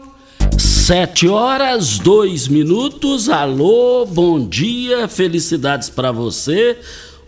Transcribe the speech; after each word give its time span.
Sete 0.91 1.25
horas, 1.25 1.99
dois 1.99 2.49
minutos. 2.49 3.29
Alô, 3.29 4.05
bom 4.05 4.45
dia, 4.45 5.07
felicidades 5.07 5.89
para 5.89 6.11
você. 6.11 6.77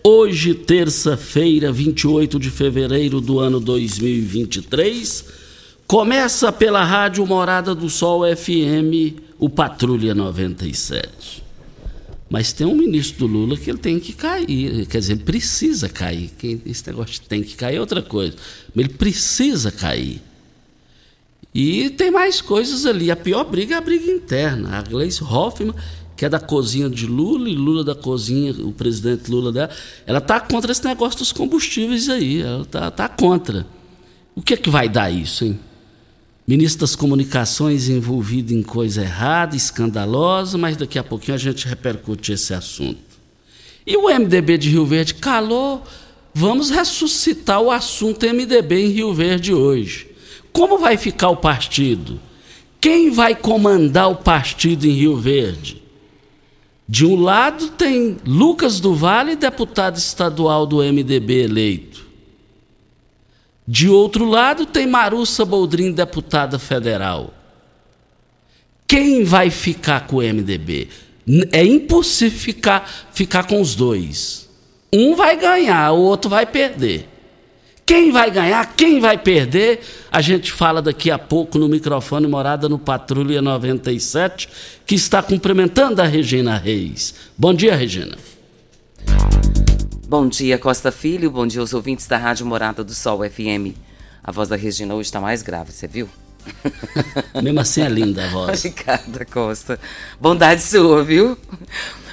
Hoje, 0.06 0.52
terça-feira, 0.52 1.72
28 1.72 2.38
de 2.38 2.50
fevereiro 2.50 3.22
do 3.22 3.40
ano 3.40 3.58
2023, 3.58 5.24
começa 5.86 6.52
pela 6.52 6.84
Rádio 6.84 7.26
Morada 7.26 7.74
do 7.74 7.88
Sol 7.88 8.24
FM, 8.36 9.18
o 9.38 9.48
Patrulha 9.48 10.14
97. 10.14 11.42
Mas 12.28 12.52
tem 12.52 12.66
um 12.66 12.76
ministro 12.76 13.26
do 13.26 13.32
Lula 13.32 13.56
que 13.56 13.70
ele 13.70 13.78
tem 13.78 13.98
que 13.98 14.12
cair, 14.12 14.84
quer 14.84 14.98
dizer, 14.98 15.16
precisa 15.20 15.88
cair. 15.88 16.30
Esse 16.66 16.86
negócio 16.86 17.18
tem 17.26 17.42
que 17.42 17.56
cair 17.56 17.76
é 17.76 17.80
outra 17.80 18.02
coisa, 18.02 18.36
mas 18.74 18.84
ele 18.84 18.94
precisa 18.94 19.72
cair. 19.72 20.20
E 21.54 21.88
tem 21.90 22.10
mais 22.10 22.40
coisas 22.40 22.84
ali. 22.84 23.10
A 23.10 23.16
pior 23.16 23.44
briga 23.44 23.76
é 23.76 23.78
a 23.78 23.80
briga 23.80 24.10
interna. 24.10 24.78
A 24.78 24.82
Gleice 24.82 25.22
Hoffmann, 25.22 25.72
que 26.16 26.24
é 26.24 26.28
da 26.28 26.40
cozinha 26.40 26.90
de 26.90 27.06
Lula, 27.06 27.48
e 27.48 27.54
Lula 27.54 27.84
da 27.84 27.94
cozinha, 27.94 28.52
o 28.52 28.72
presidente 28.72 29.30
Lula 29.30 29.52
dela, 29.52 29.70
ela 30.04 30.18
está 30.18 30.40
contra 30.40 30.72
esse 30.72 30.84
negócio 30.84 31.20
dos 31.20 31.30
combustíveis 31.30 32.08
aí. 32.08 32.42
Ela 32.42 32.62
está 32.62 32.90
tá 32.90 33.08
contra. 33.08 33.64
O 34.34 34.42
que 34.42 34.54
é 34.54 34.56
que 34.56 34.68
vai 34.68 34.88
dar 34.88 35.10
isso, 35.10 35.44
hein? 35.44 35.60
Ministro 36.46 36.80
das 36.80 36.96
Comunicações 36.96 37.88
envolvido 37.88 38.52
em 38.52 38.62
coisa 38.62 39.02
errada, 39.02 39.56
escandalosa, 39.56 40.58
mas 40.58 40.76
daqui 40.76 40.98
a 40.98 41.04
pouquinho 41.04 41.36
a 41.36 41.38
gente 41.38 41.66
repercute 41.66 42.32
esse 42.32 42.52
assunto. 42.52 43.00
E 43.86 43.96
o 43.96 44.08
MDB 44.08 44.58
de 44.58 44.70
Rio 44.70 44.84
Verde 44.84 45.14
calou. 45.14 45.82
Vamos 46.34 46.68
ressuscitar 46.68 47.60
o 47.62 47.70
assunto 47.70 48.26
MDB 48.26 48.86
em 48.86 48.88
Rio 48.88 49.14
Verde 49.14 49.54
hoje. 49.54 50.13
Como 50.54 50.78
vai 50.78 50.96
ficar 50.96 51.30
o 51.30 51.36
partido? 51.36 52.20
Quem 52.80 53.10
vai 53.10 53.34
comandar 53.34 54.08
o 54.08 54.14
partido 54.14 54.86
em 54.86 54.92
Rio 54.92 55.16
Verde? 55.16 55.82
De 56.88 57.04
um 57.04 57.20
lado 57.20 57.70
tem 57.70 58.18
Lucas 58.24 58.78
do 58.78 58.94
Vale, 58.94 59.34
deputado 59.34 59.96
estadual 59.96 60.64
do 60.64 60.76
MDB 60.76 61.42
eleito. 61.42 62.06
De 63.66 63.88
outro 63.88 64.26
lado 64.26 64.64
tem 64.64 64.86
Marussa 64.86 65.44
Boldrin, 65.44 65.90
deputada 65.90 66.56
federal. 66.56 67.34
Quem 68.86 69.24
vai 69.24 69.50
ficar 69.50 70.06
com 70.06 70.16
o 70.16 70.22
MDB? 70.22 70.88
É 71.50 71.64
impossível 71.64 72.38
ficar, 72.38 73.08
ficar 73.12 73.48
com 73.48 73.60
os 73.60 73.74
dois. 73.74 74.48
Um 74.92 75.16
vai 75.16 75.36
ganhar, 75.36 75.90
o 75.90 76.00
outro 76.00 76.30
vai 76.30 76.46
perder. 76.46 77.08
Quem 77.86 78.10
vai 78.10 78.30
ganhar, 78.30 78.74
quem 78.74 78.98
vai 78.98 79.18
perder, 79.18 79.80
a 80.10 80.22
gente 80.22 80.50
fala 80.50 80.80
daqui 80.80 81.10
a 81.10 81.18
pouco 81.18 81.58
no 81.58 81.68
microfone 81.68 82.26
Morada 82.26 82.66
no 82.66 82.78
Patrulha 82.78 83.42
97, 83.42 84.48
que 84.86 84.94
está 84.94 85.22
cumprimentando 85.22 86.00
a 86.00 86.06
Regina 86.06 86.56
Reis. 86.56 87.14
Bom 87.36 87.52
dia, 87.52 87.76
Regina. 87.76 88.16
Bom 90.08 90.26
dia, 90.26 90.56
Costa 90.56 90.90
Filho. 90.90 91.30
Bom 91.30 91.46
dia 91.46 91.60
aos 91.60 91.74
ouvintes 91.74 92.06
da 92.06 92.16
Rádio 92.16 92.46
Morada 92.46 92.82
do 92.82 92.94
Sol 92.94 93.20
FM. 93.28 93.76
A 94.22 94.32
voz 94.32 94.48
da 94.48 94.56
Regina 94.56 94.94
hoje 94.94 95.08
está 95.08 95.20
mais 95.20 95.42
grave, 95.42 95.70
você 95.70 95.86
viu? 95.86 96.08
Mesmo 97.42 97.60
assim 97.60 97.82
é 97.82 97.88
linda 97.88 98.24
a 98.24 98.28
voz. 98.32 98.64
Obrigada, 98.64 99.26
Costa. 99.26 99.78
Bondade 100.18 100.62
sua, 100.62 101.04
viu? 101.04 101.36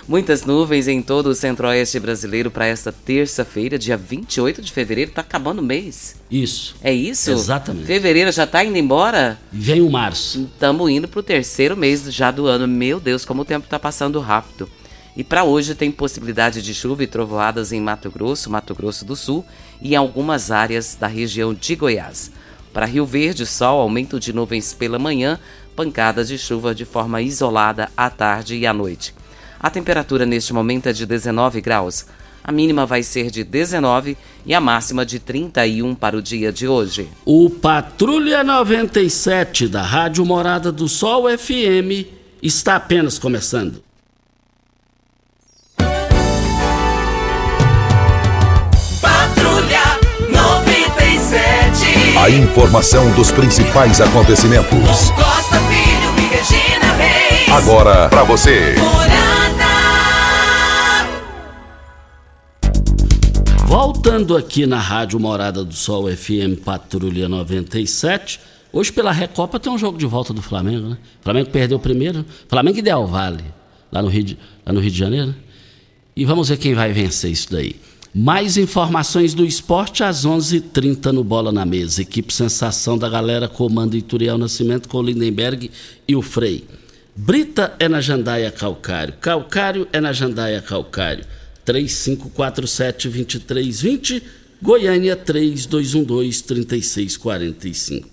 Muitas 0.08 0.46
nuvens 0.46 0.88
em 0.88 1.02
todo 1.02 1.28
o 1.28 1.36
centro-oeste 1.36 2.00
brasileiro 2.00 2.50
para 2.50 2.66
esta 2.66 2.92
terça-feira, 2.92 3.78
dia 3.78 3.96
28 3.96 4.62
de 4.62 4.72
fevereiro. 4.72 5.12
Tá 5.12 5.22
acabando 5.22 5.60
o 5.60 5.64
mês. 5.64 6.16
Isso. 6.30 6.76
É 6.82 6.92
isso? 6.92 7.32
Exatamente. 7.32 7.86
Fevereiro 7.86 8.32
já 8.32 8.48
tá 8.48 8.64
indo 8.64 8.78
embora? 8.78 9.40
Vem 9.52 9.82
o 9.82 9.90
março. 9.90 10.50
Estamos 10.54 10.90
indo 10.90 11.08
pro 11.08 11.22
terceiro 11.22 11.78
mês 11.78 12.04
já 12.14 12.32
do 12.32 12.48
ano. 12.48 12.68
Meu 12.68 13.00
Deus, 13.00 13.24
como 13.24 13.44
o 13.44 13.46
tempo 13.46 13.68
tá 13.68 13.78
passando 13.78 14.20
rápido. 14.20 14.68
E 15.16 15.24
para 15.24 15.44
hoje 15.44 15.76
tem 15.76 15.92
possibilidade 15.92 16.62
de 16.62 16.74
chuva 16.74 17.04
e 17.04 17.08
trovoadas 17.08 17.72
em 17.72 17.82
Mato 17.82 18.10
Grosso, 18.10 18.50
Mato 18.50 18.74
Grosso 18.74 19.06
do 19.06 19.16
Sul 19.16 19.46
e 19.82 19.94
em 19.94 19.96
algumas 19.96 20.52
áreas 20.52 20.96
da 21.00 21.08
região 21.08 21.54
de 21.54 21.76
Goiás. 21.76 22.32
Para 22.74 22.86
Rio 22.86 23.06
Verde, 23.06 23.46
sol, 23.46 23.82
aumento 23.82 24.20
de 24.20 24.32
nuvens 24.32 24.74
pela 24.74 24.98
manhã, 24.98 25.38
pancadas 25.76 26.30
de 26.30 26.38
chuva 26.38 26.74
de 26.74 26.86
forma 26.86 27.22
isolada 27.22 27.92
à 27.96 28.10
tarde 28.10 28.56
e 28.56 28.66
à 28.66 28.74
noite. 28.74 29.14
A 29.62 29.70
temperatura 29.70 30.26
neste 30.26 30.52
momento 30.54 30.90
é 30.90 30.94
de 30.94 31.06
19 31.06 31.62
graus. 31.62 32.08
A 32.44 32.52
mínima 32.52 32.88
vai 32.88 33.04
ser 33.04 33.30
de 33.30 33.44
19 33.44 34.18
e 34.44 34.56
a 34.56 34.60
máxima 34.60 35.06
de 35.06 35.20
31 35.20 35.94
para 35.94 36.18
o 36.18 36.22
dia 36.22 36.52
de 36.52 36.68
hoje. 36.68 37.08
O 37.24 37.48
Patrulha 37.48 38.44
97 38.44 39.68
da 39.68 39.84
Rádio 39.84 40.26
Morada 40.26 40.72
do 40.72 40.88
Sol 40.90 41.26
FM 41.38 42.08
está 42.42 42.78
apenas 42.78 43.20
começando. 43.20 43.84
Patrulha 49.00 50.00
97. 50.32 52.18
A 52.18 52.32
informação 52.32 53.12
dos 53.12 53.32
principais 53.32 54.02
acontecimentos. 54.02 55.12
Costa 55.12 55.60
Filho 55.70 56.18
e 56.18 56.36
Regina. 56.36 56.71
Agora 57.52 58.08
para 58.08 58.24
você. 58.24 58.76
Voltando 63.68 64.38
aqui 64.38 64.66
na 64.66 64.80
Rádio 64.80 65.20
Morada 65.20 65.62
do 65.62 65.74
Sol 65.74 66.08
FM 66.08 66.64
Patrulha 66.64 67.28
97. 67.28 68.40
Hoje 68.72 68.94
pela 68.94 69.12
Recopa 69.12 69.60
tem 69.60 69.70
um 69.70 69.78
jogo 69.78 69.98
de 69.98 70.06
volta 70.06 70.34
do 70.34 70.42
Flamengo, 70.42 70.92
né? 70.92 70.98
O 71.20 71.24
Flamengo 71.26 71.50
perdeu 71.50 71.78
o 71.78 71.82
primeiro. 71.82 72.26
Flamengo 72.48 72.80
e 72.80 72.82
Del 72.82 73.06
Vale, 73.06 73.44
lá 73.92 74.02
no 74.02 74.08
Rio 74.08 74.24
de, 74.24 74.40
lá 74.66 74.72
no 74.72 74.80
Rio 74.80 74.92
de 74.92 74.98
Janeiro. 74.98 75.36
E 76.16 76.24
vamos 76.24 76.48
ver 76.48 76.58
quem 76.58 76.74
vai 76.74 76.94
vencer 76.94 77.32
isso 77.32 77.52
daí. 77.52 77.76
Mais 78.16 78.56
informações 78.56 79.34
do 79.34 79.46
esporte 79.46 80.06
às 80.06 80.26
11:30 80.26 80.56
h 80.56 80.70
30 80.72 81.12
no 81.12 81.24
Bola 81.24 81.52
na 81.52 81.66
Mesa. 81.66 82.02
Equipe 82.02 82.34
Sensação 82.34 82.98
da 82.98 83.10
Galera 83.10 83.50
comanda 83.50 83.98
Ituriel 83.98 84.38
Nascimento 84.38 84.88
com 84.88 85.00
o 85.00 85.04
Lindenberg 85.04 85.70
e 86.08 86.16
o 86.16 86.22
Frei. 86.22 86.66
Brita 87.16 87.76
é 87.80 87.88
na 87.90 88.00
Jandaia 88.00 88.52
Calcário. 88.52 89.16
Calcário 89.20 89.88
é 89.92 90.00
na 90.00 90.14
Jandaia 90.14 90.62
Calcário. 90.62 91.26
3547-2320. 91.66 94.22
Goiânia 94.62 95.18
3212-3645. 95.18 98.06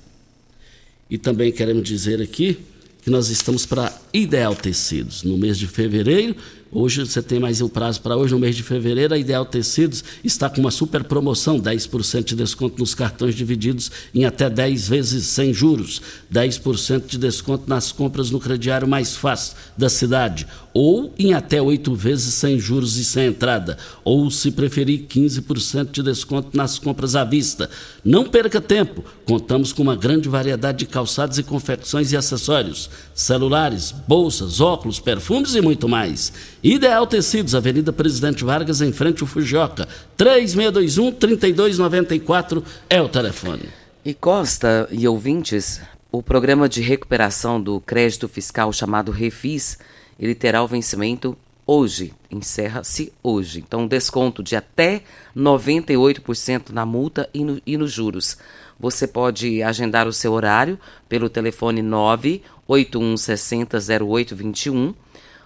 E 1.11 1.17
também 1.17 1.51
queremos 1.53 1.89
dizer 1.89 2.21
aqui 2.21 2.59
que 3.03 3.11
nós 3.11 3.31
estamos 3.31 3.65
para 3.65 3.97
Ideal 4.13 4.57
Tecidos. 4.57 5.23
No 5.23 5.39
mês 5.39 5.57
de 5.57 5.67
fevereiro, 5.67 6.37
Hoje 6.71 7.01
você 7.01 7.23
tem 7.23 7.41
mais 7.41 7.63
um 7.63 7.69
prazo 7.69 8.03
para 8.03 8.15
hoje, 8.15 8.35
no 8.35 8.41
mês 8.41 8.55
de 8.55 8.63
fevereiro, 8.63 9.15
a 9.15 9.19
Ideal 9.19 9.47
Tecidos 9.47 10.05
está 10.23 10.51
com 10.51 10.61
uma 10.61 10.71
super 10.71 11.03
promoção, 11.03 11.59
10% 11.59 12.25
de 12.25 12.37
desconto 12.37 12.79
nos 12.79 12.95
cartões 12.95 13.35
divididos 13.35 13.91
em 14.15 14.27
até 14.27 14.51
10 14.51 14.87
vezes 14.87 15.25
sem 15.25 15.55
juros, 15.55 16.03
10% 16.31 17.07
de 17.07 17.17
desconto 17.17 17.65
nas 17.67 17.91
compras 17.91 18.31
no 18.31 18.39
crediário 18.39 18.87
mais 18.87 19.17
fácil 19.17 19.57
da 19.79 19.89
cidade, 19.89 20.47
ou 20.81 21.13
em 21.19 21.35
até 21.35 21.61
8 21.61 21.93
vezes 21.93 22.35
sem 22.35 22.57
juros 22.57 22.97
e 22.99 23.05
sem 23.05 23.27
entrada, 23.27 23.77
ou 24.05 24.31
se 24.31 24.53
preferir 24.53 25.07
15% 25.09 25.91
de 25.91 26.05
desconto 26.05 26.57
nas 26.57 26.79
compras 26.79 27.17
à 27.17 27.25
vista. 27.25 27.69
Não 28.05 28.25
perca 28.25 28.61
tempo, 28.61 29.05
contamos 29.25 29.73
com 29.73 29.83
uma 29.83 29.97
grande 29.97 30.29
variedade 30.29 30.79
de 30.79 30.87
calçados 30.87 31.37
e 31.37 31.43
confecções 31.43 32.13
e 32.13 32.17
acessórios, 32.17 32.89
celulares, 33.13 33.93
bolsas, 34.07 34.61
óculos, 34.61 35.01
perfumes 35.01 35.57
e 35.57 35.61
muito 35.61 35.89
mais. 35.89 36.33
Ideal 36.63 37.09
Tecidos, 37.09 37.57
Avenida 37.57 37.93
Presidente 37.93 38.45
Vargas, 38.45 38.81
em 38.81 38.93
frente 38.93 39.21
ao 39.21 39.27
Fujoca. 39.27 39.89
3621-3294 40.17 42.63
é 42.89 43.03
o 43.03 43.09
telefone. 43.09 43.69
E 44.05 44.15
Costa 44.15 44.87
e 44.93 45.09
ouvintes, 45.09 45.81
o 46.13 46.23
programa 46.23 46.69
de 46.69 46.81
recuperação 46.81 47.61
do 47.61 47.81
crédito 47.81 48.29
fiscal 48.29 48.73
chamado 48.73 49.11
Refis, 49.11 49.77
ele 50.19 50.35
terá 50.35 50.63
o 50.63 50.69
vencimento 50.69 51.37
hoje, 51.67 52.15
encerra-se 52.31 53.13
hoje. 53.23 53.61
Então, 53.61 53.87
desconto 53.87 54.43
de 54.43 54.57
até 54.57 55.03
98% 55.37 56.71
na 56.71 56.87
multa 56.87 57.29
e, 57.35 57.45
no, 57.45 57.61
e 57.67 57.77
nos 57.77 57.93
juros. 57.93 58.39
Você 58.81 59.07
pode 59.07 59.63
agendar 59.63 60.09
o 60.09 60.13
seu 60.13 60.33
horário 60.33 60.79
pelo 61.09 61.29
telefone 61.29 61.83
981 61.83 63.17
60 63.17 63.79
0821 63.79 64.95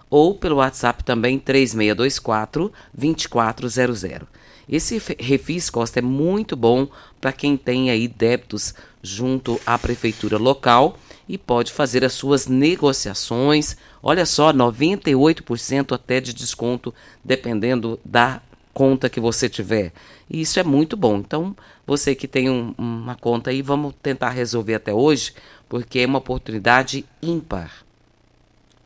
ou 0.09 0.35
pelo 0.35 0.57
WhatsApp 0.57 1.03
também 1.03 1.39
3624 1.39 2.71
2400. 2.95 4.29
Esse 4.69 5.03
refis 5.19 5.71
Costa 5.71 5.99
é 5.99 6.03
muito 6.03 6.55
bom 6.55 6.87
para 7.21 7.33
quem 7.33 7.57
tem 7.57 7.91
aí 7.91 8.07
débitos 8.07 8.75
junto 9.03 9.61
à 9.67 9.77
prefeitura 9.77 10.39
local 10.39 10.99
e 11.32 11.38
pode 11.38 11.73
fazer 11.73 12.05
as 12.05 12.12
suas 12.12 12.46
negociações. 12.46 13.75
Olha 14.02 14.26
só, 14.26 14.52
98% 14.52 15.93
até 15.93 16.20
de 16.20 16.34
desconto, 16.34 16.94
dependendo 17.25 17.99
da 18.05 18.43
conta 18.75 19.08
que 19.08 19.19
você 19.19 19.49
tiver. 19.49 19.94
E 20.29 20.43
isso 20.43 20.61
é 20.61 20.62
muito 20.62 20.94
bom. 20.94 21.17
Então, 21.17 21.56
você 21.87 22.14
que 22.14 22.29
tem 22.29 22.50
um, 22.50 22.75
uma 22.76 23.14
conta 23.14 23.49
aí, 23.49 23.62
vamos 23.62 23.94
tentar 24.02 24.29
resolver 24.29 24.75
até 24.75 24.93
hoje, 24.93 25.32
porque 25.70 26.00
é 26.00 26.06
uma 26.06 26.19
oportunidade 26.19 27.02
ímpar. 27.23 27.82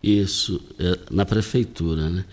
Isso, 0.01 0.63
é, 0.79 1.01
na 1.11 1.27
prefeitura, 1.27 2.09
né? 2.09 2.25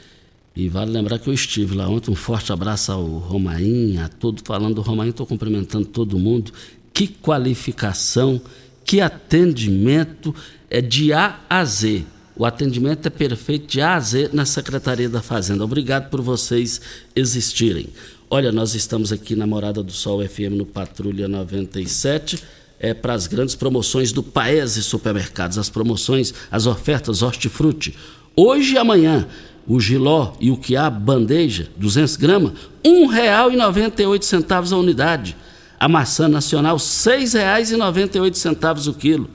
E 0.56 0.69
vale 0.69 0.92
lembrar 0.92 1.18
que 1.18 1.27
eu 1.27 1.33
estive 1.33 1.75
lá 1.75 1.89
ontem. 1.89 2.12
Um 2.12 2.15
forte 2.15 2.54
abraço 2.54 2.92
ao 2.92 3.04
Romain, 3.04 3.98
a 3.98 4.07
todo 4.07 4.44
falando 4.45 4.75
do 4.75 4.81
Romain, 4.81 5.10
estou 5.10 5.25
cumprimentando 5.25 5.88
todo 5.88 6.19
mundo. 6.19 6.54
Que 6.94 7.07
qualificação, 7.07 8.39
que 8.86 9.02
atendimento 9.02 10.34
é 10.70 10.82
de 10.82 11.14
A 11.14 11.40
a 11.50 11.64
Z. 11.64 12.04
O 12.36 12.46
atendimento 12.46 13.06
é 13.06 13.10
perfeito 13.10 13.68
de 13.68 13.82
A 13.82 13.96
a 13.96 14.00
Z 14.00 14.30
na 14.34 14.46
Secretaria 14.46 15.08
da 15.08 15.22
Fazenda. 15.22 15.64
Obrigado 15.64 16.10
por 16.10 16.22
vocês 16.22 16.82
existirem. 17.16 17.88
Olha, 18.30 18.52
nós 18.52 18.74
estamos 18.74 19.12
aqui 19.12 19.36
na 19.36 19.46
Morada 19.46 19.84
do 19.84 19.92
Sol 19.92 20.28
FM 20.28 20.54
no 20.58 20.66
Patrulha 20.66 21.28
97 21.28 22.44
é, 22.80 22.94
para 22.94 23.14
as 23.14 23.28
grandes 23.28 23.54
promoções 23.54 24.12
do 24.12 24.24
Paese 24.24 24.82
Supermercados, 24.82 25.58
as 25.58 25.70
promoções, 25.70 26.34
as 26.52 26.66
ofertas 26.66 27.22
hortifruti. 27.22 27.96
Hoje 28.36 28.74
e 28.74 28.78
amanhã, 28.78 29.28
o 29.68 29.80
giló 29.80 30.34
e 30.40 30.52
o 30.52 30.58
quiabo 30.58 31.00
bandeja, 31.00 31.70
200 31.78 32.16
gramas, 32.18 32.54
R$ 32.84 32.90
1,98 32.92 34.72
a 34.72 34.78
unidade. 34.78 35.38
A 35.84 35.88
maçã 35.90 36.30
nacional, 36.30 36.78
R$ 36.78 36.82
6,98 36.82 38.88
o 38.88 38.94
quilo. 38.94 39.30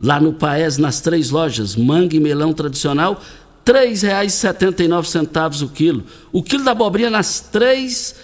Lá 0.00 0.20
no 0.20 0.32
Paese, 0.32 0.80
nas 0.80 1.00
três 1.00 1.30
lojas, 1.30 1.76
manga 1.76 2.16
e 2.16 2.18
melão 2.18 2.52
tradicional, 2.52 3.22
R$ 3.64 3.72
3,79 3.72 5.62
o 5.62 5.68
quilo. 5.68 6.02
O 6.32 6.42
quilo 6.42 6.64
da 6.64 6.72
abobrinha 6.72 7.08
nas 7.08 7.38
três 7.38 8.16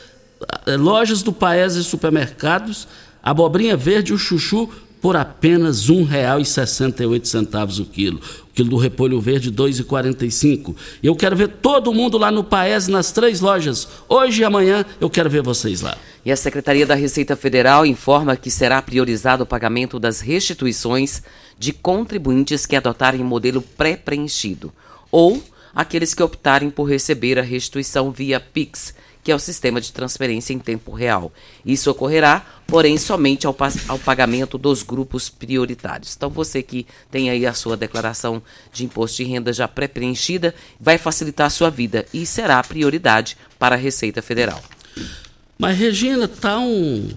eh, 0.66 0.76
lojas 0.76 1.23
do 1.23 1.32
Paese 1.32 1.85
Supermercados, 1.85 2.88
Abobrinha 3.23 3.76
verde, 3.76 4.12
o 4.12 4.18
chuchu, 4.18 4.68
por 5.00 5.16
apenas 5.16 5.88
R$ 5.88 5.96
1,68 5.96 7.80
o 7.80 7.84
quilo. 7.84 8.20
O 8.50 8.54
quilo 8.54 8.70
do 8.70 8.76
repolho 8.76 9.20
verde, 9.20 9.50
R$ 9.50 9.56
2,45. 9.56 10.74
E 11.02 11.06
eu 11.06 11.14
quero 11.14 11.36
ver 11.36 11.48
todo 11.48 11.92
mundo 11.92 12.18
lá 12.18 12.30
no 12.30 12.42
Paes, 12.42 12.88
nas 12.88 13.12
três 13.12 13.40
lojas. 13.40 13.88
Hoje 14.08 14.42
e 14.42 14.44
amanhã 14.44 14.84
eu 15.00 15.08
quero 15.08 15.30
ver 15.30 15.42
vocês 15.42 15.80
lá. 15.80 15.96
E 16.24 16.32
a 16.32 16.36
Secretaria 16.36 16.86
da 16.86 16.94
Receita 16.94 17.36
Federal 17.36 17.86
informa 17.86 18.36
que 18.36 18.50
será 18.50 18.82
priorizado 18.82 19.44
o 19.44 19.46
pagamento 19.46 19.98
das 19.98 20.20
restituições 20.20 21.22
de 21.58 21.72
contribuintes 21.72 22.66
que 22.66 22.76
adotarem 22.76 23.22
modelo 23.22 23.62
pré-preenchido 23.62 24.72
ou 25.10 25.42
aqueles 25.74 26.12
que 26.12 26.22
optarem 26.22 26.70
por 26.70 26.84
receber 26.84 27.38
a 27.38 27.42
restituição 27.42 28.10
via 28.10 28.40
PIX 28.40 28.94
que 29.28 29.32
é 29.32 29.35
o 29.35 29.38
sistema 29.38 29.78
de 29.78 29.92
transferência 29.92 30.54
em 30.54 30.58
tempo 30.58 30.90
real. 30.90 31.30
Isso 31.62 31.90
ocorrerá, 31.90 32.47
porém, 32.66 32.97
somente 32.97 33.47
ao, 33.47 33.54
ao 33.87 33.99
pagamento 33.99 34.56
dos 34.56 34.82
grupos 34.82 35.28
prioritários. 35.28 36.14
Então, 36.16 36.30
você 36.30 36.62
que 36.62 36.87
tem 37.11 37.28
aí 37.28 37.44
a 37.44 37.52
sua 37.52 37.76
declaração 37.76 38.42
de 38.73 38.87
imposto 38.87 39.18
de 39.18 39.25
renda 39.25 39.52
já 39.52 39.68
pré-preenchida, 39.68 40.54
vai 40.80 40.97
facilitar 40.97 41.49
a 41.49 41.50
sua 41.50 41.68
vida 41.68 42.06
e 42.11 42.25
será 42.25 42.62
prioridade 42.62 43.37
para 43.58 43.75
a 43.75 43.78
Receita 43.78 44.23
Federal. 44.23 44.62
Mas, 45.58 45.76
Regina, 45.76 46.25
está 46.25 46.58
um, 46.58 47.11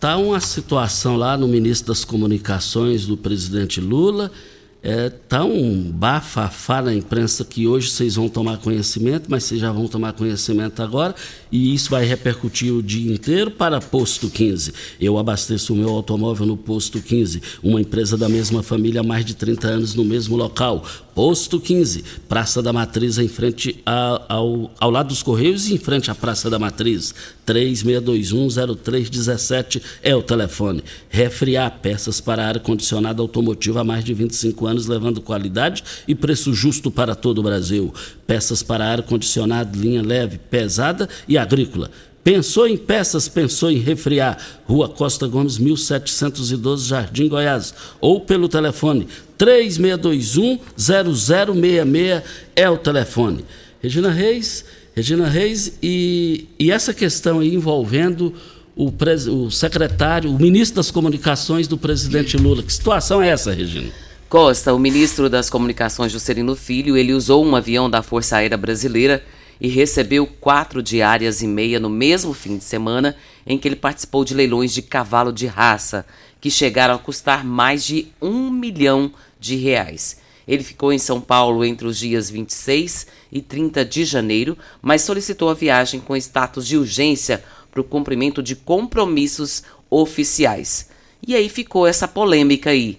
tá 0.00 0.16
uma 0.16 0.40
situação 0.40 1.16
lá 1.16 1.36
no 1.38 1.46
ministro 1.46 1.86
das 1.86 2.04
Comunicações 2.04 3.06
do 3.06 3.16
presidente 3.16 3.80
Lula 3.80 4.32
é, 4.82 5.10
tá 5.10 5.44
um 5.44 5.90
bafafá 5.90 6.80
na 6.80 6.94
imprensa 6.94 7.44
que 7.44 7.66
hoje 7.66 7.90
vocês 7.90 8.14
vão 8.14 8.28
tomar 8.28 8.58
conhecimento, 8.58 9.28
mas 9.28 9.44
vocês 9.44 9.60
já 9.60 9.72
vão 9.72 9.88
tomar 9.88 10.12
conhecimento 10.12 10.82
agora, 10.82 11.14
e 11.50 11.74
isso 11.74 11.90
vai 11.90 12.04
repercutir 12.04 12.72
o 12.72 12.82
dia 12.82 13.12
inteiro 13.12 13.50
para 13.50 13.80
Posto 13.80 14.30
15. 14.30 14.72
Eu 15.00 15.18
abasteço 15.18 15.72
o 15.72 15.76
meu 15.76 15.90
automóvel 15.90 16.46
no 16.46 16.56
Posto 16.56 17.00
15, 17.00 17.42
uma 17.62 17.80
empresa 17.80 18.16
da 18.16 18.28
mesma 18.28 18.62
família 18.62 19.00
há 19.00 19.04
mais 19.04 19.24
de 19.24 19.34
30 19.34 19.66
anos 19.66 19.94
no 19.94 20.04
mesmo 20.04 20.36
local. 20.36 20.84
Posto 21.18 21.58
15, 21.58 22.04
Praça 22.28 22.62
da 22.62 22.72
Matriz, 22.72 23.18
em 23.18 23.26
frente 23.26 23.82
a, 23.84 24.22
ao, 24.28 24.70
ao 24.78 24.88
lado 24.88 25.08
dos 25.08 25.20
Correios 25.20 25.68
e 25.68 25.74
em 25.74 25.76
frente 25.76 26.12
à 26.12 26.14
Praça 26.14 26.48
da 26.48 26.60
Matriz. 26.60 27.12
36210317 27.44 29.82
é 30.00 30.14
o 30.14 30.22
telefone. 30.22 30.84
Refriar 31.08 31.76
peças 31.82 32.20
para 32.20 32.46
ar-condicionado 32.46 33.20
automotivo 33.20 33.80
há 33.80 33.84
mais 33.84 34.04
de 34.04 34.14
25 34.14 34.64
anos, 34.64 34.86
levando 34.86 35.20
qualidade 35.20 35.82
e 36.06 36.14
preço 36.14 36.54
justo 36.54 36.88
para 36.88 37.16
todo 37.16 37.38
o 37.38 37.42
Brasil. 37.42 37.92
Peças 38.24 38.62
para 38.62 38.86
ar-condicionado, 38.86 39.76
linha 39.76 40.02
leve, 40.02 40.38
pesada 40.38 41.08
e 41.26 41.36
agrícola. 41.36 41.90
Pensou 42.28 42.68
em 42.68 42.76
peças, 42.76 43.26
pensou 43.26 43.70
em 43.70 43.78
refriar. 43.78 44.36
Rua 44.66 44.86
Costa 44.86 45.26
Gomes, 45.26 45.56
1712, 45.56 46.86
Jardim 46.86 47.26
Goiás. 47.26 47.72
Ou 48.02 48.20
pelo 48.20 48.50
telefone 48.50 49.08
3621-0066 49.38 52.22
é 52.54 52.68
o 52.68 52.76
telefone. 52.76 53.46
Regina 53.82 54.10
Reis, 54.10 54.62
Regina 54.94 55.26
Reis, 55.26 55.78
e, 55.82 56.48
e 56.58 56.70
essa 56.70 56.92
questão 56.92 57.38
aí 57.38 57.54
envolvendo 57.54 58.34
o, 58.76 58.92
pres, 58.92 59.26
o 59.26 59.50
secretário, 59.50 60.30
o 60.30 60.38
ministro 60.38 60.76
das 60.76 60.90
Comunicações 60.90 61.66
do 61.66 61.78
presidente 61.78 62.36
Lula. 62.36 62.62
Que 62.62 62.70
situação 62.70 63.22
é 63.22 63.30
essa, 63.30 63.54
Regina? 63.54 63.88
Costa, 64.28 64.74
o 64.74 64.78
ministro 64.78 65.30
das 65.30 65.48
Comunicações, 65.48 66.12
Juscelino 66.12 66.54
Filho, 66.54 66.94
ele 66.94 67.14
usou 67.14 67.42
um 67.42 67.56
avião 67.56 67.88
da 67.88 68.02
Força 68.02 68.36
Aérea 68.36 68.58
Brasileira 68.58 69.24
e 69.60 69.68
recebeu 69.68 70.26
quatro 70.26 70.82
diárias 70.82 71.42
e 71.42 71.46
meia 71.46 71.80
no 71.80 71.90
mesmo 71.90 72.32
fim 72.32 72.56
de 72.56 72.64
semana 72.64 73.16
em 73.46 73.58
que 73.58 73.66
ele 73.66 73.76
participou 73.76 74.24
de 74.24 74.34
leilões 74.34 74.72
de 74.72 74.82
cavalo 74.82 75.32
de 75.32 75.46
raça, 75.46 76.06
que 76.40 76.50
chegaram 76.50 76.94
a 76.94 76.98
custar 76.98 77.44
mais 77.44 77.84
de 77.84 78.08
um 78.20 78.50
milhão 78.50 79.12
de 79.40 79.56
reais. 79.56 80.18
Ele 80.46 80.62
ficou 80.62 80.92
em 80.92 80.98
São 80.98 81.20
Paulo 81.20 81.64
entre 81.64 81.86
os 81.86 81.98
dias 81.98 82.30
26 82.30 83.06
e 83.30 83.42
30 83.42 83.84
de 83.84 84.04
janeiro, 84.04 84.56
mas 84.80 85.02
solicitou 85.02 85.50
a 85.50 85.54
viagem 85.54 86.00
com 86.00 86.16
status 86.16 86.66
de 86.66 86.76
urgência 86.76 87.44
para 87.70 87.80
o 87.80 87.84
cumprimento 87.84 88.42
de 88.42 88.56
compromissos 88.56 89.62
oficiais. 89.90 90.88
E 91.26 91.34
aí 91.34 91.48
ficou 91.48 91.86
essa 91.86 92.08
polêmica 92.08 92.70
aí. 92.70 92.98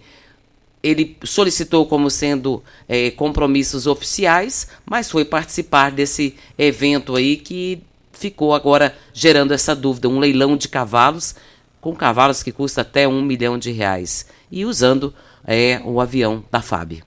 Ele 0.82 1.18
solicitou 1.24 1.86
como 1.86 2.10
sendo 2.10 2.64
é, 2.88 3.12
compromissos 3.12 3.86
oficiais, 3.86 4.68
mas 4.86 5.12
foi 5.12 5.26
participar 5.26 5.92
desse 5.92 6.36
evento 6.58 7.16
aí 7.16 7.36
que 7.36 7.82
ficou 8.14 8.54
agora 8.54 8.96
gerando 9.14 9.54
essa 9.54 9.76
dúvida. 9.76 10.08
Um 10.08 10.20
leilão 10.20 10.56
de 10.56 10.68
cavalos, 10.68 11.36
com 11.82 11.96
cavalos 11.96 12.44
que 12.44 12.52
custa 12.52 12.82
até 12.82 13.08
um 13.08 13.22
milhão 13.22 13.58
de 13.58 13.72
reais. 13.72 14.26
E 14.52 14.66
usando 14.66 15.14
é, 15.46 15.82
o 15.84 16.00
avião 16.00 16.44
da 16.52 16.62
FAB. 16.62 17.02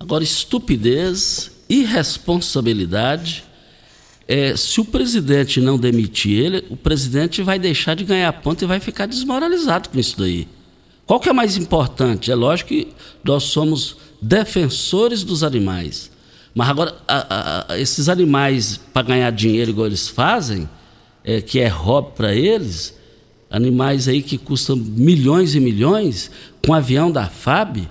Agora, 0.00 0.22
estupidez, 0.22 1.50
irresponsabilidade. 1.68 3.44
É, 4.26 4.56
se 4.56 4.80
o 4.80 4.84
presidente 4.84 5.60
não 5.60 5.78
demitir 5.78 6.38
ele, 6.38 6.66
o 6.68 6.76
presidente 6.76 7.42
vai 7.42 7.58
deixar 7.58 7.94
de 7.94 8.04
ganhar 8.04 8.32
ponto 8.34 8.62
e 8.62 8.66
vai 8.66 8.78
ficar 8.78 9.06
desmoralizado 9.06 9.88
com 9.88 9.98
isso 9.98 10.18
daí. 10.18 10.46
Qual 11.08 11.18
que 11.18 11.30
é 11.30 11.32
mais 11.32 11.56
importante? 11.56 12.30
É 12.30 12.34
lógico 12.34 12.68
que 12.68 12.88
nós 13.24 13.44
somos 13.44 13.96
defensores 14.20 15.24
dos 15.24 15.42
animais. 15.42 16.10
Mas 16.54 16.68
agora, 16.68 16.94
a, 17.08 17.72
a, 17.72 17.78
esses 17.78 18.10
animais, 18.10 18.78
para 18.92 19.06
ganhar 19.06 19.30
dinheiro 19.30 19.70
igual 19.70 19.86
eles 19.86 20.06
fazem, 20.06 20.68
é, 21.24 21.40
que 21.40 21.60
é 21.60 21.66
hobby 21.66 22.10
para 22.14 22.34
eles, 22.34 22.94
animais 23.50 24.06
aí 24.06 24.20
que 24.20 24.36
custam 24.36 24.76
milhões 24.76 25.54
e 25.54 25.60
milhões, 25.60 26.30
com 26.62 26.74
avião 26.74 27.10
da 27.10 27.26
FAB, 27.26 27.88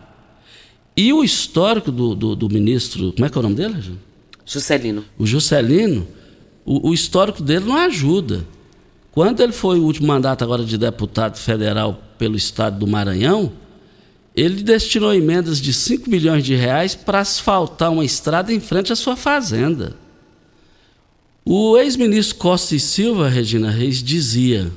e 0.95 1.11
o 1.11 1.23
histórico 1.23 1.91
do, 1.91 2.13
do, 2.13 2.35
do 2.35 2.47
ministro, 2.47 3.13
como 3.13 3.25
é 3.25 3.29
que 3.31 3.35
é 3.35 3.39
o 3.39 3.43
nome 3.43 3.55
dele? 3.55 3.97
Juscelino. 4.45 5.03
O 5.17 5.25
Juscelino, 5.25 6.07
o, 6.63 6.89
o 6.89 6.93
histórico 6.93 7.41
dele 7.41 7.65
não 7.65 7.77
ajuda. 7.77 8.45
Quando 9.17 9.41
ele 9.41 9.51
foi 9.51 9.79
o 9.79 9.83
último 9.83 10.05
mandato 10.05 10.43
agora 10.43 10.63
de 10.63 10.77
deputado 10.77 11.39
federal 11.39 11.99
pelo 12.19 12.35
estado 12.35 12.77
do 12.77 12.85
Maranhão, 12.85 13.51
ele 14.35 14.61
destinou 14.61 15.11
emendas 15.11 15.59
de 15.59 15.73
5 15.73 16.07
milhões 16.07 16.43
de 16.43 16.53
reais 16.53 16.93
para 16.93 17.21
asfaltar 17.21 17.91
uma 17.91 18.05
estrada 18.05 18.53
em 18.53 18.59
frente 18.59 18.93
à 18.93 18.95
sua 18.95 19.15
fazenda. 19.15 19.95
O 21.43 21.75
ex-ministro 21.79 22.35
Costa 22.35 22.75
e 22.75 22.79
Silva, 22.79 23.27
Regina 23.27 23.71
Reis, 23.71 24.03
dizia: 24.03 24.71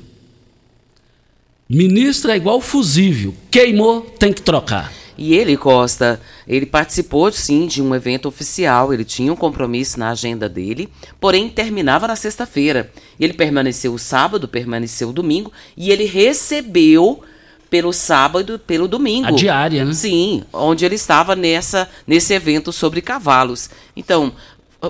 ministro 1.69 2.31
é 2.31 2.35
igual 2.35 2.59
fusível, 2.59 3.35
queimou, 3.51 4.01
tem 4.01 4.33
que 4.33 4.41
trocar. 4.41 4.91
E 5.21 5.35
ele, 5.35 5.55
Costa, 5.55 6.19
ele 6.47 6.65
participou 6.65 7.31
sim 7.31 7.67
de 7.67 7.79
um 7.79 7.93
evento 7.93 8.27
oficial, 8.27 8.91
ele 8.91 9.05
tinha 9.05 9.31
um 9.31 9.35
compromisso 9.35 9.99
na 9.99 10.09
agenda 10.09 10.49
dele, 10.49 10.89
porém 11.19 11.47
terminava 11.47 12.07
na 12.07 12.15
sexta-feira. 12.15 12.91
Ele 13.19 13.31
permaneceu 13.31 13.93
o 13.93 13.99
sábado, 13.99 14.47
permaneceu 14.47 15.09
o 15.09 15.13
domingo 15.13 15.51
e 15.77 15.91
ele 15.91 16.05
recebeu 16.05 17.21
pelo 17.69 17.93
sábado, 17.93 18.57
pelo 18.57 18.87
domingo. 18.87 19.27
A 19.27 19.31
diária, 19.31 19.85
né? 19.85 19.93
Sim, 19.93 20.41
onde 20.51 20.85
ele 20.85 20.95
estava 20.95 21.35
nessa 21.35 21.87
nesse 22.07 22.33
evento 22.33 22.73
sobre 22.73 22.99
cavalos. 22.99 23.69
Então, 23.95 24.33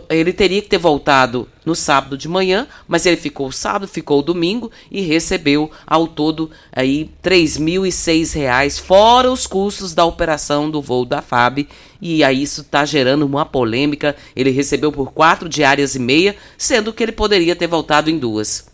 ele 0.10 0.32
teria 0.32 0.62
que 0.62 0.70
ter 0.70 0.78
voltado 0.78 1.48
no 1.66 1.76
sábado 1.76 2.18
de 2.18 2.28
manhã, 2.28 2.68
mas 2.88 3.06
ele 3.06 3.18
ficou 3.18 3.52
sábado, 3.52 3.88
ficou 3.88 4.22
domingo 4.22 4.72
e 4.90 5.02
recebeu 5.02 5.70
ao 5.86 6.08
todo 6.08 6.50
aí 6.72 7.10
R$ 7.24 8.24
reais 8.34 8.80
fora 8.80 9.32
os 9.32 9.46
custos 9.46 9.94
da 9.94 10.06
operação 10.06 10.70
do 10.70 10.82
voo 10.82 11.06
da 11.06 11.22
FAB. 11.22 11.68
E 12.02 12.24
aí 12.24 12.42
isso 12.42 12.62
está 12.62 12.86
gerando 12.86 13.26
uma 13.26 13.46
polêmica. 13.46 14.16
Ele 14.36 14.50
recebeu 14.50 14.92
por 14.92 15.12
quatro 15.12 15.50
diárias 15.50 15.94
e 15.96 16.00
meia, 16.00 16.36
sendo 16.58 16.94
que 16.94 17.04
ele 17.04 17.12
poderia 17.12 17.56
ter 17.56 17.68
voltado 17.68 18.10
em 18.10 18.18
duas. 18.18 18.68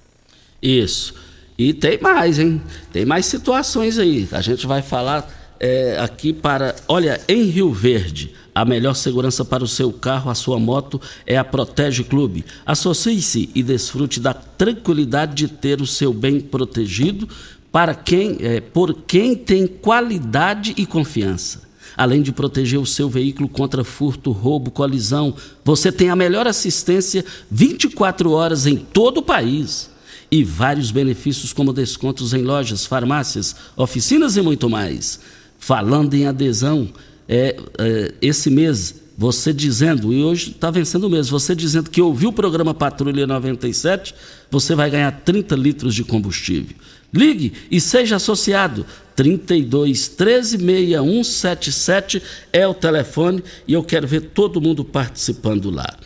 Isso. 0.62 1.16
E 1.58 1.74
tem 1.74 2.00
mais, 2.00 2.38
hein? 2.38 2.62
Tem 2.94 3.06
mais 3.06 3.26
situações 3.26 3.98
aí. 3.98 4.28
A 4.32 4.42
gente 4.42 4.68
vai 4.68 4.84
falar 4.84 5.28
é, 5.60 5.98
aqui 6.00 6.32
para. 6.32 6.76
Olha, 6.88 7.20
em 7.28 7.44
Rio 7.44 7.72
Verde, 7.74 8.34
a 8.58 8.66
melhor 8.66 8.96
segurança 8.96 9.46
para 9.46 9.64
o 9.64 9.68
seu 9.68 9.94
carro, 9.94 10.32
a 10.32 10.36
sua 10.36 10.60
moto, 10.60 11.00
é 11.28 11.38
a 11.38 11.44
Protege 11.44 12.04
Clube. 12.04 12.44
Associe-se 12.66 13.52
e 13.54 13.62
desfrute 13.62 14.20
da 14.20 14.34
tranquilidade 14.34 15.36
de 15.36 15.48
ter 15.48 15.80
o 15.80 15.86
seu 15.86 16.12
bem 16.12 16.40
protegido 16.40 17.30
para 17.72 17.94
quem, 17.94 18.38
é, 18.40 18.60
por 18.60 18.96
quem 18.96 19.36
tem 19.36 19.68
qualidade 19.68 20.74
e 20.76 20.88
confiança. 20.88 21.68
Além 21.96 22.24
de 22.24 22.32
proteger 22.32 22.80
o 22.80 22.86
seu 22.86 23.08
veículo 23.08 23.48
contra 23.48 23.84
furto, 23.84 24.32
roubo, 24.32 24.72
colisão, 24.72 25.36
você 25.64 25.92
tem 25.92 26.10
a 26.10 26.16
melhor 26.16 26.48
assistência 26.48 27.24
24 27.52 28.32
horas 28.32 28.66
em 28.66 28.76
todo 28.76 29.20
o 29.20 29.24
país 29.24 29.92
e 30.32 30.44
vários 30.44 30.90
benefícios 30.90 31.54
como 31.54 31.72
descontos 31.72 32.34
em 32.34 32.42
lojas, 32.42 32.88
farmácias, 32.88 33.56
oficinas 33.76 34.36
e 34.36 34.42
muito 34.42 34.68
mais. 34.68 35.20
Falando 35.60 36.16
em 36.16 36.26
adesão, 36.26 36.90
é, 37.28 37.58
é, 37.78 38.14
esse 38.22 38.50
mês, 38.50 38.96
você 39.18 39.52
dizendo, 39.52 40.14
e 40.14 40.24
hoje 40.24 40.52
está 40.52 40.72
vencendo 40.72 41.06
o 41.06 41.10
mês, 41.10 41.30
você 41.30 41.56
dizendo 41.56 41.90
que 41.90 42.02
ouviu 42.02 42.30
o 42.30 42.34
programa 42.34 42.74
Patrulha 42.74 43.28
97, 43.28 44.14
você 44.50 44.76
vai 44.76 44.90
ganhar 44.90 45.12
30 45.12 45.56
litros 45.56 45.94
de 45.94 46.04
combustível. 46.04 46.76
Ligue 47.14 47.54
e 47.72 47.80
seja 47.80 48.18
associado. 48.18 48.86
32 49.16 50.10
13 50.10 50.58
6177 50.58 52.22
é 52.54 52.68
o 52.68 52.74
telefone 52.74 53.44
e 53.68 53.74
eu 53.74 53.84
quero 53.84 54.06
ver 54.08 54.22
todo 54.22 54.62
mundo 54.62 54.86
participando 54.86 55.72
lá. 55.72 55.98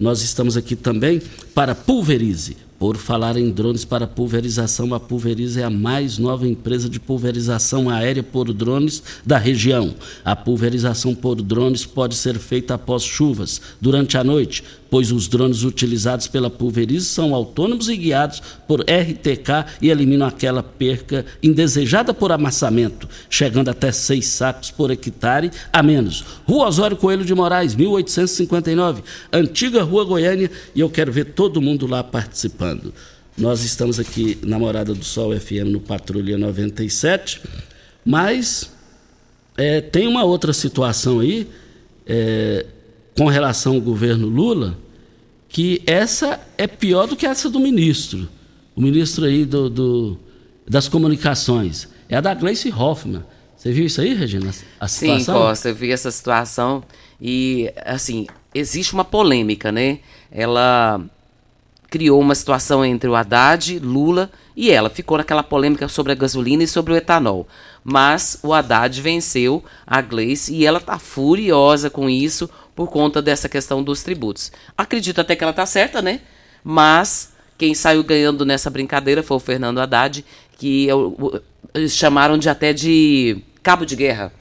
Nós 0.00 0.22
estamos 0.22 0.56
aqui 0.56 0.74
também 0.74 1.20
para 1.54 1.74
Pulverize 1.74 2.56
por 2.84 2.98
falar 2.98 3.38
em 3.38 3.50
drones 3.50 3.82
para 3.82 4.06
pulverização, 4.06 4.92
a 4.92 5.00
Pulveriza 5.00 5.62
é 5.62 5.64
a 5.64 5.70
mais 5.70 6.18
nova 6.18 6.46
empresa 6.46 6.86
de 6.86 7.00
pulverização 7.00 7.88
aérea 7.88 8.22
por 8.22 8.52
drones 8.52 9.02
da 9.24 9.38
região. 9.38 9.94
A 10.22 10.36
pulverização 10.36 11.14
por 11.14 11.40
drones 11.40 11.86
pode 11.86 12.14
ser 12.14 12.38
feita 12.38 12.74
após 12.74 13.02
chuvas, 13.02 13.58
durante 13.80 14.18
a 14.18 14.22
noite, 14.22 14.62
pois 14.94 15.10
os 15.10 15.26
drones 15.26 15.64
utilizados 15.64 16.28
pela 16.28 16.48
Pulveriza 16.48 17.06
são 17.06 17.34
autônomos 17.34 17.88
e 17.88 17.96
guiados 17.96 18.40
por 18.68 18.82
RTK 18.82 19.78
e 19.82 19.90
eliminam 19.90 20.24
aquela 20.24 20.62
perca 20.62 21.26
indesejada 21.42 22.14
por 22.14 22.30
amassamento, 22.30 23.08
chegando 23.28 23.70
até 23.70 23.90
seis 23.90 24.28
sacos 24.28 24.70
por 24.70 24.92
hectare 24.92 25.50
a 25.72 25.82
menos. 25.82 26.24
Rua 26.46 26.68
Osório 26.68 26.96
Coelho 26.96 27.24
de 27.24 27.34
Moraes, 27.34 27.74
1859, 27.74 29.02
antiga 29.32 29.82
Rua 29.82 30.04
Goiânia, 30.04 30.48
e 30.76 30.78
eu 30.78 30.88
quero 30.88 31.10
ver 31.10 31.24
todo 31.32 31.60
mundo 31.60 31.88
lá 31.88 32.04
participando. 32.04 32.94
Nós 33.36 33.64
estamos 33.64 33.98
aqui 33.98 34.38
na 34.44 34.60
Morada 34.60 34.94
do 34.94 35.04
Sol 35.04 35.36
FM 35.36 35.72
no 35.72 35.80
Patrulha 35.80 36.38
97, 36.38 37.42
mas 38.04 38.70
é, 39.56 39.80
tem 39.80 40.06
uma 40.06 40.22
outra 40.22 40.52
situação 40.52 41.18
aí 41.18 41.48
é, 42.06 42.64
com 43.18 43.26
relação 43.26 43.74
ao 43.74 43.80
governo 43.80 44.28
Lula 44.28 44.83
que 45.54 45.80
essa 45.86 46.40
é 46.58 46.66
pior 46.66 47.06
do 47.06 47.14
que 47.14 47.24
essa 47.24 47.48
do 47.48 47.60
ministro. 47.60 48.28
O 48.74 48.80
ministro 48.80 49.24
aí 49.24 49.44
do, 49.44 49.70
do 49.70 50.18
das 50.68 50.88
comunicações. 50.88 51.86
É 52.08 52.16
a 52.16 52.20
da 52.20 52.34
Gleice 52.34 52.72
Hoffmann. 52.72 53.22
Você 53.56 53.70
viu 53.70 53.86
isso 53.86 54.00
aí, 54.00 54.14
Regina? 54.14 54.52
A 54.80 54.88
situação? 54.88 55.20
Sim, 55.20 55.40
Costa, 55.40 55.68
eu 55.68 55.74
vi 55.76 55.92
essa 55.92 56.10
situação 56.10 56.82
e, 57.20 57.72
assim, 57.86 58.26
existe 58.52 58.94
uma 58.94 59.04
polêmica, 59.04 59.70
né? 59.70 60.00
Ela 60.28 61.00
criou 61.88 62.20
uma 62.20 62.34
situação 62.34 62.84
entre 62.84 63.08
o 63.08 63.14
Haddad, 63.14 63.78
Lula 63.78 64.32
e 64.56 64.72
ela. 64.72 64.90
Ficou 64.90 65.18
naquela 65.18 65.44
polêmica 65.44 65.86
sobre 65.86 66.10
a 66.10 66.16
gasolina 66.16 66.64
e 66.64 66.66
sobre 66.66 66.92
o 66.92 66.96
etanol. 66.96 67.46
Mas 67.84 68.40
o 68.42 68.52
Haddad 68.52 69.00
venceu 69.00 69.62
a 69.86 70.00
Gleice 70.00 70.52
e 70.52 70.66
ela 70.66 70.80
tá 70.80 70.98
furiosa 70.98 71.88
com 71.88 72.10
isso 72.10 72.50
por 72.74 72.88
conta 72.88 73.22
dessa 73.22 73.48
questão 73.48 73.82
dos 73.82 74.02
tributos. 74.02 74.50
Acredito 74.76 75.20
até 75.20 75.36
que 75.36 75.44
ela 75.44 75.50
está 75.50 75.66
certa, 75.66 76.02
né? 76.02 76.20
Mas 76.62 77.32
quem 77.56 77.74
saiu 77.74 78.02
ganhando 78.02 78.44
nessa 78.44 78.70
brincadeira 78.70 79.22
foi 79.22 79.36
o 79.36 79.40
Fernando 79.40 79.80
Haddad, 79.80 80.24
que 80.58 80.88
eles 81.72 81.94
chamaram 81.94 82.36
de 82.36 82.48
até 82.48 82.72
de 82.72 83.42
cabo 83.62 83.84
de 83.84 83.96
guerra. 83.96 84.32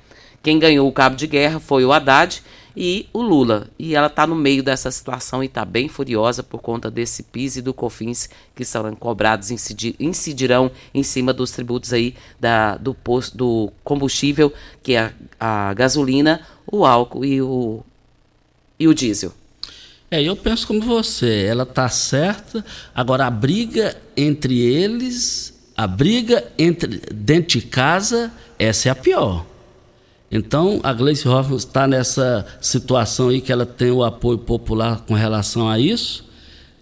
Quem 0.42 0.60
ganhou 0.60 0.88
o 0.88 0.92
cabo 0.92 1.16
de 1.16 1.28
guerra 1.28 1.60
foi 1.60 1.86
o 1.86 1.94
Haddad 1.94 2.44
e 2.76 3.08
o 3.14 3.22
Lula. 3.22 3.68
E 3.78 3.96
ela 3.96 4.08
está 4.08 4.26
no 4.26 4.36
meio 4.36 4.64
dessa 4.64 4.92
situação 4.92 5.44
e 5.44 5.46
está 5.46 5.64
bem 5.64 5.88
furiosa 5.88 6.44
por 6.44 6.60
conta 6.62 6.90
desse 6.90 7.24
PIS 7.24 7.58
e 7.58 7.62
do 7.62 7.74
COFINS 7.74 8.30
que 8.56 8.66
serão 8.66 8.96
cobrados, 8.96 9.52
incidir, 9.52 9.96
incidirão 10.00 10.72
em 10.94 11.04
cima 11.04 11.32
dos 11.32 11.52
tributos 11.52 11.94
aí 11.94 12.16
da, 12.40 12.76
do, 12.78 12.94
posto, 12.94 13.38
do 13.38 13.72
combustível, 13.84 14.52
que 14.82 14.96
é 14.96 15.14
a, 15.40 15.70
a 15.70 15.74
gasolina, 15.74 16.42
o 16.70 16.86
álcool 16.86 17.24
e 17.24 17.42
o 17.42 17.84
e 18.80 18.88
o 18.88 18.94
diesel? 18.94 19.34
É, 20.10 20.22
eu 20.22 20.36
penso 20.36 20.68
como 20.68 20.82
você, 20.82 21.46
ela 21.46 21.64
está 21.64 21.90
certa. 21.90 22.64
Agora, 22.94 23.26
a 23.26 23.32
briga 23.32 23.98
entre 24.16 24.60
eles, 24.60 25.60
a 25.76 25.88
briga 25.88 26.44
entre 26.58 27.02
dentro 27.12 27.60
de 27.60 27.66
casa, 27.66 28.32
essa 28.60 28.90
é 28.90 28.92
a 28.92 28.96
pior. 28.96 29.46
Então, 30.36 30.80
a 30.84 30.94
Gleice 30.94 31.28
Hoffmann 31.28 31.58
está 31.58 31.88
nessa 31.88 32.46
situação 32.60 33.30
aí 33.30 33.42
que 33.42 33.52
ela 33.52 33.66
tem 33.66 33.92
o 33.92 34.04
apoio 34.04 34.38
popular 34.38 35.02
com 35.02 35.14
relação 35.14 35.70
a 35.70 35.80
isso. 35.80 36.26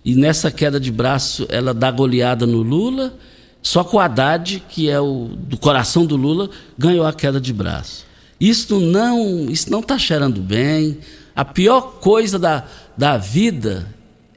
E 0.04 0.16
nessa 0.16 0.50
queda 0.50 0.80
de 0.80 0.92
braço, 0.92 1.46
ela 1.50 1.74
dá 1.74 1.92
goleada 1.92 2.46
no 2.46 2.62
Lula. 2.62 3.14
Só 3.62 3.84
que 3.84 3.96
o 3.96 4.00
Haddad, 4.00 4.64
que 4.68 4.90
é 4.90 5.00
o 5.00 5.30
do 5.38 5.58
coração 5.58 6.06
do 6.06 6.16
Lula, 6.16 6.50
ganhou 6.78 7.06
a 7.06 7.14
queda 7.14 7.40
de 7.40 7.54
braço. 7.54 8.06
Isso 8.40 8.80
não 8.80 9.50
isso 9.50 9.70
não 9.70 9.82
está 9.82 9.98
cheirando 10.00 10.42
bem. 10.42 10.98
A 11.42 11.46
pior 11.46 11.94
coisa 11.94 12.38
da, 12.38 12.68
da 12.96 13.18
vida 13.18 13.88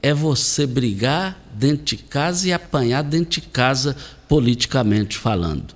é 0.01 0.11
você 0.11 0.65
brigar 0.65 1.39
dentro 1.53 1.85
de 1.85 1.97
casa 1.97 2.47
e 2.47 2.51
apanhar 2.51 3.03
dentro 3.03 3.29
de 3.29 3.41
casa 3.41 3.95
politicamente 4.27 5.15
falando. 5.15 5.75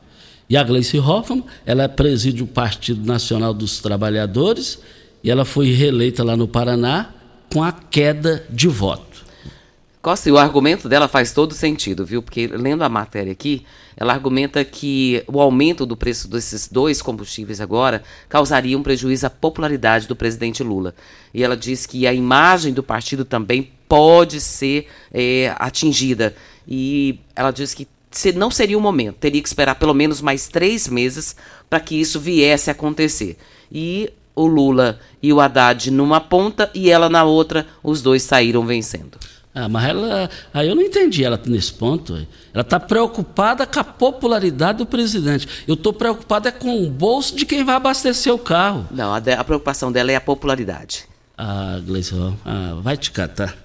E 0.50 0.58
a 0.58 0.64
Gleice 0.64 0.98
Hoffmann, 0.98 1.44
ela 1.68 1.88
preside 1.88 2.42
o 2.42 2.48
Partido 2.48 3.06
Nacional 3.06 3.54
dos 3.54 3.78
Trabalhadores 3.78 4.80
e 5.24 5.30
ela 5.30 5.46
foi 5.46 5.72
reeleita 5.72 6.24
lá 6.24 6.36
no 6.36 6.48
Paraná 6.48 7.12
com 7.54 7.64
a 7.64 7.72
queda 7.72 8.44
de 8.50 8.68
voto. 8.68 9.09
Costa, 10.02 10.30
e 10.30 10.32
o 10.32 10.38
argumento 10.38 10.88
dela 10.88 11.10
faz 11.10 11.34
todo 11.34 11.54
sentido, 11.54 12.06
viu? 12.06 12.22
Porque 12.22 12.48
lendo 12.48 12.84
a 12.84 12.90
matéria 12.90 13.34
aqui, 13.34 13.66
ela 13.98 14.14
argumenta 14.14 14.64
que 14.64 15.22
o 15.28 15.42
aumento 15.42 15.86
do 15.86 15.98
preço 15.98 16.30
desses 16.30 16.70
dois 16.70 17.02
combustíveis 17.02 17.60
agora 17.60 18.02
causaria 18.30 18.78
um 18.78 18.84
prejuízo 18.84 19.28
à 19.28 19.30
popularidade 19.30 20.08
do 20.08 20.16
presidente 20.16 20.64
Lula. 20.64 20.96
E 21.34 21.44
ela 21.44 21.58
diz 21.58 21.86
que 21.86 22.08
a 22.08 22.14
imagem 22.14 22.72
do 22.72 22.82
partido 22.82 23.26
também 23.26 23.72
pode 23.90 24.40
ser 24.40 24.88
é, 25.14 25.54
atingida. 25.60 26.34
E 26.66 27.20
ela 27.36 27.52
diz 27.52 27.74
que 27.74 27.86
não 28.36 28.50
seria 28.50 28.78
o 28.78 28.82
momento, 28.82 29.18
teria 29.18 29.42
que 29.42 29.50
esperar 29.50 29.76
pelo 29.76 29.94
menos 29.94 30.22
mais 30.22 30.48
três 30.48 30.88
meses 30.88 31.36
para 31.70 31.82
que 31.82 32.00
isso 32.00 32.22
viesse 32.22 32.70
a 32.70 32.74
acontecer. 32.74 33.38
E 33.70 34.14
o 34.34 34.48
Lula 34.48 34.98
e 35.22 35.34
o 35.34 35.42
Haddad 35.42 35.92
numa 35.92 36.22
ponta 36.22 36.72
e 36.74 36.90
ela 36.90 37.10
na 37.10 37.26
outra, 37.26 37.68
os 37.84 38.02
dois 38.02 38.24
saíram 38.24 38.66
vencendo. 38.66 39.20
Ah, 39.54 39.68
mas 39.68 39.90
ela. 39.90 40.30
Aí 40.54 40.68
eu 40.68 40.76
não 40.76 40.84
entendi 40.84 41.24
ela 41.24 41.40
nesse 41.46 41.74
ponto. 41.74 42.14
Ela 42.54 42.62
está 42.62 42.80
preocupada 42.80 43.66
com 43.66 43.80
a 43.80 43.84
popularidade 43.84 44.78
do 44.80 44.86
presidente. 44.86 45.48
Eu 45.68 45.74
estou 45.74 45.92
preocupada 45.92 46.52
com 46.52 46.84
o 46.84 46.90
bolso 46.90 47.36
de 47.36 47.46
quem 47.46 47.64
vai 47.64 47.76
abastecer 47.76 48.34
o 48.34 48.38
carro. 48.38 48.88
Não, 48.92 49.14
a, 49.14 49.20
de, 49.20 49.32
a 49.32 49.44
preocupação 49.44 49.92
dela 49.92 50.12
é 50.12 50.16
a 50.16 50.22
popularidade. 50.22 51.06
Ah, 51.38 51.80
Gleice, 51.84 52.14
ah, 52.46 52.78
vai 52.82 52.96
te 52.96 53.12
catar. 53.12 53.58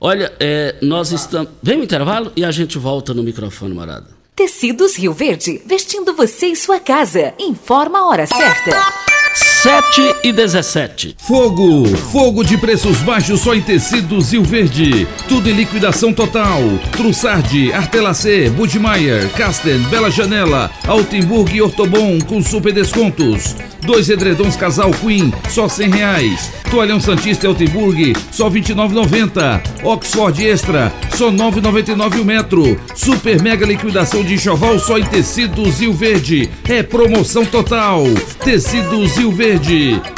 Olha, 0.00 0.32
é, 0.40 0.76
nós 0.82 1.12
estamos. 1.12 1.50
Vem 1.62 1.80
o 1.80 1.84
intervalo 1.84 2.32
e 2.36 2.44
a 2.44 2.50
gente 2.50 2.76
volta 2.76 3.14
no 3.14 3.22
microfone, 3.22 3.72
Morada. 3.72 4.08
Tecidos 4.34 4.96
Rio 4.96 5.12
Verde, 5.12 5.62
vestindo 5.64 6.12
você 6.12 6.48
e 6.48 6.56
sua 6.56 6.80
casa. 6.80 7.32
Informa 7.38 8.00
a 8.00 8.06
hora 8.08 8.26
certa. 8.26 9.23
7 9.64 10.16
e 10.22 10.30
17. 10.30 11.16
Fogo! 11.26 11.86
Fogo 12.12 12.44
de 12.44 12.58
preços 12.58 12.98
baixos 12.98 13.40
só 13.40 13.54
em 13.54 13.62
tecidos 13.62 14.30
Rio 14.30 14.44
Verde. 14.44 15.08
Tudo 15.26 15.48
em 15.48 15.54
liquidação 15.54 16.12
total. 16.12 16.60
Trussardi, 16.92 17.72
Artelacê, 17.72 18.50
Budmeier, 18.50 19.26
Casten, 19.30 19.78
Bela 19.84 20.10
Janela, 20.10 20.70
Altenburg 20.86 21.56
e 21.56 21.62
Ortobon 21.62 22.18
com 22.20 22.42
super 22.42 22.74
descontos. 22.74 23.56
Dois 23.80 24.08
edredons 24.08 24.56
casal 24.56 24.90
Queen, 24.90 25.32
só 25.48 25.66
cem 25.66 25.90
reais. 25.90 26.50
Toalhão 26.70 26.98
Santista 26.98 27.46
Altenburg, 27.46 28.14
só 28.30 28.48
vinte 28.48 28.70
e 28.70 29.86
Oxford 29.86 30.44
Extra, 30.44 30.92
só 31.14 31.30
nove 31.30 31.60
noventa 31.60 31.92
o 31.92 32.24
metro. 32.24 32.80
Super 32.94 33.40
mega 33.42 33.66
liquidação 33.66 34.24
de 34.24 34.34
enxoval 34.34 34.78
só 34.78 34.98
em 34.98 35.04
tecidos 35.04 35.80
Rio 35.80 35.92
Verde. 35.92 36.50
É 36.68 36.82
promoção 36.82 37.44
total. 37.44 38.04
Tecidos 38.42 39.16
Rio 39.16 39.30
Verde. 39.30 39.53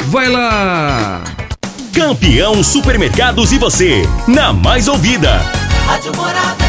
Vai 0.06 0.28
lá! 0.28 1.22
Campeão 1.92 2.62
Supermercados 2.62 3.52
e 3.52 3.58
você, 3.58 4.02
na 4.26 4.52
mais 4.52 4.88
ouvida. 4.88 5.40
Rádio 5.86 6.14
Morada. 6.16 6.65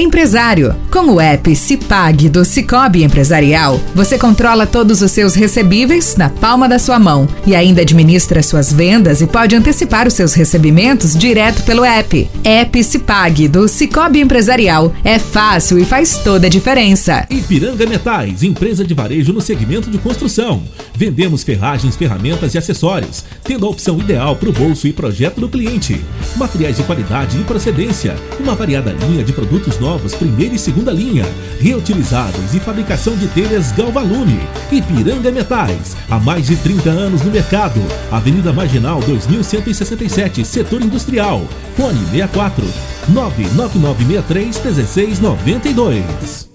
Empresário. 0.00 0.76
Com 0.92 1.14
o 1.14 1.20
app 1.20 1.56
Cipag 1.56 2.28
do 2.28 2.44
Cicobi 2.44 3.02
Empresarial, 3.02 3.80
você 3.92 4.16
controla 4.16 4.64
todos 4.64 5.02
os 5.02 5.10
seus 5.10 5.34
recebíveis 5.34 6.14
na 6.14 6.28
palma 6.28 6.68
da 6.68 6.78
sua 6.78 7.00
mão 7.00 7.28
e 7.44 7.52
ainda 7.52 7.82
administra 7.82 8.40
suas 8.40 8.72
vendas 8.72 9.20
e 9.20 9.26
pode 9.26 9.56
antecipar 9.56 10.06
os 10.06 10.14
seus 10.14 10.34
recebimentos 10.34 11.16
direto 11.16 11.64
pelo 11.64 11.84
app. 11.84 12.30
App 12.44 12.84
Cipag 12.84 13.48
do 13.48 13.66
Cicobi 13.66 14.20
Empresarial. 14.20 14.94
É 15.02 15.18
fácil 15.18 15.80
e 15.80 15.84
faz 15.84 16.18
toda 16.18 16.46
a 16.46 16.50
diferença. 16.50 17.26
Ipiranga 17.28 17.84
Metais, 17.84 18.44
empresa 18.44 18.84
de 18.84 18.94
varejo 18.94 19.32
no 19.32 19.40
segmento 19.40 19.90
de 19.90 19.98
construção. 19.98 20.62
Vendemos 20.94 21.42
ferragens, 21.42 21.96
ferramentas 21.96 22.54
e 22.54 22.58
acessórios, 22.58 23.24
tendo 23.42 23.66
a 23.66 23.68
opção 23.68 23.98
ideal 23.98 24.36
para 24.36 24.48
o 24.48 24.52
bolso 24.52 24.86
e 24.86 24.92
projeto 24.92 25.40
do 25.40 25.48
cliente. 25.48 26.00
Materiais 26.36 26.76
de 26.76 26.84
qualidade 26.84 27.36
e 27.36 27.42
procedência, 27.42 28.14
uma 28.38 28.54
variada 28.54 28.92
linha 28.92 29.24
de 29.24 29.32
produtos 29.32 29.78
novos 29.78 29.87
novos 29.88 30.14
primeira 30.14 30.54
e 30.54 30.58
segunda 30.58 30.92
linha, 30.92 31.24
reutilizados 31.58 32.54
e 32.54 32.60
fabricação 32.60 33.16
de 33.16 33.26
telhas 33.28 33.72
Galvalume. 33.72 34.38
Ipiranga 34.70 35.32
Metais, 35.32 35.96
há 36.10 36.18
mais 36.18 36.46
de 36.46 36.56
30 36.56 36.90
anos 36.90 37.22
no 37.22 37.30
mercado. 37.30 37.80
Avenida 38.12 38.52
Marginal 38.52 39.00
2167, 39.00 40.44
Setor 40.44 40.82
Industrial. 40.82 41.40
Fone 41.74 42.00
64 42.10 42.66
99963 43.08 44.60
1692. 44.62 46.48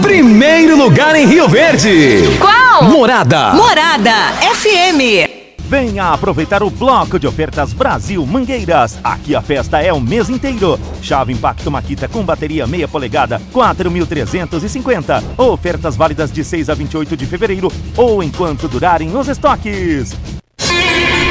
Primeiro 0.00 0.76
lugar 0.76 1.16
em 1.16 1.26
Rio 1.26 1.48
Verde. 1.48 2.20
Qual? 2.38 2.84
Morada. 2.84 3.54
Morada 3.54 4.12
FM. 4.54 5.41
Venha 5.72 6.12
aproveitar 6.12 6.62
o 6.62 6.68
bloco 6.68 7.18
de 7.18 7.26
ofertas 7.26 7.72
Brasil 7.72 8.26
Mangueiras. 8.26 8.98
Aqui 9.02 9.34
a 9.34 9.40
festa 9.40 9.80
é 9.80 9.90
o 9.90 9.98
mês 9.98 10.28
inteiro. 10.28 10.78
Chave 11.00 11.32
Impacto 11.32 11.70
Maquita 11.70 12.06
com 12.06 12.22
bateria 12.22 12.66
meia 12.66 12.86
polegada, 12.86 13.40
4.350. 13.54 15.22
Ofertas 15.38 15.96
válidas 15.96 16.30
de 16.30 16.44
6 16.44 16.68
a 16.68 16.74
28 16.74 17.16
de 17.16 17.24
fevereiro 17.24 17.72
ou 17.96 18.22
enquanto 18.22 18.68
durarem 18.68 19.16
os 19.16 19.28
estoques. 19.28 20.14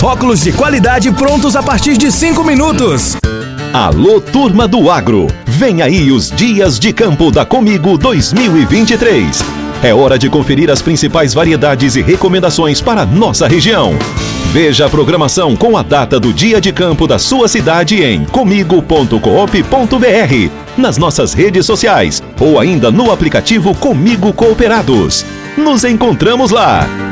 Óculos 0.00 0.40
de 0.40 0.52
qualidade 0.52 1.10
prontos 1.12 1.54
a 1.54 1.62
partir 1.62 1.96
de 1.96 2.10
5 2.10 2.42
minutos. 2.42 3.16
Alô, 3.72 4.20
turma 4.20 4.66
do 4.66 4.90
agro! 4.90 5.26
Vem 5.44 5.82
aí 5.82 6.10
os 6.10 6.30
Dias 6.30 6.78
de 6.78 6.92
Campo 6.92 7.30
da 7.30 7.44
Comigo 7.44 7.98
2023. 7.98 9.44
É 9.82 9.92
hora 9.92 10.18
de 10.18 10.30
conferir 10.30 10.70
as 10.70 10.80
principais 10.80 11.34
variedades 11.34 11.94
e 11.94 12.02
recomendações 12.02 12.80
para 12.80 13.04
nossa 13.04 13.46
região. 13.46 13.94
Veja 14.52 14.86
a 14.86 14.88
programação 14.88 15.54
com 15.54 15.76
a 15.76 15.82
data 15.82 16.18
do 16.18 16.32
dia 16.32 16.60
de 16.60 16.72
campo 16.72 17.06
da 17.06 17.18
sua 17.18 17.46
cidade 17.46 18.02
em 18.02 18.24
comigo.coop.br, 18.24 19.18
nas 20.76 20.96
nossas 20.98 21.32
redes 21.32 21.66
sociais 21.66 22.22
ou 22.40 22.58
ainda 22.58 22.90
no 22.90 23.12
aplicativo 23.12 23.74
Comigo 23.74 24.32
Cooperados. 24.32 25.24
Nos 25.56 25.84
encontramos 25.84 26.50
lá! 26.50 27.11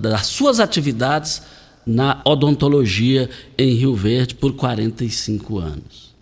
das 0.00 0.28
suas 0.28 0.60
atividades 0.60 1.42
na 1.86 2.20
odontologia 2.24 3.28
em 3.58 3.74
Rio 3.74 3.94
Verde 3.94 4.34
por 4.34 4.54
45 4.54 5.58
anos. 5.58 6.12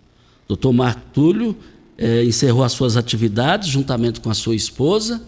Dr. 0.47 0.71
Marco 0.71 1.01
Túlio 1.13 1.55
eh, 1.97 2.23
encerrou 2.23 2.63
as 2.63 2.71
suas 2.71 2.97
atividades 2.97 3.69
juntamente 3.69 4.19
com 4.19 4.29
a 4.29 4.33
sua 4.33 4.55
esposa 4.55 5.21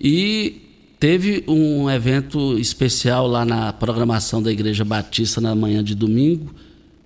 e 0.00 0.62
teve 0.98 1.44
um 1.46 1.88
evento 1.88 2.58
especial 2.58 3.26
lá 3.26 3.44
na 3.44 3.72
programação 3.72 4.42
da 4.42 4.52
Igreja 4.52 4.84
Batista 4.84 5.40
na 5.40 5.54
manhã 5.54 5.82
de 5.82 5.94
domingo. 5.94 6.54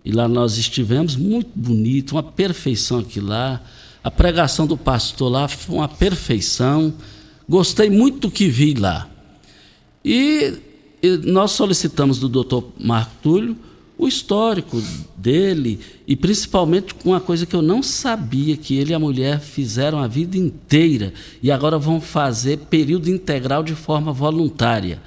E 0.04 0.12
lá 0.12 0.28
nós 0.28 0.56
estivemos, 0.56 1.16
muito 1.16 1.50
bonito, 1.54 2.12
uma 2.12 2.22
perfeição 2.22 3.00
aqui 3.00 3.20
lá. 3.20 3.60
A 4.02 4.10
pregação 4.10 4.66
do 4.66 4.76
pastor 4.76 5.30
lá 5.30 5.48
foi 5.48 5.76
uma 5.76 5.88
perfeição. 5.88 6.94
Gostei 7.48 7.90
muito 7.90 8.20
do 8.20 8.30
que 8.30 8.48
vi 8.48 8.74
lá. 8.74 9.08
E 10.04 10.54
nós 11.24 11.52
solicitamos 11.52 12.18
do 12.18 12.28
doutor 12.28 12.72
Marco 12.78 13.12
Túlio 13.22 13.56
o 13.98 14.06
histórico 14.06 14.82
dele 15.16 15.80
e 16.06 16.14
principalmente 16.14 16.94
com 16.94 17.10
uma 17.10 17.20
coisa 17.20 17.46
que 17.46 17.56
eu 17.56 17.62
não 17.62 17.82
sabia 17.82 18.56
que 18.56 18.76
ele 18.76 18.92
e 18.92 18.94
a 18.94 18.98
mulher 18.98 19.40
fizeram 19.40 19.98
a 19.98 20.06
vida 20.06 20.36
inteira 20.36 21.14
e 21.42 21.50
agora 21.50 21.78
vão 21.78 22.00
fazer 22.00 22.58
período 22.58 23.08
integral 23.08 23.62
de 23.62 23.74
forma 23.74 24.12
voluntária. 24.12 25.00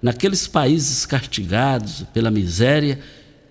Naqueles 0.00 0.46
países 0.46 1.04
castigados 1.04 2.04
pela 2.12 2.30
miséria, 2.30 3.00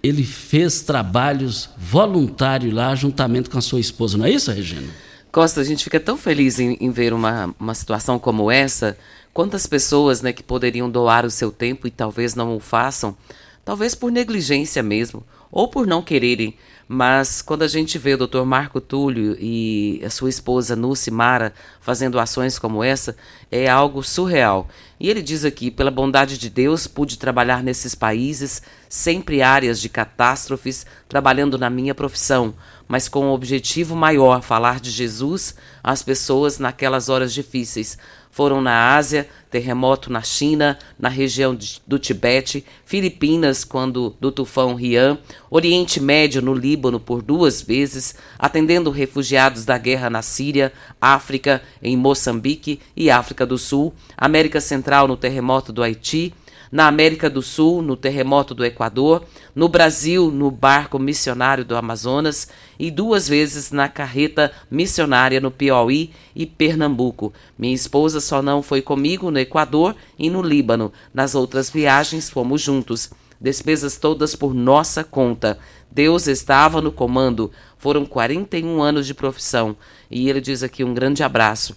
ele 0.02 0.24
fez 0.24 0.82
trabalhos 0.82 1.70
voluntários 1.78 2.74
lá 2.74 2.96
juntamente 2.96 3.50
com 3.50 3.58
a 3.58 3.62
sua 3.62 3.80
esposa. 3.80 4.18
Não 4.18 4.26
é 4.26 4.32
isso, 4.32 4.52
Regina? 4.52 4.88
Costa, 5.32 5.60
a 5.60 5.64
gente 5.66 5.84
fica 5.84 6.00
tão 6.00 6.16
feliz 6.16 6.60
em, 6.60 6.78
em 6.80 6.92
ver 6.92 7.12
uma, 7.12 7.54
uma 7.60 7.74
situação 7.74 8.18
como 8.18 8.50
essa. 8.50 8.98
Quantas 9.36 9.68
pessoas 9.68 10.22
né, 10.22 10.32
que 10.32 10.42
poderiam 10.42 10.90
doar 10.90 11.26
o 11.26 11.30
seu 11.30 11.52
tempo 11.52 11.86
e 11.86 11.92
talvez 11.92 12.36
não 12.36 12.56
o 12.56 12.60
façam, 12.62 13.18
talvez 13.66 13.94
por 13.94 14.10
negligência 14.10 14.82
mesmo, 14.82 15.26
ou 15.52 15.68
por 15.68 15.86
não 15.86 16.02
quererem. 16.02 16.56
Mas 16.88 17.42
quando 17.42 17.64
a 17.64 17.68
gente 17.68 17.98
vê 17.98 18.14
o 18.14 18.28
Dr. 18.28 18.44
Marco 18.46 18.80
Túlio 18.80 19.36
e 19.38 20.02
a 20.06 20.10
sua 20.10 20.30
esposa 20.30 20.74
Nuci 20.74 21.12
Mara 21.12 21.52
fazendo 21.82 22.18
ações 22.18 22.58
como 22.58 22.82
essa, 22.82 23.18
é 23.52 23.68
algo 23.68 24.02
surreal. 24.02 24.70
E 24.98 25.10
ele 25.10 25.22
diz 25.22 25.44
aqui: 25.44 25.70
pela 25.70 25.92
bondade 25.92 26.38
de 26.38 26.50
Deus, 26.50 26.88
pude 26.88 27.20
trabalhar 27.20 27.62
nesses 27.62 27.94
países, 27.94 28.62
sempre 28.88 29.42
áreas 29.42 29.82
de 29.82 29.90
catástrofes, 29.90 30.86
trabalhando 31.10 31.58
na 31.58 31.70
minha 31.70 31.94
profissão 31.94 32.56
mas 32.88 33.08
com 33.08 33.26
um 33.26 33.32
objetivo 33.32 33.96
maior, 33.96 34.42
falar 34.42 34.80
de 34.80 34.92
Jesus 34.92 35.56
às 35.84 36.04
pessoas 36.04 36.60
naquelas 36.60 37.10
horas 37.10 37.34
difíceis. 37.34 37.98
Foram 38.36 38.62
na 38.62 38.98
Ásia, 38.98 39.30
terremoto 39.50 40.12
na 40.12 40.22
China, 40.22 40.78
na 41.00 41.08
região 41.08 41.58
do 41.88 41.98
Tibete, 41.98 42.66
Filipinas, 42.86 43.64
quando 43.64 44.14
do 44.20 44.30
tufão 44.30 44.76
Rian, 44.76 45.18
Oriente 45.50 46.02
Médio 46.02 46.42
no 46.42 46.54
Líbano 46.54 47.00
por 47.00 47.22
duas 47.22 47.62
vezes, 47.62 48.14
atendendo 48.38 48.92
refugiados 48.92 49.64
da 49.64 49.78
guerra 49.78 50.10
na 50.10 50.22
Síria, 50.22 50.74
África, 51.00 51.62
em 51.82 51.96
Moçambique 51.96 52.82
e 52.94 53.10
África 53.10 53.46
do 53.46 53.58
Sul, 53.58 53.94
América 54.18 54.60
Central 54.60 55.08
no 55.08 55.16
terremoto 55.16 55.72
do 55.72 55.82
Haiti, 55.82 56.34
na 56.76 56.88
América 56.88 57.30
do 57.30 57.42
Sul, 57.42 57.82
no 57.82 57.96
terremoto 57.96 58.54
do 58.54 58.66
Equador, 58.66 59.24
no 59.56 59.70
Brasil, 59.70 60.30
no 60.30 60.52
barco 60.52 61.00
missionário 61.00 61.64
do 61.64 61.74
Amazonas 61.74 62.50
e 62.78 62.92
duas 62.92 63.30
vezes 63.30 63.72
na 63.72 63.88
carreta 63.88 64.52
missionária 64.70 65.40
no 65.40 65.50
Piauí 65.50 66.12
e 66.36 66.46
Pernambuco. 66.46 67.32
Minha 67.58 67.74
esposa 67.74 68.20
só 68.20 68.42
não 68.42 68.62
foi 68.62 68.82
comigo 68.82 69.32
no 69.32 69.40
Equador 69.40 69.96
e 70.20 70.30
no 70.30 70.42
Líbano. 70.42 70.92
Nas 71.14 71.34
outras 71.34 71.70
viagens 71.70 72.30
fomos 72.30 72.62
juntos. 72.62 73.10
Despesas 73.40 73.96
todas 73.96 74.36
por 74.36 74.54
nossa 74.54 75.02
conta. 75.02 75.58
Deus 75.90 76.28
estava 76.28 76.82
no 76.82 76.92
comando. 76.92 77.54
Foram 77.78 78.06
41 78.06 78.82
anos 78.82 79.08
de 79.08 79.14
profissão. 79.14 79.78
E 80.12 80.30
ele 80.30 80.42
diz 80.42 80.62
aqui 80.62 80.84
um 80.84 80.94
grande 80.94 81.24
abraço. 81.24 81.74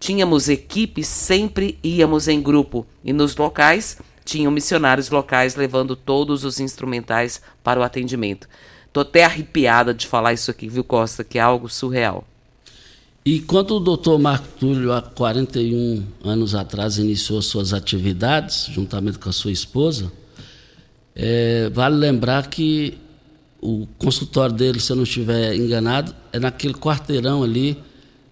Tínhamos 0.00 0.48
equipe, 0.48 1.04
sempre 1.04 1.78
íamos 1.84 2.26
em 2.26 2.42
grupo. 2.42 2.84
E 3.04 3.12
nos 3.12 3.36
locais 3.36 3.96
tinham 4.30 4.52
missionários 4.52 5.10
locais 5.10 5.56
levando 5.56 5.96
todos 5.96 6.44
os 6.44 6.60
instrumentais 6.60 7.42
para 7.64 7.80
o 7.80 7.82
atendimento. 7.82 8.48
Tô 8.92 9.00
até 9.00 9.24
arrepiada 9.24 9.92
de 9.92 10.06
falar 10.06 10.32
isso 10.32 10.52
aqui, 10.52 10.68
viu, 10.68 10.84
Costa, 10.84 11.24
que 11.24 11.36
é 11.36 11.42
algo 11.42 11.68
surreal. 11.68 12.24
E 13.24 13.40
quando 13.40 13.72
o 13.72 13.80
doutor 13.80 14.18
Marco 14.20 14.46
Túlio, 14.58 14.92
há 14.92 15.02
41 15.02 16.04
anos 16.24 16.54
atrás, 16.54 16.96
iniciou 16.96 17.42
suas 17.42 17.72
atividades, 17.74 18.66
juntamente 18.70 19.18
com 19.18 19.28
a 19.28 19.32
sua 19.32 19.50
esposa, 19.50 20.12
é, 21.14 21.68
vale 21.70 21.96
lembrar 21.96 22.48
que 22.48 22.96
o 23.60 23.86
consultório 23.98 24.54
dele, 24.54 24.78
se 24.78 24.92
eu 24.92 24.96
não 24.96 25.02
estiver 25.02 25.54
enganado, 25.56 26.14
é 26.32 26.38
naquele 26.38 26.74
quarteirão 26.74 27.42
ali 27.42 27.76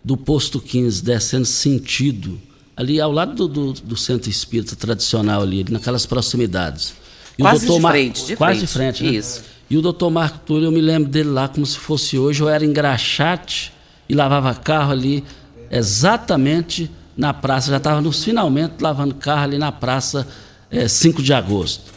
do 0.02 0.16
posto 0.16 0.60
15, 0.60 1.02
descendo 1.02 1.44
sentido 1.44 2.40
ali 2.78 3.00
ao 3.00 3.10
lado 3.10 3.34
do, 3.34 3.48
do, 3.48 3.80
do 3.80 3.96
centro 3.96 4.30
espírita 4.30 4.76
tradicional 4.76 5.42
ali, 5.42 5.66
naquelas 5.68 6.06
proximidades. 6.06 6.94
E 7.36 7.42
quase 7.42 7.66
de 7.66 7.80
Mar... 7.80 7.90
frente, 7.90 8.24
de 8.24 8.36
Quase 8.36 8.66
frente. 8.66 8.66
de 8.66 8.72
frente, 8.72 9.02
né? 9.02 9.18
Isso. 9.18 9.42
E 9.68 9.76
o 9.76 9.82
doutor 9.82 10.10
Marco 10.10 10.38
Túlio, 10.46 10.66
eu 10.66 10.70
me 10.72 10.80
lembro 10.80 11.10
dele 11.10 11.28
lá 11.28 11.48
como 11.48 11.66
se 11.66 11.76
fosse 11.76 12.16
hoje, 12.16 12.40
eu 12.40 12.48
era 12.48 12.64
engraxate 12.64 13.72
e 14.08 14.14
lavava 14.14 14.54
carro 14.54 14.92
ali 14.92 15.24
exatamente 15.68 16.88
na 17.16 17.34
praça, 17.34 17.68
já 17.68 17.78
estava 17.78 18.00
nos 18.00 18.22
finalmente 18.22 18.74
lavando 18.80 19.16
carro 19.16 19.42
ali 19.42 19.58
na 19.58 19.72
praça 19.72 20.26
é, 20.70 20.86
5 20.86 21.20
de 21.20 21.32
agosto. 21.34 21.92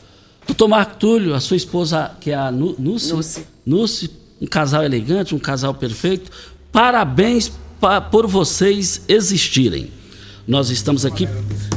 Doutor 0.47 0.67
Marco 0.67 0.95
Túlio, 0.95 1.35
a 1.35 1.39
sua 1.39 1.57
esposa, 1.57 2.11
que 2.19 2.31
é 2.31 2.35
a 2.35 2.51
Núcia, 2.51 3.15
Núcia, 3.63 4.09
um 4.41 4.47
casal 4.47 4.83
elegante, 4.83 5.35
um 5.35 5.39
casal 5.39 5.75
perfeito, 5.75 6.31
parabéns 6.71 7.51
pa, 7.79 8.01
por 8.01 8.25
vocês 8.25 9.05
existirem. 9.07 10.00
Nós 10.47 10.69
estamos 10.69 11.05
aqui, 11.05 11.27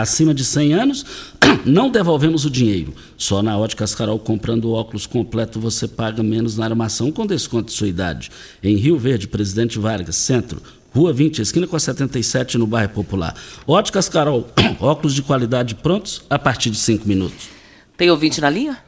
Acima 0.00 0.32
de 0.32 0.46
100 0.46 0.72
anos, 0.72 1.04
não 1.62 1.90
devolvemos 1.90 2.46
o 2.46 2.50
dinheiro. 2.50 2.94
Só 3.18 3.42
na 3.42 3.58
Óticas 3.58 3.94
Carol, 3.94 4.18
comprando 4.18 4.64
o 4.64 4.72
óculos 4.72 5.06
completo, 5.06 5.60
você 5.60 5.86
paga 5.86 6.22
menos 6.22 6.56
na 6.56 6.64
armação 6.64 7.12
com 7.12 7.26
desconto 7.26 7.66
de 7.66 7.72
sua 7.72 7.86
idade. 7.86 8.30
Em 8.62 8.76
Rio 8.76 8.96
Verde, 8.96 9.28
Presidente 9.28 9.78
Vargas, 9.78 10.16
Centro, 10.16 10.62
Rua 10.94 11.12
20, 11.12 11.42
esquina 11.42 11.66
com 11.66 11.76
a 11.76 11.80
77, 11.80 12.56
no 12.56 12.66
bairro 12.66 12.94
Popular. 12.94 13.34
Óticas 13.66 14.08
Carol, 14.08 14.46
óculos 14.80 15.14
de 15.14 15.20
qualidade 15.20 15.74
prontos 15.74 16.24
a 16.30 16.38
partir 16.38 16.70
de 16.70 16.78
5 16.78 17.06
minutos. 17.06 17.50
Tem 17.94 18.10
ouvinte 18.10 18.40
na 18.40 18.48
linha? 18.48 18.82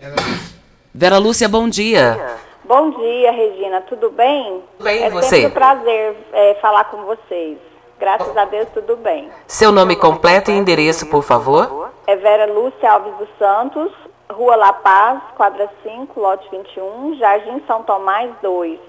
Vera 0.94 1.18
Lúcia, 1.18 1.46
bom 1.46 1.68
dia. 1.68 2.38
Bom 2.64 2.90
dia, 2.98 3.32
Regina. 3.32 3.82
Tudo 3.82 4.10
bem? 4.10 4.62
Bem, 4.82 5.02
é 5.02 5.10
você? 5.10 5.28
sempre 5.28 5.46
um 5.48 5.50
prazer 5.50 6.16
é, 6.32 6.54
falar 6.54 6.84
com 6.84 7.04
vocês. 7.04 7.58
Graças 8.02 8.36
a 8.36 8.44
Deus, 8.46 8.66
tudo 8.74 8.96
bem. 8.96 9.30
Seu 9.46 9.70
nome 9.70 9.94
completo 9.94 10.50
e 10.50 10.54
endereço, 10.54 11.08
por 11.08 11.22
favor? 11.22 11.92
É 12.04 12.16
Vera 12.16 12.52
Lúcia 12.52 12.90
Alves 12.90 13.14
dos 13.14 13.28
Santos, 13.38 13.92
Rua 14.28 14.56
La 14.56 14.72
Paz, 14.72 15.20
quadra 15.36 15.70
5, 15.84 16.20
lote 16.20 16.50
21, 16.50 17.14
Jardim 17.14 17.62
São 17.64 17.84
Tomás 17.84 18.28
2. 18.42 18.80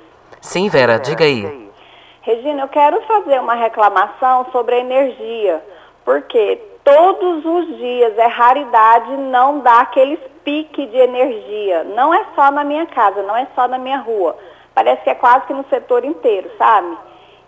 Sim, 0.42 0.68
Vera, 0.68 0.98
diga 0.98 1.26
aí. 1.26 1.70
Regina, 2.24 2.64
eu 2.64 2.68
quero 2.70 3.04
fazer 3.04 3.40
uma 3.40 3.54
reclamação 3.54 4.48
sobre 4.52 4.74
a 4.74 4.80
energia, 4.80 5.64
porque 6.04 6.60
todos 6.84 7.46
os 7.46 7.68
dias 7.78 8.18
é 8.18 8.26
raridade 8.26 9.16
não 9.16 9.60
dar 9.60 9.82
aqueles 9.82 10.20
pique 10.44 10.88
de 10.88 10.98
energia. 10.98 11.84
Não 11.84 12.12
é 12.12 12.26
só 12.34 12.50
na 12.50 12.64
minha 12.64 12.88
casa, 12.88 13.22
não 13.22 13.36
é 13.36 13.46
só 13.54 13.68
na 13.68 13.78
minha 13.78 14.00
rua. 14.00 14.36
Parece 14.74 15.04
que 15.04 15.12
é 15.12 15.16
quase 15.16 15.46
que 15.46 15.54
no 15.54 15.64
setor 15.70 16.04
inteiro, 16.04 16.50
sabe? 16.58 16.98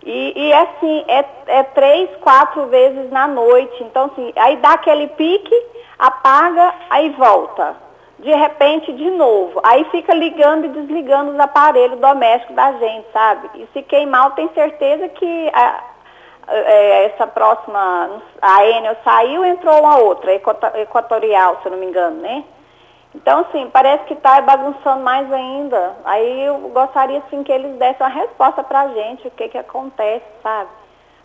E, 0.06 0.34
e 0.36 0.54
assim, 0.54 1.04
é, 1.08 1.26
é 1.48 1.64
três, 1.64 2.10
quatro 2.22 2.68
vezes 2.68 3.10
na 3.12 3.28
noite. 3.28 3.84
Então, 3.84 4.06
assim, 4.06 4.32
aí 4.36 4.58
dá 4.58 4.74
aquele 4.74 5.08
pique, 5.08 5.56
apaga, 5.98 6.74
aí 6.90 7.10
volta. 7.12 7.76
De 8.20 8.34
repente, 8.34 8.94
de 8.94 9.10
novo. 9.10 9.60
Aí 9.64 9.84
fica 9.86 10.14
ligando 10.14 10.66
e 10.66 10.70
desligando 10.70 11.32
os 11.32 11.40
aparelhos 11.40 12.00
domésticos 12.00 12.56
da 12.56 12.72
gente, 12.74 13.08
sabe? 13.12 13.50
E 13.56 13.68
se 13.74 13.82
queimar, 13.82 14.28
eu 14.28 14.32
tenho 14.32 14.54
certeza 14.54 15.10
que 15.10 15.52
a, 15.54 15.84
é, 16.48 17.06
essa 17.06 17.26
próxima, 17.28 18.22
a 18.42 18.66
Enel 18.66 18.96
saiu, 19.04 19.44
entrou 19.44 19.80
uma 19.80 19.98
outra, 19.98 20.32
equatorial, 20.34 21.60
se 21.62 21.68
eu 21.68 21.72
não 21.72 21.80
me 21.80 21.88
engano, 21.88 22.22
né? 22.22 22.44
Então, 23.16 23.40
assim, 23.40 23.70
parece 23.72 24.04
que 24.06 24.14
está 24.14 24.42
bagunçando 24.42 25.02
mais 25.02 25.32
ainda. 25.32 25.96
Aí 26.04 26.44
eu 26.44 26.58
gostaria, 26.70 27.20
assim, 27.20 27.44
que 27.44 27.52
eles 27.52 27.78
dessem 27.78 28.06
uma 28.06 28.14
resposta 28.14 28.62
para 28.62 28.82
a 28.82 28.88
gente, 28.90 29.28
o 29.28 29.32
que 29.32 29.48
que 29.48 29.58
acontece, 29.58 30.26
sabe? 30.44 30.70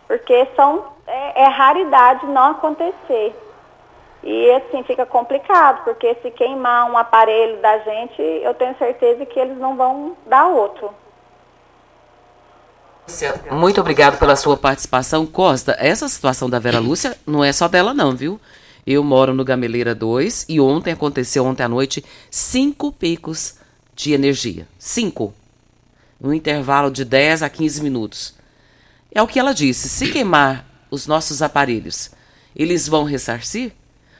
Porque 0.07 0.47
são, 0.55 0.85
é, 1.05 1.43
é 1.43 1.47
raridade 1.47 2.25
não 2.27 2.51
acontecer. 2.51 3.35
E, 4.23 4.51
assim, 4.51 4.83
fica 4.83 5.05
complicado, 5.05 5.83
porque 5.83 6.15
se 6.21 6.31
queimar 6.31 6.89
um 6.89 6.97
aparelho 6.97 7.57
da 7.57 7.79
gente, 7.79 8.21
eu 8.21 8.53
tenho 8.53 8.75
certeza 8.77 9.25
que 9.25 9.39
eles 9.39 9.57
não 9.57 9.75
vão 9.75 10.15
dar 10.25 10.47
outro. 10.47 10.93
Muito 13.51 13.81
obrigado 13.81 14.17
pela 14.17 14.37
sua 14.37 14.55
participação. 14.55 15.25
Costa, 15.25 15.75
essa 15.77 16.07
situação 16.07 16.49
da 16.49 16.59
Vera 16.59 16.79
Lúcia 16.79 17.17
não 17.27 17.43
é 17.43 17.51
só 17.51 17.67
dela 17.67 17.93
não, 17.93 18.15
viu? 18.15 18.39
Eu 18.85 19.03
moro 19.03 19.33
no 19.33 19.45
Gameleira 19.45 19.93
2 19.93 20.45
e 20.49 20.59
ontem 20.59 20.91
aconteceu, 20.91 21.45
ontem 21.45 21.63
à 21.63 21.69
noite, 21.69 22.03
cinco 22.29 22.91
picos 22.91 23.55
de 23.95 24.13
energia. 24.13 24.67
Cinco. 24.79 25.33
No 26.19 26.33
intervalo 26.33 26.89
de 26.89 27.05
10 27.05 27.43
a 27.43 27.49
15 27.49 27.81
minutos. 27.81 28.33
É 29.11 29.21
o 29.21 29.27
que 29.27 29.39
ela 29.39 29.53
disse. 29.53 29.89
Se 29.89 30.11
queimar 30.11 30.65
os 30.89 31.07
nossos 31.07 31.41
aparelhos, 31.41 32.11
eles 32.55 32.87
vão 32.87 33.03
ressarcir? 33.03 33.73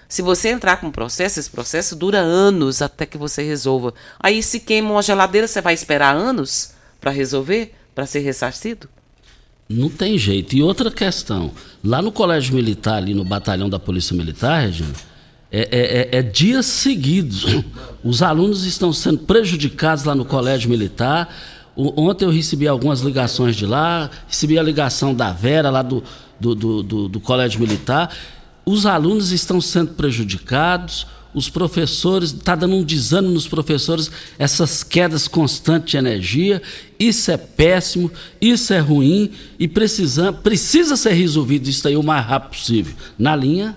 Se 0.08 0.22
você 0.22 0.50
entrar 0.50 0.78
com 0.78 0.88
um 0.88 0.92
processo, 0.92 1.40
esse 1.40 1.50
processo 1.50 1.96
dura 1.96 2.18
anos 2.20 2.82
até 2.82 3.06
que 3.06 3.18
você 3.18 3.44
resolva. 3.44 3.94
Aí, 4.20 4.44
se 4.44 4.60
queima 4.60 4.92
uma 4.92 5.02
geladeira, 5.02 5.48
você 5.48 5.62
vai 5.62 5.74
esperar 5.74 6.14
anos 6.14 6.74
para 7.00 7.12
resolver, 7.12 7.74
para 7.96 8.06
ser 8.06 8.20
ressarcido? 8.20 8.90
Não 9.72 9.90
tem 9.90 10.18
jeito. 10.18 10.56
E 10.56 10.62
outra 10.62 10.92
questão, 10.92 11.52
lá 11.84 12.02
no 12.02 12.12
Colégio 12.12 12.54
Militar, 12.54 12.98
ali 12.98 13.14
no 13.14 13.24
batalhão 13.24 13.70
da 13.70 13.80
Polícia 13.80 14.16
Militar, 14.16 14.62
Regina, 14.62 14.94
é, 15.52 15.62
é, 15.72 16.18
é, 16.18 16.20
é 16.20 16.22
dias 16.22 16.66
seguidos. 16.66 17.46
Os 18.04 18.22
alunos 18.22 18.66
estão 18.66 18.94
sendo 18.94 19.20
prejudicados 19.20 20.04
lá 20.04 20.16
no 20.16 20.26
Colégio 20.26 20.70
Militar. 20.70 21.34
O, 21.76 22.08
ontem 22.10 22.26
eu 22.26 22.32
recebi 22.32 22.68
algumas 22.68 23.02
ligações 23.02 23.56
de 23.56 23.66
lá, 23.66 24.10
recebi 24.28 24.58
a 24.58 24.64
ligação 24.64 25.14
da 25.14 25.32
Vera, 25.32 25.70
lá 25.70 25.82
do, 25.82 26.04
do, 26.40 26.56
do, 26.56 26.84
do, 26.84 27.08
do 27.10 27.20
Colégio 27.20 27.60
Militar. 27.60 28.14
Os 28.66 28.86
alunos 28.86 29.32
estão 29.32 29.60
sendo 29.60 29.94
prejudicados, 29.94 31.08
os 31.34 31.50
professores, 31.50 32.32
está 32.32 32.56
dando 32.56 32.76
um 32.76 32.84
desânimo 32.84 33.34
nos 33.34 33.48
professores, 33.48 34.12
essas 34.38 34.84
quedas 34.84 35.28
constantes 35.28 35.92
de 35.92 35.98
energia. 35.98 36.62
Isso 37.00 37.32
é 37.32 37.38
péssimo, 37.38 38.12
isso 38.40 38.74
é 38.74 38.80
ruim 38.80 39.32
e 39.58 39.68
precisa, 39.68 40.32
precisa 40.32 40.96
ser 40.96 41.14
resolvido 41.14 41.68
isso 41.68 41.88
aí 41.88 41.96
o 41.96 42.04
mais 42.04 42.26
rápido 42.26 42.52
possível. 42.52 42.94
Na 43.18 43.36
linha. 43.36 43.76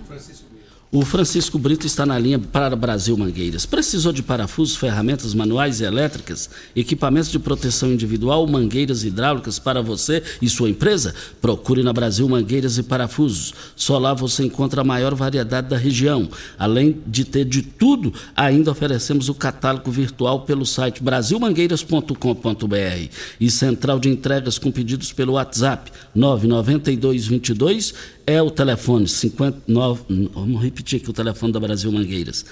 O 0.95 1.03
Francisco 1.03 1.59
Brito 1.59 1.85
está 1.85 2.05
na 2.05 2.17
linha 2.17 2.39
para 2.39 2.73
Brasil 2.73 3.17
Mangueiras. 3.17 3.65
Precisou 3.65 4.13
de 4.13 4.23
parafusos, 4.23 4.77
ferramentas 4.77 5.33
manuais 5.33 5.81
e 5.81 5.83
elétricas, 5.83 6.49
equipamentos 6.73 7.29
de 7.29 7.37
proteção 7.37 7.91
individual, 7.91 8.47
mangueiras 8.47 9.03
hidráulicas 9.03 9.59
para 9.59 9.81
você 9.81 10.23
e 10.41 10.47
sua 10.47 10.69
empresa? 10.69 11.13
Procure 11.41 11.83
na 11.83 11.91
Brasil 11.91 12.29
Mangueiras 12.29 12.77
e 12.77 12.83
Parafusos. 12.83 13.53
Só 13.75 13.97
lá 13.97 14.13
você 14.13 14.45
encontra 14.45 14.79
a 14.79 14.85
maior 14.85 15.13
variedade 15.13 15.67
da 15.67 15.75
região. 15.75 16.29
Além 16.57 17.01
de 17.05 17.25
ter 17.25 17.43
de 17.43 17.61
tudo, 17.61 18.13
ainda 18.33 18.71
oferecemos 18.71 19.27
o 19.27 19.33
catálogo 19.33 19.91
virtual 19.91 20.45
pelo 20.45 20.65
site 20.65 21.03
brasilmangueiras.com.br 21.03 23.09
e 23.37 23.51
central 23.51 23.99
de 23.99 24.07
entregas 24.07 24.57
com 24.57 24.71
pedidos 24.71 25.11
pelo 25.11 25.33
WhatsApp 25.33 25.91
99222 26.15 28.15
é 28.27 28.41
o 28.41 28.49
telefone 28.49 29.07
59. 29.07 30.29
Vamos 30.33 30.63
repetir 30.63 30.99
aqui 30.99 31.09
o 31.09 31.13
telefone 31.13 31.53
da 31.53 31.59
Brasil 31.59 31.91
Mangueiras. 31.91 32.45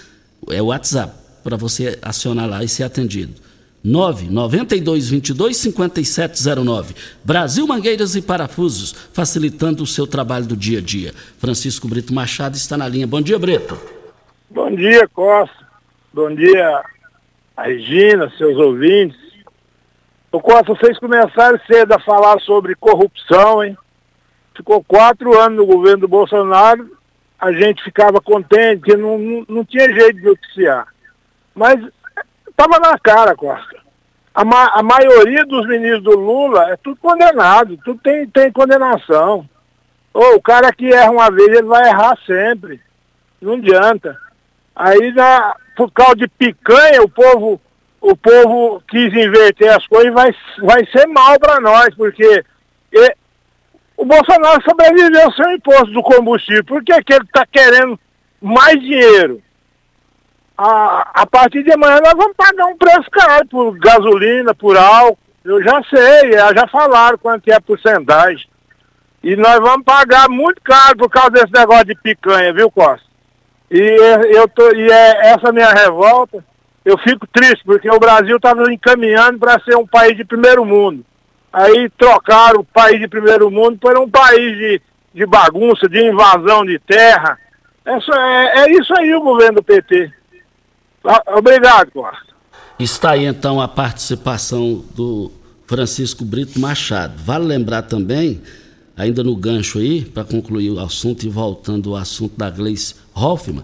É 0.50 0.62
o 0.62 0.68
WhatsApp, 0.68 1.14
para 1.44 1.58
você 1.58 1.98
acionar 2.02 2.50
lá 2.50 2.64
e 2.64 2.68
ser 2.68 2.84
atendido. 2.84 3.34
992 3.84 5.10
22 5.10 5.58
5709. 5.58 6.96
Brasil 7.24 7.68
Mangueiras 7.68 8.16
e 8.16 8.22
Parafusos, 8.22 8.94
facilitando 9.12 9.84
o 9.84 9.88
seu 9.88 10.08
trabalho 10.08 10.46
do 10.46 10.56
dia 10.56 10.80
a 10.80 10.82
dia. 10.82 11.14
Francisco 11.38 11.88
Brito 11.88 12.14
Machado 12.14 12.56
está 12.56 12.78
na 12.78 12.88
linha. 12.88 13.06
Bom 13.06 13.22
dia, 13.22 13.38
Brito. 13.38 13.78
Bom 14.50 14.74
dia, 14.74 15.08
Costa. 15.10 15.64
Bom 16.14 16.34
dia, 16.34 16.84
Regina, 17.58 18.32
seus 18.38 18.58
ouvintes. 18.58 19.18
Ô 20.32 20.40
Costa, 20.40 20.74
vocês 20.74 20.98
começaram 20.98 21.60
cedo 21.68 21.92
a 21.92 22.00
falar 22.00 22.40
sobre 22.40 22.76
corrupção, 22.76 23.64
hein? 23.64 23.78
Ficou 24.56 24.84
quatro 24.84 25.39
anos 25.39 25.58
no 25.58 25.66
governo 25.66 26.02
do 26.02 26.08
Bolsonaro, 26.08 26.98
a 27.39 27.52
gente 27.52 27.84
ficava 27.84 28.22
contente, 28.22 28.96
não, 28.96 29.18
não, 29.18 29.46
não 29.50 29.66
tinha 29.66 29.92
jeito 29.92 30.16
de 30.16 30.26
noticiar. 30.26 30.88
Mas 31.54 31.80
estava 32.50 32.80
na 32.80 32.98
cara, 32.98 33.36
Costa. 33.36 33.84
A, 34.34 34.44
ma 34.44 34.72
a 34.74 34.82
maioria 34.82 35.46
dos 35.46 35.68
ministros 35.68 36.04
do 36.04 36.18
Lula 36.18 36.72
é 36.72 36.78
tudo 36.78 36.96
condenado, 36.96 37.78
tudo 37.84 38.00
tem, 38.02 38.28
tem 38.28 38.52
condenação. 38.52 39.48
Ou 40.13 40.36
o 40.36 40.42
cara 40.42 40.72
que 40.72 40.92
erra 40.94 41.12
uma 41.12 41.30
vez, 41.30 41.50
ele 41.50 41.63
vai 41.63 41.89
errar 41.89 42.18
sempre. 42.26 42.80
Não 43.42 43.54
adianta. 43.54 44.18
Aí, 44.76 45.12
na, 45.12 45.56
por 45.76 45.92
causa 45.92 46.16
de 46.16 46.28
picanha, 46.28 47.02
o 47.02 47.10
povo, 47.10 47.60
o 48.00 48.16
povo 48.16 48.82
quis 48.88 49.13
inverter 49.13 49.76
as 49.76 49.86
coisas 49.86 50.08
e 50.08 50.12
vai, 50.12 50.36
vai 50.60 50.86
ser 50.88 51.08
mal 51.08 51.39
para 51.39 51.60
nós, 51.60 51.94
porque 51.96 52.44
o 54.04 54.06
Bolsonaro 54.06 54.62
sobreviveu 54.63 55.32
sem 55.32 55.56
imposto 55.56 55.92
do 55.92 56.04
combustível. 56.04 56.66
Por 56.66 56.84
que, 56.84 57.02
que 57.04 57.13
ele 57.13 57.24
está 57.24 57.46
querendo 57.46 57.98
mais 58.42 58.78
dinheiro? 58.82 59.42
A, 60.58 61.22
a 61.22 61.26
partir 61.26 61.63
de 61.63 61.72
amanhã 61.72 62.02
nós 62.04 62.13
vamos 62.13 62.36
pagar 62.36 62.66
um 62.66 62.78
preço 62.78 63.10
caro 63.10 63.48
por 63.48 63.80
gasolina, 63.80 64.54
por 64.54 64.76
álcool. 64.76 65.18
Eu 65.46 65.63
já 65.63 65.82
sei, 65.89 66.34
já 66.34 66.68
falaram 66.68 67.18
quanto 67.18 67.48
é 67.48 67.54
a 67.54 67.62
porcentagem. 67.62 68.46
E 69.24 69.38
nós 69.38 69.60
vamos 69.60 69.86
pagar 69.86 70.28
muito 70.28 70.62
caro 70.62 70.98
por 70.98 71.10
causa 71.10 71.32
desse 71.32 71.54
negócio 71.54 71.86
de 71.86 71.96
picanha, 71.96 72.54
viu, 72.54 72.70
Costa? 72.70 73.08
E, 73.72 73.80
eu 74.36 74.50
tô, 74.50 74.70
e 74.76 74.92
é 74.92 75.32
essa 75.32 75.54
minha 75.54 75.72
revolta, 75.72 76.44
eu 76.84 76.98
fico 76.98 77.26
triste, 77.28 77.63
porque 77.63 77.89
o 77.89 78.00
Brasil 78.00 78.36
estava 78.36 78.72
encaminhando 78.72 79.39
para 79.39 79.62
ser 79.62 79.78
um 79.78 79.88
país 79.88 80.18
de 80.18 80.26
primeiro 80.26 80.66
mundo. 80.66 81.06
Aí 81.54 81.88
trocaram 81.96 82.62
o 82.62 82.66
país 82.66 83.00
de 83.00 83.08
primeiro 83.08 83.52
mundo 83.52 83.78
por 83.78 83.96
um 83.96 84.10
país 84.10 84.58
de, 84.58 84.82
de 85.13 85.26
bagunça, 85.28 85.88
de 85.88 86.04
invasão 86.04 86.66
de 86.66 86.80
terra. 86.80 87.38
Essa, 87.86 88.12
é, 88.12 88.60
é 88.62 88.72
isso 88.72 88.92
aí 88.98 89.13
o 89.13 89.22
governo 89.22 89.58
do 89.58 89.63
PT. 89.63 90.12
Ah, 91.06 91.22
obrigado, 91.38 91.92
Costa. 91.92 92.34
Está 92.80 93.12
aí 93.12 93.26
então 93.26 93.62
a 93.62 93.68
participação 93.68 94.84
do 94.96 95.32
Francisco 95.68 96.26
Brito 96.26 96.60
Machado. 96.60 97.13
Vale 97.18 97.46
lembrar 97.46 97.84
também, 97.84 98.42
ainda 98.98 99.24
no 99.24 99.36
gancho 99.36 99.78
aí, 99.78 100.04
para 100.04 100.24
concluir 100.24 100.72
o 100.72 100.80
assunto 100.80 101.24
e 101.24 101.30
voltando 101.30 101.92
ao 101.92 101.98
assunto 101.98 102.36
da 102.36 102.50
Gleice 102.50 102.96
Hoffmann, 103.13 103.63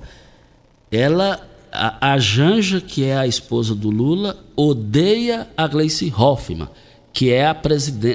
ela, 0.91 1.41
a, 1.71 2.13
a 2.13 2.19
Janja, 2.19 2.79
que 2.79 3.03
é 3.03 3.17
a 3.17 3.25
esposa 3.25 3.73
do 3.73 3.89
Lula, 3.89 4.37
odeia 4.55 5.47
a 5.57 5.65
Gleice 5.65 6.13
Hoffmann 6.15 6.69
que 7.19 7.33
é 7.33 7.47
a 7.47 7.53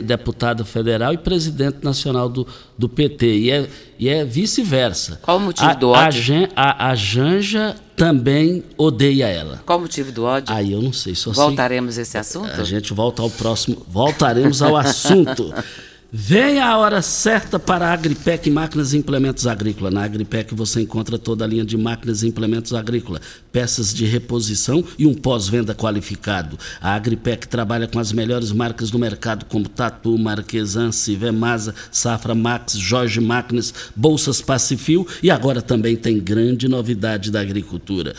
deputada 0.03 0.65
federal 0.65 1.13
e 1.13 1.19
presidente 1.19 1.85
nacional 1.85 2.27
do, 2.27 2.47
do 2.79 2.89
PT. 2.89 3.27
E 3.27 3.51
é, 3.51 3.69
e 3.99 4.09
é 4.09 4.25
vice-versa. 4.25 5.19
Qual 5.21 5.37
o 5.37 5.41
motivo 5.41 5.69
a, 5.69 5.75
do 5.75 5.91
ódio? 5.91 6.49
A, 6.57 6.87
a, 6.87 6.91
a, 6.91 6.95
Janja 6.95 7.77
também 7.95 8.65
odeia 8.79 9.27
ela. 9.27 9.63
Qual 9.67 9.79
o 9.79 9.83
motivo 9.83 10.11
do 10.11 10.25
ódio? 10.25 10.55
Aí 10.55 10.73
eu 10.73 10.81
não 10.81 10.91
sei. 10.91 11.15
Só 11.15 11.33
Voltaremos 11.33 11.99
a 11.99 12.01
esse 12.01 12.17
assunto? 12.17 12.59
A 12.59 12.65
gente 12.65 12.95
volta 12.95 13.21
ao 13.21 13.29
próximo. 13.29 13.85
Voltaremos 13.87 14.63
ao 14.63 14.75
assunto. 14.75 15.53
Vem 16.17 16.61
a 16.61 16.79
hora 16.79 17.03
certa 17.03 17.59
para 17.59 17.89
a 17.89 17.93
Agripec 17.93 18.49
Máquinas 18.49 18.93
e 18.93 18.97
Implementos 18.97 19.49
Agrícola. 19.49 19.91
Na 19.91 20.05
Agripec 20.05 20.55
você 20.55 20.81
encontra 20.81 21.19
toda 21.19 21.45
a 21.45 21.49
linha 21.49 21.65
de 21.65 21.77
máquinas 21.77 22.23
e 22.23 22.29
implementos 22.29 22.73
agrícola, 22.73 23.21
peças 23.51 23.93
de 23.93 24.05
reposição 24.05 24.85
e 24.97 25.09
um 25.09 25.13
pós-venda 25.13 25.75
qualificado. 25.75 26.57
A 26.81 26.95
Agripec 26.95 27.49
trabalha 27.49 27.89
com 27.89 27.99
as 27.99 28.13
melhores 28.13 28.53
marcas 28.53 28.93
do 28.93 28.99
mercado, 28.99 29.45
como 29.47 29.69
Tatu, 29.69 30.17
Marquesan, 30.17 30.93
Civemasa, 30.93 31.75
Safra 31.91 32.33
Max, 32.33 32.79
Jorge 32.79 33.21
Máquinas, 33.21 33.75
Bolsas 33.97 34.41
Pacifil 34.41 35.05
e 35.21 35.33
agora 35.33 35.61
também 35.61 35.97
tem 35.97 36.21
grande 36.21 36.69
novidade 36.69 37.29
da 37.29 37.41
agricultura. 37.41 38.15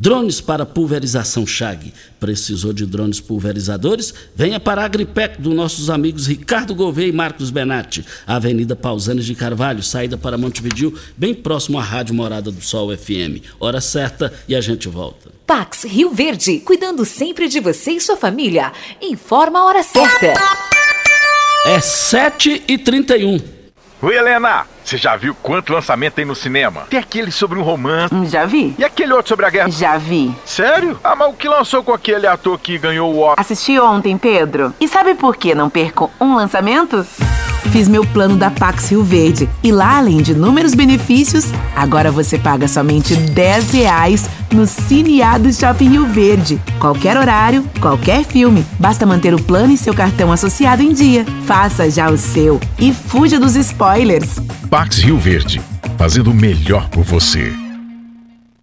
Drones 0.00 0.40
para 0.40 0.64
pulverização 0.64 1.46
Chag. 1.46 1.92
Precisou 2.18 2.72
de 2.72 2.86
drones 2.86 3.20
pulverizadores? 3.20 4.14
Venha 4.34 4.58
para 4.58 4.80
a 4.80 4.86
Agripec 4.86 5.38
dos 5.38 5.54
nossos 5.54 5.90
amigos 5.90 6.26
Ricardo 6.26 6.74
Gouveia 6.74 7.08
e 7.08 7.12
Marcos 7.12 7.50
Benatti. 7.50 8.02
Avenida 8.26 8.74
Pausanes 8.74 9.26
de 9.26 9.34
Carvalho, 9.34 9.82
saída 9.82 10.16
para 10.16 10.38
Montevidil, 10.38 10.98
bem 11.18 11.34
próximo 11.34 11.78
à 11.78 11.82
Rádio 11.82 12.14
Morada 12.14 12.50
do 12.50 12.62
Sol 12.62 12.96
FM. 12.96 13.44
Hora 13.60 13.82
certa 13.82 14.32
e 14.48 14.56
a 14.56 14.60
gente 14.62 14.88
volta. 14.88 15.30
Pax 15.46 15.84
Rio 15.84 16.14
Verde, 16.14 16.60
cuidando 16.60 17.04
sempre 17.04 17.46
de 17.46 17.60
você 17.60 17.90
e 17.90 18.00
sua 18.00 18.16
família. 18.16 18.72
Informa 19.02 19.58
a 19.58 19.64
hora 19.66 19.82
certa. 19.82 20.32
É 21.66 21.76
7h31. 21.78 23.59
Oi, 24.02 24.16
Helena! 24.16 24.66
Você 24.82 24.96
já 24.96 25.14
viu 25.14 25.34
quanto 25.42 25.74
lançamento 25.74 26.14
tem 26.14 26.24
no 26.24 26.34
cinema? 26.34 26.86
Tem 26.88 26.98
aquele 26.98 27.30
sobre 27.30 27.58
um 27.58 27.62
romance. 27.62 28.14
Já 28.30 28.46
vi. 28.46 28.74
E 28.78 28.82
aquele 28.84 29.12
outro 29.12 29.28
sobre 29.28 29.44
a 29.44 29.50
guerra? 29.50 29.70
Já 29.70 29.98
vi. 29.98 30.34
Sério? 30.42 30.98
Ah, 31.04 31.14
mas 31.14 31.28
o 31.28 31.34
que 31.34 31.46
lançou 31.46 31.84
com 31.84 31.92
aquele 31.92 32.26
ator 32.26 32.58
que 32.58 32.78
ganhou 32.78 33.12
o 33.14 33.20
Oscar? 33.20 33.38
Assisti 33.38 33.78
ontem, 33.78 34.16
Pedro. 34.16 34.72
E 34.80 34.88
sabe 34.88 35.14
por 35.14 35.36
que 35.36 35.54
não 35.54 35.68
perco 35.68 36.10
um 36.18 36.34
lançamento? 36.34 37.06
Fiz 37.70 37.88
meu 37.88 38.04
plano 38.04 38.36
da 38.36 38.50
Pax 38.50 38.90
Rio 38.90 39.04
Verde. 39.04 39.48
E 39.62 39.70
lá, 39.70 39.98
além 39.98 40.22
de 40.22 40.32
inúmeros 40.32 40.74
benefícios, 40.74 41.46
agora 41.76 42.10
você 42.10 42.38
paga 42.38 42.66
somente 42.66 43.14
10 43.14 43.70
reais 43.72 44.28
no 44.52 44.66
Cineado 44.66 45.52
Shopping 45.52 45.90
Rio 45.90 46.06
Verde. 46.06 46.60
Qualquer 46.78 47.16
horário, 47.16 47.64
qualquer 47.80 48.24
filme. 48.24 48.64
Basta 48.78 49.06
manter 49.06 49.34
o 49.34 49.42
plano 49.42 49.72
e 49.72 49.76
seu 49.76 49.94
cartão 49.94 50.32
associado 50.32 50.82
em 50.82 50.92
dia. 50.92 51.24
Faça 51.46 51.90
já 51.90 52.10
o 52.10 52.16
seu 52.16 52.60
e 52.78 52.92
fuja 52.92 53.38
dos 53.38 53.54
spoilers. 53.56 54.40
Pax 54.68 54.98
Rio 54.98 55.18
Verde, 55.18 55.60
fazendo 55.96 56.30
o 56.30 56.34
melhor 56.34 56.88
por 56.88 57.04
você. 57.04 57.69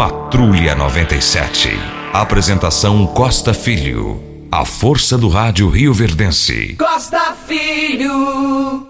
Patrulha 0.00 0.74
97. 0.74 1.68
Apresentação 2.10 3.06
Costa 3.06 3.52
Filho. 3.52 4.18
A 4.50 4.64
força 4.64 5.18
do 5.18 5.28
rádio 5.28 5.68
Rio 5.68 5.92
Verdense. 5.92 6.74
Costa 6.78 7.34
Filho. 7.46 8.88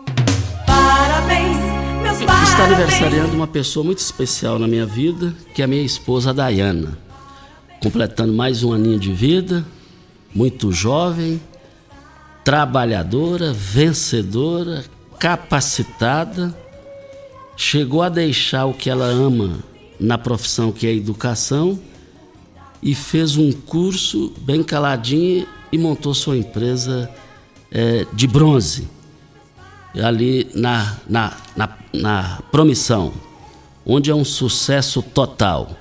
Parabéns, 0.65 1.57
meus 2.01 2.23
parabéns. 2.23 2.49
Está 2.49 2.65
aniversariando 2.65 3.35
uma 3.35 3.49
pessoa 3.49 3.85
muito 3.85 3.99
especial 3.99 4.57
na 4.57 4.69
minha 4.69 4.87
vida, 4.87 5.35
que 5.53 5.63
é 5.63 5.65
a 5.65 5.67
minha 5.67 5.83
esposa 5.83 6.33
Dayana. 6.33 6.97
completando 7.83 8.33
mais 8.33 8.63
um 8.63 8.73
aninho 8.73 9.01
de 9.01 9.13
vida, 9.13 9.67
muito 10.33 10.71
jovem, 10.71 11.43
trabalhadora, 12.45 13.53
vencedora, 13.53 14.85
capacitada, 15.19 16.57
chegou 17.57 18.01
a 18.01 18.09
deixar 18.09 18.67
o 18.67 18.73
que 18.73 18.89
ela 18.89 19.07
ama 19.07 19.70
na 20.01 20.17
profissão 20.17 20.73
que 20.73 20.87
é 20.87 20.95
educação 20.95 21.79
e 22.83 22.95
fez 22.95 23.37
um 23.37 23.53
curso 23.53 24.33
bem 24.41 24.63
caladinho 24.63 25.47
e 25.71 25.79
montou 25.79 26.15
sua 26.15 26.37
empresa 26.37 27.11
é, 27.71 28.07
de 28.13 28.27
bronze 28.27 28.89
ali 29.95 30.49
na, 30.55 30.97
na, 31.09 31.37
na, 31.57 31.79
na 31.93 32.43
promissão, 32.51 33.13
onde 33.85 34.11
é 34.11 34.15
um 34.15 34.25
sucesso 34.25 35.03
total. 35.03 35.77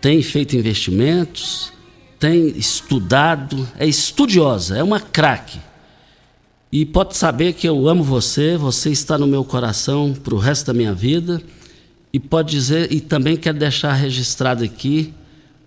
Tem 0.00 0.20
feito 0.22 0.56
investimentos, 0.56 1.72
tem 2.18 2.48
estudado, 2.48 3.68
é 3.78 3.86
estudiosa, 3.86 4.76
é 4.76 4.82
uma 4.82 5.00
craque. 5.00 5.58
E 6.70 6.86
pode 6.86 7.16
saber 7.16 7.52
que 7.52 7.68
eu 7.68 7.88
amo 7.88 8.02
você, 8.02 8.56
você 8.56 8.90
está 8.90 9.18
no 9.18 9.26
meu 9.26 9.44
coração 9.44 10.14
para 10.14 10.34
o 10.34 10.38
resto 10.38 10.66
da 10.66 10.72
minha 10.72 10.94
vida. 10.94 11.42
E 12.12 12.20
pode 12.20 12.50
dizer, 12.50 12.92
e 12.92 13.00
também 13.00 13.36
quero 13.36 13.58
deixar 13.58 13.92
registrado 13.94 14.62
aqui, 14.62 15.14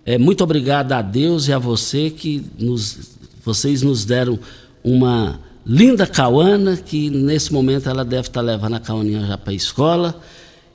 é, 0.05 0.17
muito 0.17 0.43
obrigado 0.43 0.91
a 0.91 1.01
Deus 1.01 1.47
e 1.47 1.53
a 1.53 1.57
você 1.57 2.09
que 2.09 2.45
nos, 2.59 3.17
vocês 3.43 3.81
nos 3.81 4.05
deram 4.05 4.37
uma 4.83 5.39
linda 5.65 6.05
Cauana, 6.05 6.77
que 6.77 7.09
nesse 7.09 7.51
momento 7.51 7.89
ela 7.89 8.05
deve 8.05 8.27
estar 8.27 8.41
levando 8.41 8.75
a 8.75 8.79
Cauaninha 8.79 9.25
já 9.25 9.37
para 9.37 9.51
a 9.51 9.55
escola. 9.55 10.21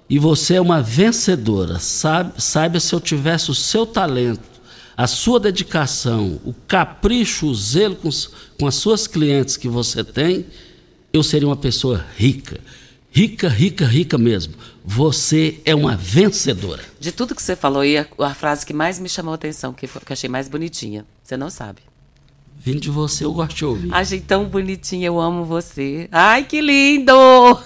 E 0.09 0.18
você 0.18 0.55
é 0.55 0.61
uma 0.61 0.83
vencedora. 0.83 1.79
Sabe, 1.79 2.33
saiba 2.43 2.81
se 2.81 2.93
eu 2.93 3.01
tivesse 3.01 3.53
o 3.53 3.55
seu 3.55 3.87
talento 3.87 4.51
a 5.01 5.07
sua 5.07 5.41
dedicação, 5.41 6.39
o 6.45 6.53
capricho, 6.68 7.47
o 7.47 7.55
zelo 7.55 7.97
com, 7.97 8.11
com 8.59 8.66
as 8.66 8.75
suas 8.75 9.07
clientes 9.07 9.57
que 9.57 9.66
você 9.66 10.05
tem, 10.05 10.45
eu 11.11 11.23
seria 11.23 11.49
uma 11.49 11.57
pessoa 11.57 12.05
rica. 12.18 12.61
Rica, 13.11 13.49
rica, 13.49 13.87
rica 13.87 14.18
mesmo. 14.18 14.53
Você 14.93 15.61
é 15.64 15.72
uma 15.72 15.97
vencedora. 15.97 16.82
De 16.99 17.12
tudo 17.12 17.32
que 17.32 17.41
você 17.41 17.55
falou 17.55 17.82
aí, 17.82 17.97
a, 17.97 18.09
a 18.18 18.34
frase 18.34 18.66
que 18.66 18.72
mais 18.72 18.99
me 18.99 19.09
chamou 19.09 19.30
a 19.30 19.36
atenção, 19.36 19.72
que, 19.72 19.86
que 19.86 20.12
achei 20.12 20.28
mais 20.28 20.49
bonitinha, 20.49 21.07
você 21.22 21.36
não 21.36 21.49
sabe. 21.49 21.80
Vindo 22.63 22.79
de 22.79 22.91
você, 22.91 23.25
eu 23.25 23.33
gosto 23.33 23.57
de 23.57 23.65
ouvir. 23.65 23.89
Achei 23.91 24.21
tão 24.21 24.45
bonitinha, 24.45 25.07
eu 25.07 25.19
amo 25.19 25.47
você. 25.47 26.07
Ai, 26.13 26.45
que 26.45 26.61
lindo! 26.61 27.11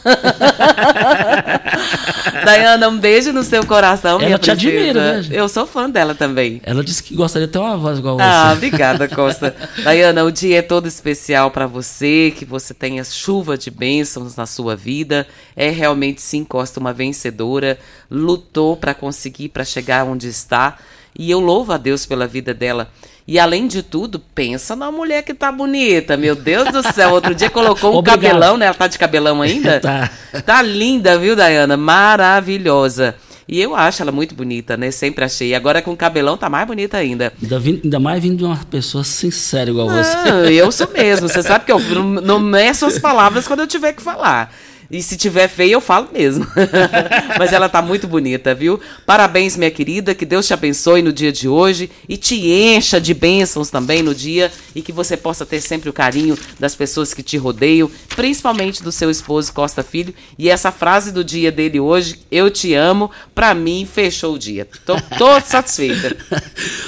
Dayana, 2.44 2.88
um 2.88 2.98
beijo 2.98 3.32
no 3.32 3.42
seu 3.42 3.66
coração, 3.66 4.20
Ela 4.20 4.38
te 4.38 4.52
princesa. 4.52 4.52
admira, 4.52 5.22
né? 5.22 5.28
Eu 5.32 5.48
sou 5.48 5.66
fã 5.66 5.90
dela 5.90 6.14
também. 6.14 6.60
Ela 6.62 6.84
disse 6.84 7.02
que 7.02 7.16
gostaria 7.16 7.48
de 7.48 7.52
ter 7.52 7.58
uma 7.58 7.76
voz 7.76 7.98
igual 7.98 8.20
a 8.20 8.22
você. 8.22 8.30
Ah, 8.36 8.52
obrigada, 8.52 9.08
Costa. 9.10 9.56
Dayana, 9.82 10.22
o 10.22 10.30
dia 10.30 10.58
é 10.58 10.62
todo 10.62 10.86
especial 10.86 11.50
para 11.50 11.66
você, 11.66 12.32
que 12.36 12.44
você 12.44 12.72
tenha 12.72 13.02
chuva 13.02 13.58
de 13.58 13.72
bênçãos 13.72 14.36
na 14.36 14.46
sua 14.46 14.76
vida. 14.76 15.26
É 15.56 15.70
realmente, 15.70 16.22
sim, 16.22 16.44
Costa, 16.44 16.78
uma 16.78 16.92
vencedora. 16.92 17.80
Lutou 18.08 18.76
para 18.76 18.94
conseguir, 18.94 19.48
para 19.48 19.64
chegar 19.64 20.04
onde 20.04 20.28
está. 20.28 20.78
E 21.18 21.30
eu 21.30 21.40
louvo 21.40 21.72
a 21.72 21.76
Deus 21.76 22.06
pela 22.06 22.28
vida 22.28 22.54
dela. 22.54 22.88
E 23.26 23.38
além 23.38 23.66
de 23.66 23.82
tudo, 23.82 24.18
pensa 24.18 24.76
na 24.76 24.92
mulher 24.92 25.22
que 25.22 25.32
tá 25.32 25.50
bonita. 25.50 26.14
Meu 26.16 26.34
Deus 26.34 26.70
do 26.70 26.82
céu. 26.92 27.10
Outro 27.12 27.34
dia 27.34 27.48
colocou 27.48 27.94
um 27.94 27.96
Obrigado. 27.96 28.20
cabelão, 28.20 28.56
né? 28.58 28.66
Ela 28.66 28.74
tá 28.74 28.86
de 28.86 28.98
cabelão 28.98 29.40
ainda? 29.40 29.80
Tá. 29.80 30.10
Tá 30.44 30.60
linda, 30.60 31.18
viu, 31.18 31.34
Dayana? 31.34 31.74
Maravilhosa. 31.76 33.14
E 33.46 33.60
eu 33.60 33.74
acho 33.76 34.00
ela 34.02 34.10
muito 34.12 34.34
bonita, 34.34 34.76
né? 34.76 34.90
Sempre 34.90 35.24
achei. 35.24 35.48
E 35.48 35.54
agora 35.54 35.82
com 35.82 35.94
cabelão 35.96 36.36
tá 36.36 36.48
mais 36.48 36.66
bonita 36.66 36.96
ainda. 36.96 37.32
Ainda, 37.42 37.58
vim- 37.58 37.80
ainda 37.84 38.00
mais 38.00 38.22
vindo 38.22 38.38
de 38.38 38.44
uma 38.44 38.56
pessoa 38.70 39.04
sincera 39.04 39.68
igual 39.70 39.88
Não, 39.88 40.02
você. 40.02 40.52
eu 40.52 40.72
sou 40.72 40.88
mesmo. 40.90 41.28
Você 41.28 41.42
sabe 41.42 41.64
que 41.66 41.72
eu 41.72 41.78
não, 41.78 42.04
não 42.04 42.38
meço 42.40 42.86
as 42.86 42.98
palavras 42.98 43.46
quando 43.46 43.60
eu 43.60 43.66
tiver 43.66 43.92
que 43.92 44.02
falar. 44.02 44.50
E 44.90 45.02
se 45.02 45.16
tiver 45.16 45.48
feia, 45.48 45.72
eu 45.72 45.80
falo 45.80 46.08
mesmo. 46.12 46.46
Mas 47.38 47.52
ela 47.52 47.68
tá 47.68 47.82
muito 47.82 48.06
bonita, 48.06 48.54
viu? 48.54 48.80
Parabéns, 49.04 49.56
minha 49.56 49.70
querida. 49.70 50.14
Que 50.14 50.24
Deus 50.24 50.46
te 50.46 50.54
abençoe 50.54 51.02
no 51.02 51.12
dia 51.12 51.32
de 51.32 51.48
hoje 51.48 51.90
e 52.08 52.16
te 52.16 52.36
encha 52.36 53.00
de 53.00 53.12
bênçãos 53.12 53.70
também 53.70 54.02
no 54.02 54.14
dia 54.14 54.50
e 54.74 54.82
que 54.82 54.92
você 54.92 55.16
possa 55.16 55.44
ter 55.44 55.60
sempre 55.60 55.88
o 55.88 55.92
carinho 55.92 56.38
das 56.58 56.74
pessoas 56.74 57.12
que 57.12 57.22
te 57.22 57.36
rodeiam, 57.36 57.90
principalmente 58.14 58.82
do 58.82 58.92
seu 58.92 59.10
esposo 59.10 59.52
Costa 59.52 59.82
Filho. 59.82 60.14
E 60.38 60.48
essa 60.48 60.70
frase 60.70 61.12
do 61.12 61.24
dia 61.24 61.50
dele 61.50 61.80
hoje, 61.80 62.20
eu 62.30 62.50
te 62.50 62.74
amo, 62.74 63.10
pra 63.34 63.54
mim 63.54 63.88
fechou 63.90 64.34
o 64.34 64.38
dia. 64.38 64.68
Tô, 64.84 64.96
tô 65.18 65.40
satisfeita. 65.44 66.16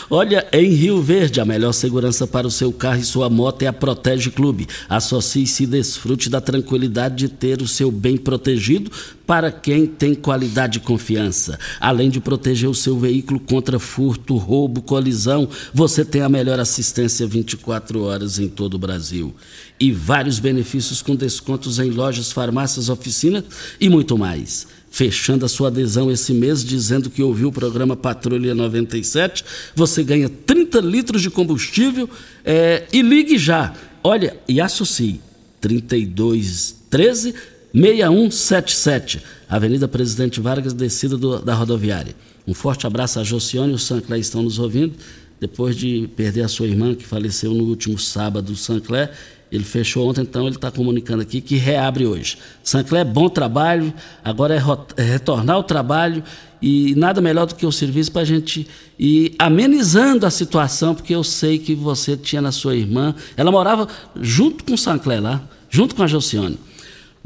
Olha, 0.08 0.46
em 0.52 0.68
Rio 0.70 1.02
Verde, 1.02 1.40
a 1.40 1.44
melhor 1.44 1.72
segurança 1.72 2.26
para 2.26 2.46
o 2.46 2.50
seu 2.50 2.72
carro 2.72 3.00
e 3.00 3.04
sua 3.04 3.28
moto 3.28 3.62
é 3.62 3.66
a 3.66 3.72
Protege 3.72 4.30
Clube. 4.30 4.68
Associe-se 4.88 5.64
e 5.64 5.66
desfrute 5.66 6.30
da 6.30 6.40
tranquilidade 6.40 7.16
de 7.16 7.28
ter 7.28 7.60
o 7.62 7.68
seu 7.68 7.90
bem 7.96 8.16
protegido 8.16 8.90
para 9.26 9.50
quem 9.50 9.86
tem 9.86 10.14
qualidade 10.14 10.78
e 10.78 10.80
confiança. 10.80 11.58
Além 11.80 12.08
de 12.10 12.20
proteger 12.20 12.68
o 12.68 12.74
seu 12.74 12.98
veículo 12.98 13.40
contra 13.40 13.78
furto, 13.78 14.36
roubo, 14.36 14.82
colisão, 14.82 15.48
você 15.74 16.04
tem 16.04 16.22
a 16.22 16.28
melhor 16.28 16.60
assistência 16.60 17.26
24 17.26 18.02
horas 18.02 18.38
em 18.38 18.48
todo 18.48 18.74
o 18.74 18.78
Brasil. 18.78 19.34
E 19.80 19.90
vários 19.90 20.38
benefícios 20.38 21.02
com 21.02 21.16
descontos 21.16 21.78
em 21.78 21.90
lojas, 21.90 22.30
farmácias, 22.30 22.88
oficinas 22.88 23.44
e 23.80 23.88
muito 23.88 24.16
mais 24.16 24.66
fechando 24.96 25.44
a 25.44 25.48
sua 25.48 25.68
adesão 25.68 26.10
esse 26.10 26.32
mês, 26.32 26.64
dizendo 26.64 27.10
que 27.10 27.22
ouviu 27.22 27.48
o 27.48 27.52
programa 27.52 27.94
Patrulha 27.94 28.54
97, 28.54 29.44
você 29.74 30.02
ganha 30.02 30.26
30 30.26 30.80
litros 30.80 31.20
de 31.20 31.28
combustível 31.28 32.08
é, 32.42 32.86
e 32.90 33.02
ligue 33.02 33.36
já. 33.36 33.74
Olha, 34.02 34.38
e 34.48 34.58
associe 34.58 35.20
3213 35.60 37.34
6177, 37.76 39.20
Avenida 39.48 39.86
Presidente 39.86 40.40
Vargas, 40.40 40.72
descida 40.72 41.16
do- 41.18 41.40
da 41.40 41.52
rodoviária. 41.54 42.16
Um 42.48 42.54
forte 42.54 42.86
abraço 42.86 43.20
a 43.20 43.22
Josiane 43.24 43.72
e 43.72 43.74
o 43.74 43.78
Sancler 43.78 44.18
estão 44.18 44.42
nos 44.42 44.58
ouvindo. 44.58 44.94
Depois 45.38 45.76
de 45.76 46.08
perder 46.16 46.40
a 46.42 46.48
sua 46.48 46.66
irmã, 46.66 46.94
que 46.94 47.04
faleceu 47.04 47.52
no 47.52 47.64
último 47.64 47.98
sábado, 47.98 48.50
o 48.50 48.56
Sancler, 48.56 49.10
ele 49.52 49.62
fechou 49.62 50.08
ontem, 50.08 50.22
então 50.22 50.46
ele 50.46 50.56
está 50.56 50.70
comunicando 50.70 51.20
aqui 51.20 51.42
que 51.42 51.56
reabre 51.56 52.06
hoje. 52.06 52.38
Sancler, 52.64 53.04
bom 53.04 53.28
trabalho, 53.28 53.92
agora 54.24 54.54
é, 54.54 55.02
é 55.02 55.04
retornar 55.04 55.56
ao 55.56 55.62
trabalho 55.62 56.24
e 56.62 56.94
nada 56.96 57.20
melhor 57.20 57.44
do 57.46 57.54
que 57.54 57.66
o 57.66 57.70
serviço 57.70 58.10
para 58.10 58.22
a 58.22 58.24
gente 58.24 58.66
ir 58.98 59.34
amenizando 59.38 60.24
a 60.24 60.30
situação, 60.30 60.94
porque 60.94 61.14
eu 61.14 61.22
sei 61.22 61.58
que 61.58 61.74
você 61.74 62.16
tinha 62.16 62.40
na 62.40 62.50
sua 62.50 62.74
irmã, 62.74 63.14
ela 63.36 63.50
morava 63.52 63.86
junto 64.18 64.64
com 64.64 64.72
o 64.72 64.78
Sancler 64.78 65.20
lá, 65.22 65.46
junto 65.68 65.94
com 65.94 66.02
a 66.02 66.06
Josiane. 66.06 66.58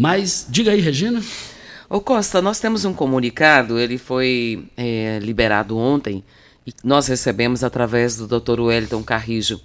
Mas 0.01 0.47
diga 0.49 0.71
aí, 0.71 0.81
Regina. 0.81 1.23
Ô 1.87 2.01
Costa, 2.01 2.41
nós 2.41 2.59
temos 2.59 2.87
um 2.87 2.95
comunicado, 2.95 3.79
ele 3.79 3.99
foi 3.99 4.67
é, 4.75 5.19
liberado 5.21 5.77
ontem 5.77 6.25
e 6.67 6.73
nós 6.83 7.07
recebemos 7.07 7.63
através 7.63 8.17
do 8.17 8.27
Dr. 8.27 8.61
Wellington 8.61 9.03
Carrijo 9.03 9.61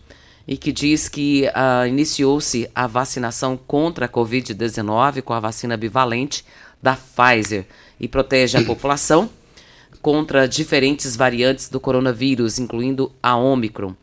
e 0.46 0.58
que 0.58 0.74
diz 0.74 1.08
que 1.08 1.50
ah, 1.54 1.88
iniciou-se 1.88 2.70
a 2.76 2.86
vacinação 2.86 3.56
contra 3.56 4.08
a 4.08 4.10
Covid-19 4.10 5.22
com 5.22 5.32
a 5.32 5.40
vacina 5.40 5.78
bivalente 5.78 6.44
da 6.84 6.98
Pfizer 6.98 7.66
e 7.98 8.06
protege 8.06 8.58
a 8.58 8.64
população 8.68 9.30
contra 10.02 10.50
diferentes 10.50 11.16
variantes 11.16 11.70
do 11.70 11.80
coronavírus, 11.80 12.60
incluindo 12.60 13.10
a 13.24 13.38
Omicron. 13.38 13.96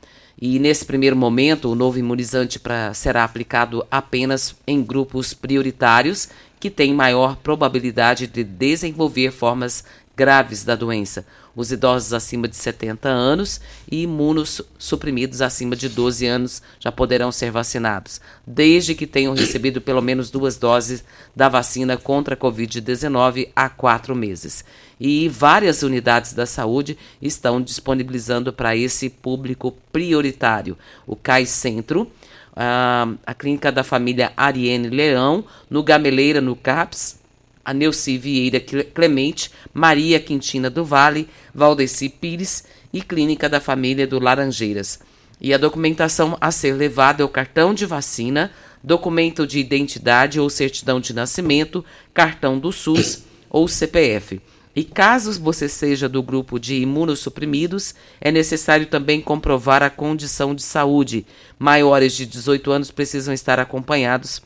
E 0.44 0.58
nesse 0.58 0.84
primeiro 0.84 1.14
momento, 1.14 1.70
o 1.70 1.74
novo 1.76 2.00
imunizante 2.00 2.58
pra, 2.58 2.92
será 2.92 3.22
aplicado 3.22 3.86
apenas 3.88 4.56
em 4.66 4.82
grupos 4.82 5.32
prioritários 5.32 6.28
que 6.58 6.68
têm 6.68 6.92
maior 6.92 7.36
probabilidade 7.36 8.26
de 8.26 8.42
desenvolver 8.42 9.30
formas 9.30 9.84
graves 10.16 10.64
da 10.64 10.74
doença. 10.74 11.24
Os 11.54 11.70
idosos 11.70 12.12
acima 12.12 12.48
de 12.48 12.56
70 12.56 13.08
anos 13.08 13.60
e 13.88 14.02
imunos 14.02 14.60
suprimidos 14.78 15.40
acima 15.40 15.76
de 15.76 15.88
12 15.88 16.26
anos 16.26 16.60
já 16.80 16.90
poderão 16.90 17.30
ser 17.30 17.52
vacinados, 17.52 18.20
desde 18.44 18.96
que 18.96 19.06
tenham 19.06 19.34
recebido 19.34 19.80
pelo 19.80 20.02
menos 20.02 20.28
duas 20.28 20.56
doses 20.56 21.04
da 21.36 21.48
vacina 21.48 21.96
contra 21.96 22.34
a 22.34 22.38
Covid-19 22.38 23.50
há 23.54 23.68
quatro 23.68 24.16
meses. 24.16 24.64
E 25.04 25.28
várias 25.28 25.82
unidades 25.82 26.32
da 26.32 26.46
saúde 26.46 26.96
estão 27.20 27.60
disponibilizando 27.60 28.52
para 28.52 28.76
esse 28.76 29.10
público 29.10 29.74
prioritário. 29.90 30.78
O 31.04 31.16
CAI 31.16 31.44
Centro, 31.44 32.08
a, 32.54 33.08
a 33.26 33.34
Clínica 33.34 33.72
da 33.72 33.82
Família 33.82 34.32
Ariane 34.36 34.88
Leão, 34.90 35.44
no 35.68 35.82
Gameleira, 35.82 36.40
no 36.40 36.54
CAPS, 36.54 37.18
a 37.64 37.74
Neuci 37.74 38.16
Vieira 38.16 38.60
Cle- 38.60 38.84
Clemente, 38.84 39.50
Maria 39.74 40.20
Quintina 40.20 40.70
do 40.70 40.84
Vale, 40.84 41.28
Valdeci 41.52 42.08
Pires 42.08 42.62
e 42.92 43.02
Clínica 43.02 43.48
da 43.48 43.60
Família 43.60 44.06
do 44.06 44.20
Laranjeiras. 44.20 45.00
E 45.40 45.52
a 45.52 45.58
documentação 45.58 46.38
a 46.40 46.52
ser 46.52 46.74
levada 46.74 47.24
é 47.24 47.26
o 47.26 47.28
cartão 47.28 47.74
de 47.74 47.86
vacina, 47.86 48.52
documento 48.80 49.48
de 49.48 49.58
identidade 49.58 50.38
ou 50.38 50.48
certidão 50.48 51.00
de 51.00 51.12
nascimento, 51.12 51.84
cartão 52.14 52.56
do 52.56 52.70
SUS 52.70 53.24
ou 53.50 53.66
CPF. 53.66 54.40
E 54.74 54.84
caso 54.84 55.38
você 55.40 55.68
seja 55.68 56.08
do 56.08 56.22
grupo 56.22 56.58
de 56.58 56.76
imunossuprimidos, 56.76 57.94
é 58.20 58.30
necessário 58.30 58.86
também 58.86 59.20
comprovar 59.20 59.82
a 59.82 59.90
condição 59.90 60.54
de 60.54 60.62
saúde. 60.62 61.26
Maiores 61.58 62.14
de 62.14 62.24
18 62.24 62.70
anos 62.72 62.90
precisam 62.90 63.34
estar 63.34 63.60
acompanhados 63.60 64.42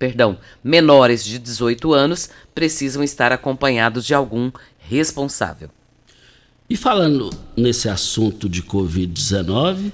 perdão, 0.00 0.38
menores 0.64 1.22
de 1.22 1.38
18 1.38 1.92
anos 1.92 2.30
precisam 2.54 3.04
estar 3.04 3.32
acompanhados 3.32 4.06
de 4.06 4.14
algum 4.14 4.50
responsável. 4.78 5.68
E 6.70 6.74
falando 6.74 7.28
nesse 7.54 7.86
assunto 7.86 8.48
de 8.48 8.62
Covid-19, 8.62 9.92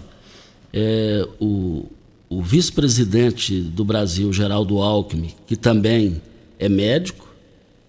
é, 0.72 1.26
o, 1.40 1.86
o 2.28 2.40
vice-presidente 2.40 3.60
do 3.60 3.84
Brasil, 3.84 4.32
Geraldo 4.32 4.78
Alckmin, 4.78 5.34
que 5.44 5.56
também 5.56 6.22
é 6.56 6.68
médico, 6.68 7.26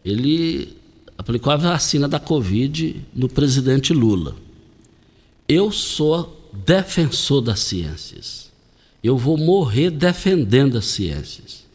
ele 0.04 0.77
aplicou 1.18 1.52
a 1.52 1.58
vacina 1.58 2.08
da 2.08 2.20
Covid 2.20 3.04
no 3.14 3.28
presidente 3.28 3.94
Lula. 3.94 4.36
Eu 5.48 5.72
sou 5.72 6.50
defensor 6.66 7.42
das 7.42 7.62
ciências. 7.62 8.52
Eu 9.04 9.18
vou 9.18 9.38
morrer 9.38 9.90
defendendo 9.90 10.78
as 10.78 10.86
ciências. 10.86 11.66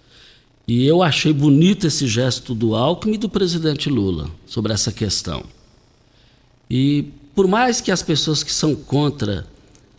E 0.67 0.87
eu 0.87 1.03
achei 1.03 1.33
bonito 1.33 1.87
esse 1.87 2.07
gesto 2.07 2.55
do 2.55 2.75
Alckmin 2.75 3.15
e 3.15 3.19
do 3.19 3.29
presidente 3.29 3.89
Lula 3.89 4.31
sobre 4.47 4.73
essa 4.73 4.93
questão. 4.93 5.45
E 6.71 7.07
por 7.35 7.49
mais 7.49 7.81
que 7.81 7.91
as 7.91 8.03
pessoas 8.03 8.43
que 8.43 8.53
são 8.53 8.75
contra 8.75 9.47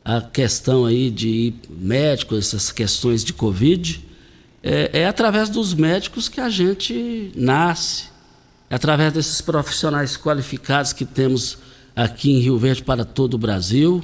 a 0.05 0.21
questão 0.21 0.85
aí 0.85 1.09
de 1.09 1.53
médicos, 1.69 2.47
essas 2.47 2.71
questões 2.71 3.23
de 3.23 3.33
Covid, 3.33 4.03
é, 4.61 5.01
é 5.01 5.07
através 5.07 5.49
dos 5.49 5.73
médicos 5.73 6.29
que 6.29 6.39
a 6.39 6.49
gente 6.49 7.31
nasce, 7.35 8.05
é 8.05 8.12
através 8.69 9.13
desses 9.13 9.41
profissionais 9.41 10.17
qualificados 10.17 10.93
que 10.93 11.05
temos 11.05 11.57
aqui 11.95 12.31
em 12.31 12.39
Rio 12.39 12.57
Verde 12.57 12.83
para 12.83 13.05
todo 13.05 13.35
o 13.35 13.37
Brasil. 13.37 14.03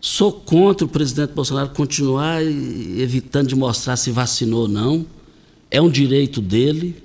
Sou 0.00 0.32
contra 0.32 0.84
o 0.84 0.88
presidente 0.88 1.32
Bolsonaro 1.32 1.70
continuar 1.70 2.42
evitando 2.42 3.48
de 3.48 3.56
mostrar 3.56 3.96
se 3.96 4.10
vacinou 4.10 4.62
ou 4.62 4.68
não. 4.68 5.06
É 5.70 5.80
um 5.80 5.90
direito 5.90 6.40
dele, 6.40 7.02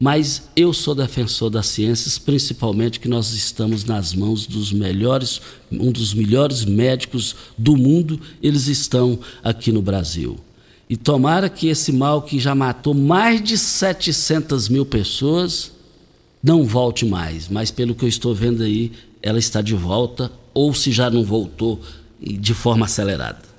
mas 0.00 0.48
eu 0.56 0.72
sou 0.72 0.94
defensor 0.94 1.50
das 1.50 1.66
ciências, 1.66 2.18
principalmente 2.18 2.98
que 2.98 3.08
nós 3.08 3.32
estamos 3.32 3.84
nas 3.84 4.14
mãos 4.14 4.46
dos 4.46 4.72
melhores, 4.72 5.40
um 5.70 5.92
dos 5.92 6.14
melhores 6.14 6.64
médicos 6.64 7.36
do 7.56 7.76
mundo, 7.76 8.18
eles 8.42 8.66
estão 8.66 9.18
aqui 9.44 9.70
no 9.70 9.82
Brasil. 9.82 10.38
E 10.88 10.96
tomara 10.96 11.48
que 11.48 11.68
esse 11.68 11.92
mal 11.92 12.22
que 12.22 12.38
já 12.38 12.54
matou 12.54 12.94
mais 12.94 13.42
de 13.42 13.56
700 13.56 14.68
mil 14.68 14.84
pessoas 14.84 15.71
não 16.42 16.64
volte 16.64 17.06
mais, 17.06 17.48
mas 17.48 17.70
pelo 17.70 17.94
que 17.94 18.04
eu 18.04 18.08
estou 18.08 18.34
vendo 18.34 18.62
aí, 18.62 18.92
ela 19.22 19.38
está 19.38 19.62
de 19.62 19.74
volta, 19.74 20.30
ou 20.52 20.74
se 20.74 20.90
já 20.90 21.08
não 21.08 21.22
voltou, 21.22 21.80
de 22.20 22.52
forma 22.52 22.86
acelerada. 22.86 23.52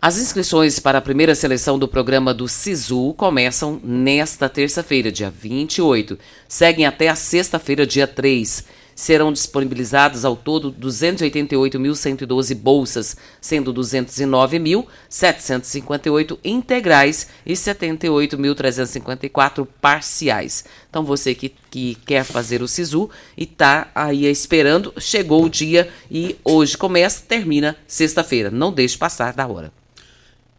As 0.00 0.18
inscrições 0.18 0.78
para 0.78 0.98
a 0.98 1.00
primeira 1.00 1.34
seleção 1.34 1.78
do 1.78 1.88
programa 1.88 2.34
do 2.34 2.46
SISU 2.46 3.14
começam 3.16 3.80
nesta 3.82 4.50
terça-feira, 4.50 5.10
dia 5.10 5.30
28. 5.30 6.18
Seguem 6.46 6.84
até 6.84 7.08
a 7.08 7.14
sexta-feira, 7.14 7.86
dia 7.86 8.06
3. 8.06 8.64
Serão 8.94 9.32
disponibilizadas 9.32 10.24
ao 10.24 10.36
todo 10.36 10.72
288.112 10.72 12.54
bolsas, 12.54 13.16
sendo 13.40 13.74
209.758 13.74 16.38
integrais 16.44 17.26
e 17.44 17.54
78.354 17.54 19.66
parciais. 19.80 20.64
Então, 20.88 21.04
você 21.04 21.34
que, 21.34 21.52
que 21.70 21.96
quer 22.06 22.24
fazer 22.24 22.62
o 22.62 22.68
SISU 22.68 23.10
e 23.36 23.42
está 23.44 23.90
aí 23.94 24.26
esperando, 24.26 24.92
chegou 24.98 25.44
o 25.44 25.50
dia 25.50 25.88
e 26.10 26.36
hoje 26.44 26.76
começa, 26.76 27.22
termina 27.26 27.76
sexta-feira. 27.86 28.50
Não 28.50 28.72
deixe 28.72 28.96
passar 28.96 29.32
da 29.32 29.46
hora. 29.46 29.72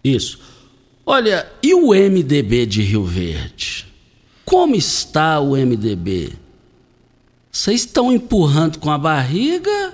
Isso. 0.03 0.39
Olha, 1.05 1.47
e 1.61 1.73
o 1.73 1.89
MDB 1.89 2.65
de 2.65 2.81
Rio 2.81 3.03
Verde? 3.03 3.85
Como 4.43 4.75
está 4.75 5.39
o 5.39 5.55
MDB? 5.55 6.33
Vocês 7.55 7.85
estão 7.85 8.11
empurrando 8.11 8.79
com 8.79 8.91
a 8.91 8.97
barriga 8.97 9.93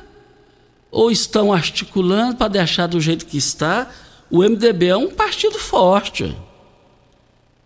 ou 0.89 1.12
estão 1.12 1.53
articulando 1.53 2.36
para 2.36 2.47
deixar 2.47 2.88
do 2.88 2.99
jeito 2.99 3.28
que 3.28 3.38
está? 3.38 3.88
O 4.32 4.39
MDB 4.39 4.88
é 4.88 4.97
um 4.97 5.12
partido 5.12 5.59
forte. 5.59 6.36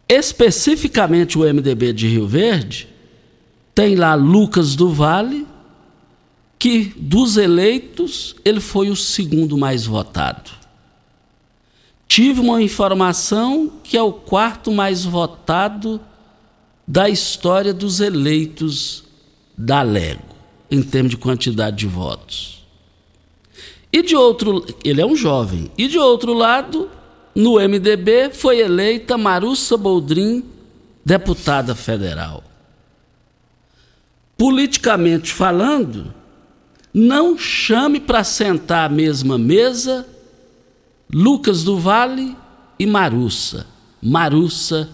Especificamente 0.10 1.38
o 1.38 1.44
MDB 1.44 1.94
de 1.94 2.10
Rio 2.10 2.28
Verde 2.28 2.90
tem 3.74 3.96
lá 3.96 4.16
Lucas 4.16 4.76
do 4.76 4.90
Vale, 4.90 5.48
que 6.60 6.94
dos 6.98 7.38
eleitos 7.38 8.36
ele 8.44 8.60
foi 8.60 8.90
o 8.90 8.98
segundo 8.98 9.58
mais 9.58 9.86
votado. 9.86 10.52
Tive 12.06 12.42
uma 12.42 12.62
informação 12.62 13.72
que 13.82 13.96
é 13.96 14.04
o 14.04 14.12
quarto 14.12 14.74
mais 14.74 15.06
votado 15.06 16.02
da 16.86 17.08
história 17.08 17.74
dos 17.74 18.02
eleitos 18.02 19.05
da 19.58 19.82
Lego, 19.82 20.36
em 20.70 20.82
termos 20.82 21.12
de 21.12 21.18
quantidade 21.18 21.78
de 21.78 21.88
votos. 21.88 22.66
E 23.92 24.02
de 24.02 24.16
outro, 24.16 24.66
ele 24.84 25.02
é 25.02 25.06
um 25.06 25.16
jovem. 25.16 25.72
E 25.78 25.88
de 25.88 25.98
outro 25.98 26.34
lado, 26.34 26.90
no 27.34 27.56
MDB 27.56 28.30
foi 28.34 28.60
eleita 28.60 29.18
Marussa 29.18 29.78
Boldrin, 29.78 30.44
deputada 31.06 31.74
federal. 31.74 32.44
Politicamente 34.38 35.32
falando, 35.32 36.14
não 36.94 37.38
chame 37.38 38.00
para 38.00 38.24
sentar 38.24 38.90
à 38.90 38.94
mesma 38.94 39.38
mesa 39.38 40.06
Lucas 41.14 41.64
do 41.64 41.78
Vale 41.78 42.36
e 42.78 42.86
Marussa. 42.86 43.68
Marussa 44.02 44.90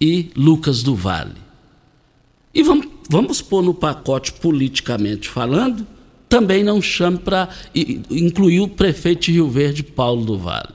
e 0.00 0.30
Lucas 0.36 0.82
do 0.82 0.94
Vale. 0.94 1.40
E 2.54 2.62
vamos, 2.62 2.86
vamos 3.08 3.40
pôr 3.40 3.62
no 3.62 3.74
pacote 3.74 4.32
politicamente 4.32 5.28
falando, 5.28 5.86
também 6.28 6.64
não 6.64 6.80
chame 6.80 7.18
para 7.18 7.48
incluir 7.74 8.60
o 8.60 8.68
prefeito 8.68 9.22
de 9.22 9.32
Rio 9.32 9.48
Verde, 9.48 9.82
Paulo 9.82 10.24
do 10.24 10.38
Vale. 10.38 10.74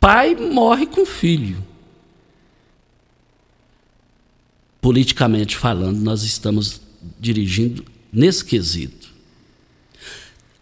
Pai 0.00 0.34
morre 0.34 0.86
com 0.86 1.06
filho. 1.06 1.64
Politicamente 4.80 5.56
falando, 5.56 5.98
nós 5.98 6.22
estamos 6.22 6.80
dirigindo 7.18 7.84
nesse 8.12 8.44
quesito. 8.44 9.08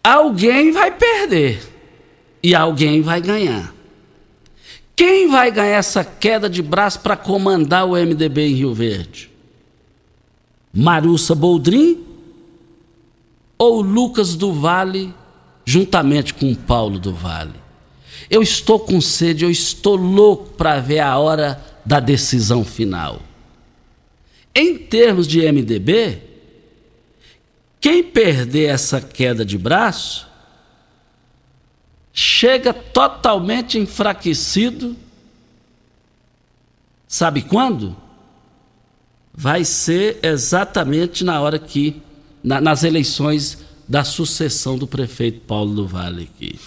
Alguém 0.03 0.71
vai 0.71 0.91
perder 0.91 1.61
e 2.43 2.55
alguém 2.55 3.03
vai 3.03 3.21
ganhar. 3.21 3.75
Quem 4.95 5.29
vai 5.29 5.51
ganhar 5.51 5.79
essa 5.79 6.05
queda 6.05 6.49
de 6.49 6.63
braço 6.63 7.01
para 7.01 7.17
comandar 7.17 7.85
o 7.87 7.97
MDB 7.97 8.49
em 8.49 8.55
Rio 8.55 8.75
Verde? 8.75 9.32
Marussa 10.73 11.35
Boldrin 11.35 12.05
ou 13.59 13.81
Lucas 13.81 14.35
do 14.35 14.53
Vale, 14.53 15.15
juntamente 15.65 16.35
com 16.35 16.55
Paulo 16.55 16.99
do 16.99 17.13
Vale? 17.13 17.61
Eu 18.31 18.43
estou 18.43 18.81
com 18.81 19.01
sede, 19.01 19.45
eu 19.45 19.51
estou 19.51 19.97
louco 19.97 20.51
para 20.51 20.81
ver 20.81 21.01
a 21.01 21.19
hora 21.19 21.63
da 21.85 22.01
decisão 22.01 22.65
final. 22.65 23.21
Em 24.55 24.79
termos 24.79 25.27
de 25.27 25.41
MDB, 25.41 26.23
quem 27.81 28.03
perder 28.03 28.67
essa 28.67 29.01
queda 29.01 29.45
de 29.45 29.59
braço 29.59 30.29
chega 32.13 32.73
totalmente 32.73 33.79
enfraquecido. 33.79 34.97
Sabe 37.09 37.43
quando? 37.43 37.97
Vai 39.35 39.65
ser 39.65 40.19
exatamente 40.23 41.25
na 41.25 41.41
hora 41.41 41.59
que, 41.59 42.03
na, 42.43 42.61
nas 42.61 42.85
eleições 42.85 43.59
da 43.89 44.05
sucessão 44.05 44.77
do 44.77 44.87
prefeito 44.87 45.41
Paulo 45.41 45.75
do 45.75 45.87
Vale 45.87 46.31
aqui. 46.35 46.59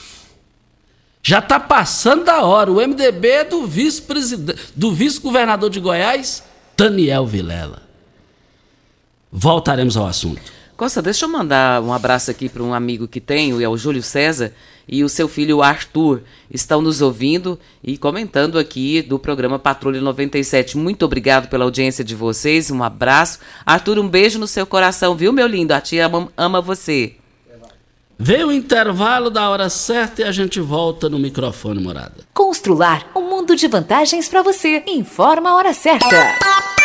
Já 1.24 1.40
está 1.40 1.60
passando 1.60 2.24
da 2.24 2.44
hora. 2.44 2.72
O 2.72 2.76
MDB 2.76 3.28
é 3.28 3.44
do 3.44 3.66
vice-presidente, 3.66 4.60
do 4.76 4.92
vice-governador 4.92 5.72
de 5.72 5.80
Goiás, 5.80 6.44
Daniel 6.78 7.26
Vilela. 7.26 7.82
Voltaremos 9.32 9.98
ao 9.98 10.06
assunto. 10.06 10.55
Costa, 10.76 11.02
deixa 11.02 11.26
eu 11.26 11.30
mandar 11.30 11.82
um 11.82 11.94
abraço 11.94 12.30
aqui 12.30 12.50
para 12.50 12.62
um 12.62 12.74
amigo 12.74 13.08
que 13.08 13.22
tenho, 13.22 13.62
é 13.62 13.70
o 13.70 13.78
Júlio 13.78 14.04
César, 14.04 14.52
e 14.86 15.06
o 15.06 15.10
seu 15.10 15.28
filho 15.30 15.64
Arthur 15.64 16.22
estão 16.52 16.82
nos 16.82 17.02
ouvindo 17.02 17.58
e 17.82 17.98
comentando 17.98 18.60
aqui 18.60 19.02
do 19.02 19.18
programa 19.18 19.58
Patrulha 19.58 20.02
97. 20.02 20.78
Muito 20.78 21.06
obrigado 21.06 21.48
pela 21.48 21.64
audiência 21.64 22.04
de 22.04 22.14
vocês, 22.14 22.70
um 22.70 22.84
abraço. 22.84 23.40
Arthur, 23.66 23.98
um 23.98 24.08
beijo 24.08 24.38
no 24.38 24.48
seu 24.48 24.66
coração, 24.66 25.16
viu, 25.16 25.32
meu 25.32 25.48
lindo? 25.48 25.74
A 25.74 25.80
tia 25.80 26.08
ama, 26.08 26.28
ama 26.36 26.60
você. 26.60 27.16
Veio 28.20 28.48
o 28.48 28.52
intervalo 28.52 29.30
da 29.30 29.50
hora 29.50 29.70
certa 29.70 30.22
e 30.22 30.26
a 30.26 30.32
gente 30.32 30.60
volta 30.60 31.10
no 31.10 31.18
microfone, 31.18 31.82
morada. 31.82 32.16
Constrular 32.34 33.10
um 33.16 33.30
mundo 33.30 33.56
de 33.56 33.68
vantagens 33.68 34.28
para 34.28 34.42
você. 34.42 34.84
Informa 34.88 35.52
a 35.52 35.56
hora 35.56 35.74
certa. 35.74 36.85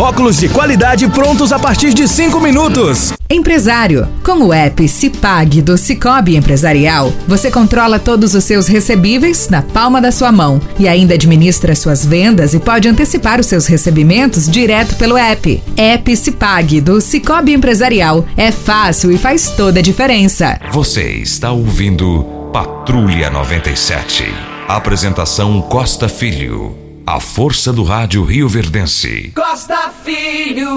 óculos 0.00 0.38
de 0.38 0.48
qualidade 0.48 1.08
prontos 1.08 1.52
a 1.52 1.58
partir 1.58 1.92
de 1.92 2.06
5 2.08 2.40
minutos. 2.40 3.12
Empresário. 3.28 4.06
Com 4.22 4.44
o 4.44 4.52
app 4.52 4.86
Cipag 4.86 5.62
do 5.62 5.78
Cicobi 5.78 6.36
Empresarial, 6.36 7.12
você 7.26 7.50
controla 7.50 7.98
todos 7.98 8.34
os 8.34 8.44
seus 8.44 8.66
recebíveis 8.66 9.48
na 9.48 9.62
palma 9.62 10.00
da 10.00 10.12
sua 10.12 10.30
mão 10.30 10.60
e 10.78 10.86
ainda 10.86 11.14
administra 11.14 11.74
suas 11.74 12.04
vendas 12.04 12.52
e 12.54 12.58
pode 12.58 12.88
antecipar 12.88 13.40
os 13.40 13.46
seus 13.46 13.66
recebimentos 13.66 14.48
direto 14.48 14.96
pelo 14.96 15.16
app. 15.16 15.62
App 15.76 16.16
Cipag 16.16 16.80
do 16.80 17.00
Cicobi 17.00 17.52
Empresarial. 17.52 18.24
É 18.36 18.50
fácil 18.52 19.10
e 19.10 19.18
faz 19.18 19.50
toda 19.50 19.80
a 19.80 19.82
diferença. 19.82 20.60
Você 20.72 21.10
está 21.12 21.52
ouvindo 21.52 22.24
Patrulha 22.52 23.30
97. 23.30 24.26
Apresentação 24.68 25.60
Costa 25.62 26.08
Filho. 26.08 26.81
A 27.04 27.18
força 27.18 27.72
do 27.72 27.82
rádio 27.82 28.22
Rio 28.22 28.48
Verdense. 28.48 29.32
Costa 29.34 29.90
Filho. 30.04 30.68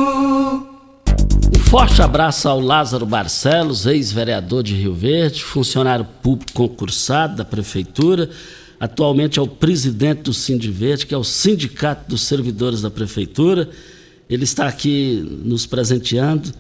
Um 1.55 1.59
forte 1.59 2.01
abraço 2.01 2.49
ao 2.49 2.59
Lázaro 2.59 3.05
Barcelos, 3.05 3.85
ex-vereador 3.85 4.63
de 4.63 4.73
Rio 4.73 4.93
Verde, 4.93 5.43
funcionário 5.43 6.03
público 6.23 6.51
concursado 6.51 7.35
da 7.35 7.45
prefeitura, 7.45 8.31
atualmente 8.79 9.37
é 9.37 9.41
o 9.41 9.47
presidente 9.47 10.23
do 10.23 10.33
Sindiverde, 10.33 11.05
que 11.05 11.13
é 11.13 11.17
o 11.17 11.23
Sindicato 11.23 12.09
dos 12.09 12.21
Servidores 12.21 12.81
da 12.81 12.89
Prefeitura. 12.89 13.69
Ele 14.27 14.45
está 14.45 14.67
aqui 14.67 15.41
nos 15.45 15.67
presenteando. 15.67 16.51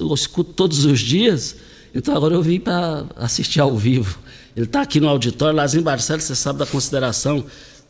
Eu 0.00 0.12
escuto 0.12 0.52
todos 0.52 0.84
os 0.84 0.98
dias, 0.98 1.54
então 1.94 2.16
agora 2.16 2.34
eu 2.34 2.42
vim 2.42 2.58
para 2.58 3.04
assistir 3.14 3.60
ao 3.60 3.76
vivo. 3.76 4.18
Ele 4.56 4.66
está 4.66 4.82
aqui 4.82 4.98
no 4.98 5.08
auditório. 5.08 5.56
Lazinho 5.56 5.84
Barcelos, 5.84 6.24
você 6.24 6.34
sabe 6.34 6.58
da 6.58 6.66
consideração 6.66 7.44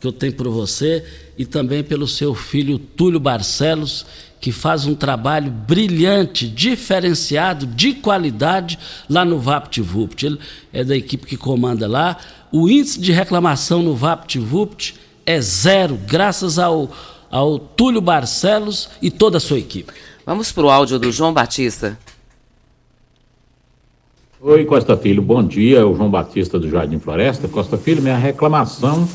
que 0.05 0.07
eu 0.07 0.13
tenho 0.13 0.33
por 0.33 0.47
você 0.49 1.03
e 1.35 1.45
também 1.45 1.83
pelo 1.83 2.07
seu 2.07 2.35
filho 2.35 2.77
Túlio 2.77 3.19
Barcelos, 3.19 4.05
que 4.39 4.51
faz 4.51 4.85
um 4.85 4.93
trabalho 4.93 5.49
brilhante, 5.49 6.47
diferenciado, 6.47 7.65
de 7.65 7.93
qualidade 7.93 8.77
lá 9.09 9.25
no 9.25 9.39
VaptVupt. 9.39 10.25
Ele 10.25 10.39
é 10.71 10.83
da 10.83 10.95
equipe 10.95 11.25
que 11.25 11.35
comanda 11.35 11.87
lá. 11.87 12.17
O 12.51 12.69
índice 12.69 12.99
de 12.99 13.11
reclamação 13.11 13.81
no 13.81 13.95
VaptVupt 13.95 14.95
é 15.25 15.41
zero, 15.41 15.99
graças 16.05 16.59
ao, 16.59 16.91
ao 17.31 17.57
Túlio 17.57 18.01
Barcelos 18.01 18.89
e 19.01 19.09
toda 19.09 19.37
a 19.37 19.41
sua 19.41 19.57
equipe. 19.57 19.91
Vamos 20.23 20.51
para 20.51 20.65
o 20.65 20.69
áudio 20.69 20.99
do 20.99 21.11
João 21.11 21.33
Batista. 21.33 21.97
Oi, 24.47 24.63
Costa 24.63 24.95
Filho, 24.95 25.23
bom 25.23 25.41
dia. 25.41 25.79
É 25.79 25.83
o 25.83 25.95
João 25.95 26.07
Batista 26.07 26.59
do 26.59 26.69
Jardim 26.69 26.99
Floresta. 26.99 27.47
Costa 27.47 27.79
Filho, 27.79 27.99
minha 27.99 28.15
reclamação 28.15 29.09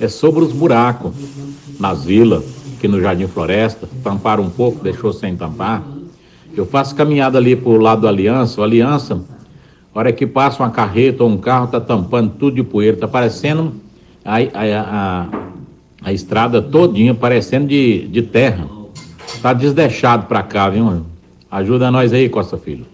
é 0.00 0.08
sobre 0.08 0.42
os 0.42 0.52
buracos 0.52 1.14
nas 1.78 2.04
vilas, 2.04 2.42
aqui 2.76 2.88
no 2.88 3.00
Jardim 3.00 3.28
Floresta. 3.28 3.88
Tamparam 4.02 4.42
um 4.42 4.50
pouco, 4.50 4.82
deixou 4.82 5.12
sem 5.12 5.36
tampar. 5.36 5.80
Eu 6.56 6.66
faço 6.66 6.92
caminhada 6.96 7.38
ali 7.38 7.54
pro 7.54 7.76
lado 7.76 8.00
do 8.00 8.08
Aliança. 8.08 8.60
O 8.60 8.64
Aliança, 8.64 9.22
hora 9.94 10.12
que 10.12 10.26
passa 10.26 10.60
uma 10.60 10.70
carreta 10.70 11.22
ou 11.22 11.30
um 11.30 11.36
carro, 11.36 11.68
tá 11.68 11.80
tampando 11.80 12.32
tudo 12.36 12.56
de 12.56 12.64
poeira. 12.64 12.96
Tá 12.96 13.06
parecendo 13.06 13.74
a, 14.24 14.38
a, 14.38 14.80
a, 14.80 15.28
a 16.02 16.12
estrada 16.12 16.60
todinha, 16.60 17.14
parecendo 17.14 17.68
de, 17.68 18.08
de 18.08 18.22
terra. 18.22 18.68
Tá 19.40 19.52
desdeixado 19.52 20.26
pra 20.26 20.42
cá, 20.42 20.68
viu? 20.68 21.04
Ajuda 21.48 21.92
nós 21.92 22.12
aí, 22.12 22.28
Costa 22.28 22.58
Filho. 22.58 22.84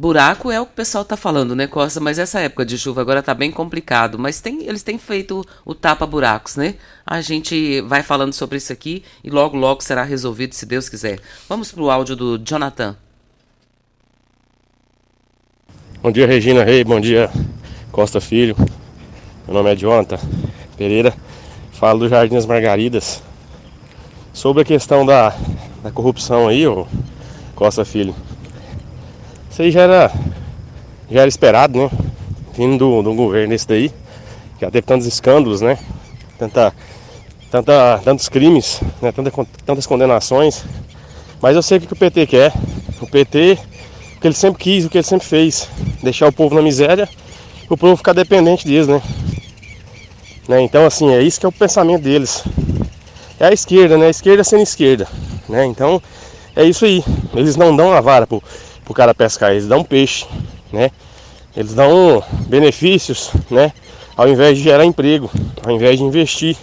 Buraco 0.00 0.48
é 0.48 0.60
o 0.60 0.64
que 0.64 0.70
o 0.70 0.76
pessoal 0.76 1.04
tá 1.04 1.16
falando, 1.16 1.56
né, 1.56 1.66
Costa? 1.66 1.98
Mas 1.98 2.20
essa 2.20 2.38
época 2.38 2.64
de 2.64 2.78
chuva 2.78 3.00
agora 3.00 3.20
tá 3.20 3.34
bem 3.34 3.50
complicado. 3.50 4.16
Mas 4.16 4.40
tem, 4.40 4.62
eles 4.62 4.84
têm 4.84 4.96
feito 4.96 5.44
o 5.64 5.74
tapa-buracos, 5.74 6.54
né? 6.54 6.76
A 7.04 7.20
gente 7.20 7.80
vai 7.80 8.04
falando 8.04 8.32
sobre 8.32 8.58
isso 8.58 8.72
aqui 8.72 9.02
e 9.24 9.28
logo, 9.28 9.56
logo 9.56 9.82
será 9.82 10.04
resolvido, 10.04 10.54
se 10.54 10.64
Deus 10.64 10.88
quiser. 10.88 11.18
Vamos 11.48 11.72
pro 11.72 11.90
áudio 11.90 12.14
do 12.14 12.38
Jonathan. 12.38 12.96
Bom 16.00 16.12
dia, 16.12 16.28
Regina 16.28 16.62
Rei. 16.62 16.84
Bom 16.84 17.00
dia, 17.00 17.28
Costa 17.90 18.20
Filho. 18.20 18.54
Meu 19.48 19.54
nome 19.56 19.72
é 19.72 19.74
Jonathan 19.74 20.20
Pereira. 20.76 21.12
Falo 21.72 21.98
do 21.98 22.08
Jardim 22.08 22.36
das 22.36 22.46
Margaridas. 22.46 23.20
Sobre 24.32 24.62
a 24.62 24.64
questão 24.64 25.04
da, 25.04 25.36
da 25.82 25.90
corrupção 25.90 26.46
aí, 26.46 26.64
ô 26.68 26.86
Costa 27.56 27.84
Filho. 27.84 28.14
Isso 29.58 29.64
aí 29.64 29.72
já 29.72 29.80
era, 29.80 30.12
já 31.10 31.20
era 31.22 31.28
esperado, 31.28 31.80
né? 31.80 31.90
Vindo 32.56 33.02
do, 33.02 33.12
governo 33.12 33.52
esse 33.52 33.66
daí. 33.66 33.90
Já 34.60 34.70
teve 34.70 34.82
tantos 34.82 35.04
escândalos, 35.04 35.60
né? 35.60 35.76
Tanta, 36.38 36.72
tanta, 37.50 38.00
tantos 38.04 38.28
crimes, 38.28 38.80
né? 39.02 39.10
Tanta, 39.10 39.32
tantas 39.66 39.84
condenações. 39.84 40.64
Mas 41.42 41.56
eu 41.56 41.62
sei 41.62 41.78
o 41.78 41.80
que 41.80 41.92
o 41.92 41.96
PT 41.96 42.28
quer. 42.28 42.52
O 43.00 43.06
PT, 43.08 43.58
o 44.16 44.20
que 44.20 44.28
ele 44.28 44.34
sempre 44.36 44.62
quis, 44.62 44.84
o 44.84 44.88
que 44.88 44.98
ele 44.98 45.04
sempre 45.04 45.26
fez. 45.26 45.68
Deixar 46.04 46.28
o 46.28 46.32
povo 46.32 46.54
na 46.54 46.62
miséria 46.62 47.08
o 47.68 47.76
povo 47.76 47.96
ficar 47.96 48.12
dependente 48.12 48.64
deles, 48.64 48.86
né? 48.86 49.02
né? 50.48 50.60
Então 50.62 50.86
assim, 50.86 51.12
é 51.12 51.20
isso 51.20 51.40
que 51.40 51.46
é 51.46 51.48
o 51.48 51.52
pensamento 51.52 52.02
deles. 52.02 52.44
É 53.40 53.46
a 53.46 53.52
esquerda, 53.52 53.98
né? 53.98 54.06
A 54.06 54.10
esquerda 54.10 54.44
sendo 54.44 54.62
esquerda. 54.62 55.08
Né? 55.48 55.66
Então 55.66 56.00
é 56.54 56.62
isso 56.62 56.84
aí. 56.84 57.02
Eles 57.34 57.56
não 57.56 57.74
dão 57.74 57.92
a 57.92 58.00
vara 58.00 58.24
pro, 58.24 58.40
pro 58.88 58.94
cara 58.94 59.14
pescar, 59.14 59.50
eles 59.50 59.68
dão 59.68 59.84
peixe, 59.84 60.26
né? 60.72 60.90
Eles 61.54 61.74
dão 61.74 62.24
benefícios, 62.48 63.30
né? 63.50 63.70
Ao 64.16 64.26
invés 64.26 64.56
de 64.56 64.64
gerar 64.64 64.84
emprego, 64.86 65.30
ao 65.62 65.76
invés 65.76 65.98
de 65.98 66.04
investir. 66.04 66.56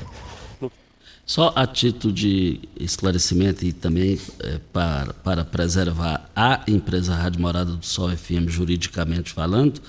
Só 1.23 1.53
a 1.55 1.67
título 1.67 2.11
de 2.11 2.59
esclarecimento 2.79 3.63
e 3.63 3.71
também 3.71 4.19
é, 4.39 4.59
para, 4.73 5.13
para 5.13 5.45
preservar 5.45 6.29
a 6.35 6.61
empresa 6.67 7.13
Rádio 7.13 7.41
Morada 7.41 7.71
do 7.71 7.85
Sol 7.85 8.09
FM 8.09 8.47
juridicamente 8.47 9.31
falando, 9.31 9.79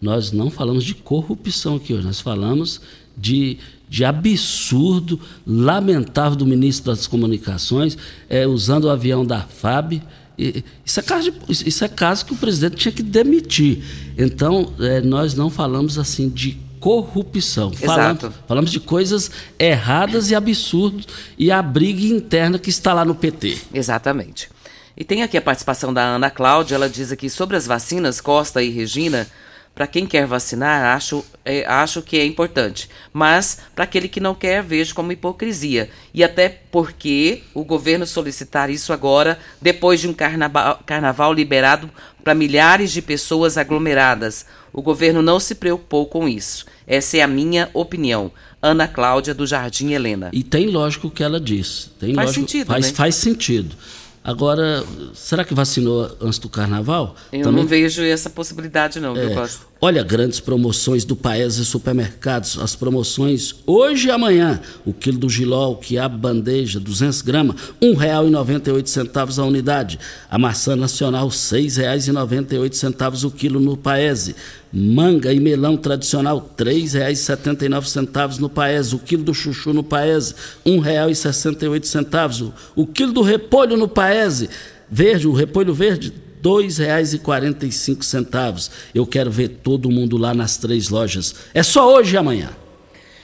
nós 0.00 0.32
não 0.32 0.50
falamos 0.50 0.84
de 0.84 0.94
corrupção 0.94 1.76
aqui 1.76 1.92
hoje, 1.92 2.06
nós 2.06 2.20
falamos 2.20 2.80
de, 3.16 3.58
de 3.88 4.04
absurdo, 4.04 5.20
lamentável 5.46 6.36
do 6.36 6.46
ministro 6.46 6.90
das 6.90 7.06
Comunicações, 7.06 7.96
é, 8.28 8.46
usando 8.46 8.84
o 8.84 8.90
avião 8.90 9.24
da 9.24 9.40
FAB. 9.40 10.02
Isso, 10.38 10.98
é 10.98 11.02
caso 11.02 11.30
de, 11.30 11.68
isso 11.68 11.84
é 11.84 11.88
caso 11.88 12.24
que 12.24 12.32
o 12.32 12.36
presidente 12.36 12.76
tinha 12.76 12.92
que 12.92 13.02
demitir. 13.02 13.82
Então, 14.16 14.72
é, 14.80 15.00
nós 15.00 15.34
não 15.34 15.50
falamos 15.50 15.98
assim 15.98 16.28
de 16.28 16.58
corrupção. 16.80 17.72
Falamos, 17.72 18.24
falamos 18.48 18.70
de 18.72 18.80
coisas 18.80 19.30
erradas 19.58 20.30
e 20.30 20.34
absurdas 20.34 21.06
e 21.38 21.50
a 21.50 21.62
briga 21.62 22.02
interna 22.04 22.58
que 22.58 22.70
está 22.70 22.92
lá 22.92 23.04
no 23.04 23.14
PT. 23.14 23.56
Exatamente. 23.72 24.50
E 24.96 25.04
tem 25.04 25.22
aqui 25.22 25.36
a 25.36 25.42
participação 25.42 25.94
da 25.94 26.02
Ana 26.02 26.28
Cláudia, 26.28 26.74
ela 26.74 26.88
diz 26.88 27.12
aqui 27.12 27.30
sobre 27.30 27.56
as 27.56 27.66
vacinas, 27.66 28.20
Costa 28.20 28.62
e 28.62 28.68
Regina, 28.68 29.26
para 29.74 29.86
quem 29.86 30.06
quer 30.06 30.26
vacinar, 30.26 30.94
acho, 30.94 31.24
é, 31.44 31.64
acho 31.66 32.02
que 32.02 32.18
é 32.18 32.26
importante. 32.26 32.90
Mas, 33.12 33.58
para 33.74 33.84
aquele 33.84 34.06
que 34.06 34.20
não 34.20 34.34
quer, 34.34 34.62
vejo 34.62 34.94
como 34.94 35.12
hipocrisia. 35.12 35.88
E 36.12 36.22
até 36.22 36.48
porque 36.70 37.42
o 37.54 37.64
governo 37.64 38.06
solicitar 38.06 38.68
isso 38.68 38.92
agora, 38.92 39.38
depois 39.60 40.00
de 40.00 40.08
um 40.08 40.12
carnaval, 40.12 40.80
carnaval 40.84 41.32
liberado 41.32 41.90
para 42.22 42.34
milhares 42.34 42.92
de 42.92 43.00
pessoas 43.00 43.56
aglomeradas. 43.56 44.44
O 44.72 44.82
governo 44.82 45.22
não 45.22 45.40
se 45.40 45.54
preocupou 45.54 46.06
com 46.06 46.28
isso. 46.28 46.66
Essa 46.86 47.18
é 47.18 47.22
a 47.22 47.26
minha 47.26 47.70
opinião. 47.72 48.30
Ana 48.60 48.86
Cláudia, 48.86 49.34
do 49.34 49.46
Jardim 49.46 49.92
Helena. 49.92 50.30
E 50.32 50.42
tem 50.42 50.68
lógico 50.68 51.08
o 51.08 51.10
que 51.10 51.22
ela 51.24 51.40
diz. 51.40 51.90
Tem 51.98 52.14
faz 52.14 52.28
lógico, 52.28 52.46
sentido, 52.46 52.66
faz, 52.68 52.86
né? 52.86 52.92
faz 52.92 53.14
sentido. 53.16 53.76
Agora, 54.24 54.84
será 55.14 55.44
que 55.44 55.52
vacinou 55.54 56.08
antes 56.20 56.38
do 56.38 56.48
carnaval? 56.48 57.16
Eu 57.32 57.42
Também- 57.42 57.62
não 57.62 57.68
vejo 57.68 58.02
essa 58.02 58.30
possibilidade 58.30 59.00
não, 59.00 59.14
viu, 59.14 59.30
É, 59.30 59.34
Costa? 59.34 59.66
Olha, 59.84 60.04
grandes 60.04 60.38
promoções 60.38 61.04
do 61.04 61.16
Paes 61.16 61.56
e 61.56 61.64
supermercados. 61.64 62.56
As 62.56 62.76
promoções 62.76 63.52
hoje 63.66 64.06
e 64.06 64.10
amanhã. 64.12 64.60
O 64.86 64.92
quilo 64.92 65.18
do 65.18 65.28
giló, 65.28 65.72
o 65.72 65.76
quiabo 65.76 66.16
bandeja, 66.16 66.78
200 66.78 67.20
gramas, 67.20 67.56
R$ 67.80 67.88
1,98 67.88 69.42
a 69.42 69.44
unidade. 69.44 69.98
A 70.30 70.38
maçã 70.38 70.76
nacional, 70.76 71.26
R$ 71.26 71.34
6,98 71.34 73.24
o 73.24 73.30
quilo 73.32 73.58
no 73.58 73.76
Paese. 73.76 74.36
Manga 74.72 75.32
e 75.32 75.40
melão 75.40 75.76
tradicional, 75.76 76.38
R$ 76.56 76.64
3,79 76.64 78.38
no 78.38 78.48
Paese. 78.48 78.94
O 78.94 79.00
quilo 79.00 79.24
do 79.24 79.34
chuchu 79.34 79.72
no 79.72 79.82
Paese, 79.82 80.36
R$ 80.64 80.70
1,68. 80.74 82.52
O 82.76 82.86
quilo 82.86 83.12
do 83.12 83.22
repolho 83.22 83.76
no 83.76 83.88
Paese, 83.88 84.48
verde, 84.88 85.26
o 85.26 85.32
repolho 85.32 85.74
verde, 85.74 86.12
2,45. 86.42 88.70
Eu 88.94 89.06
quero 89.06 89.30
ver 89.30 89.48
todo 89.48 89.90
mundo 89.90 90.16
lá 90.16 90.32
nas 90.34 90.56
três 90.56 90.88
lojas. 90.88 91.34
É 91.54 91.62
só 91.62 91.94
hoje 91.94 92.14
e 92.14 92.18
amanhã. 92.18 92.50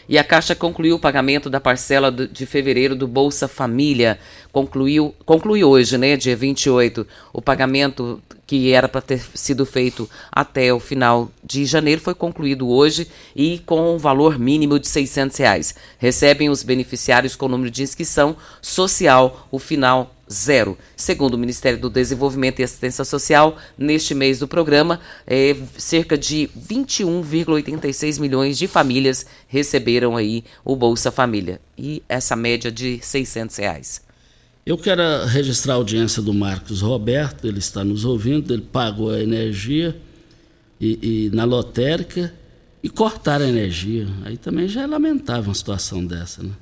E 0.09 0.17
a 0.17 0.25
Caixa 0.25 0.55
concluiu 0.55 0.97
o 0.97 0.99
pagamento 0.99 1.51
da 1.51 1.61
parcela 1.61 2.11
de 2.11 2.47
fevereiro 2.47 2.97
do 2.97 3.07
Bolsa 3.07 3.47
Família. 3.47 4.19
Concluiu, 4.51 5.15
conclui 5.27 5.63
hoje, 5.63 5.99
né, 5.99 6.17
dia 6.17 6.35
28, 6.35 7.07
o 7.31 7.43
pagamento 7.43 8.23
que 8.47 8.73
era 8.73 8.89
para 8.89 9.03
ter 9.03 9.21
sido 9.35 9.67
feito 9.67 10.09
até 10.33 10.73
o 10.73 10.81
final 10.81 11.31
de 11.45 11.67
janeiro 11.67 12.01
foi 12.01 12.15
concluído 12.15 12.67
hoje 12.67 13.07
e 13.37 13.59
com 13.67 13.95
um 13.95 13.99
valor 13.99 14.39
mínimo 14.39 14.79
de 14.79 14.89
600 14.89 15.37
reais. 15.37 15.75
Recebem 15.99 16.49
os 16.49 16.63
beneficiários 16.63 17.37
com 17.37 17.47
número 17.47 17.71
de 17.71 17.83
inscrição 17.83 18.35
social, 18.63 19.47
o 19.51 19.59
final 19.59 20.15
zero. 20.31 20.77
Segundo 20.97 21.35
o 21.35 21.39
Ministério 21.39 21.79
do 21.79 21.91
Desenvolvimento 21.91 22.61
e 22.61 22.63
Assistência 22.63 23.05
Social, 23.05 23.57
neste 23.77 24.15
mês 24.15 24.39
do 24.39 24.49
programa, 24.49 25.01
eh, 25.27 25.57
cerca 25.77 26.17
de 26.17 26.49
21,86 26.57 28.19
milhões 28.19 28.59
de 28.59 28.67
famílias 28.67 29.27
receberam 29.47 30.17
aí 30.17 30.45
o 30.65 30.77
Bolsa 30.77 31.11
Família. 31.11 31.61
E 31.77 32.03
essa 32.09 32.37
média 32.37 32.71
de 32.71 32.99
600 33.03 33.57
reais. 33.57 34.03
Eu 34.65 34.77
quero 34.77 35.25
registrar 35.25 35.73
a 35.73 35.77
audiência 35.77 36.21
do 36.21 36.35
Marcos 36.35 36.83
Roberto, 36.83 37.47
ele 37.47 37.59
está 37.59 37.83
nos 37.83 38.05
ouvindo, 38.05 38.53
ele 38.53 38.63
pagou 38.63 39.11
a 39.11 39.19
energia 39.19 39.99
e, 40.79 41.27
e 41.31 41.35
na 41.35 41.45
lotérica 41.45 42.33
e 42.83 42.91
cortaram 42.91 43.47
a 43.47 43.49
energia. 43.49 44.07
Aí 44.25 44.37
também 44.37 44.69
já 44.69 44.83
é 44.83 44.87
lamentável 44.87 45.45
uma 45.45 45.55
situação 45.55 46.05
dessa, 46.05 46.43
né? 46.43 46.53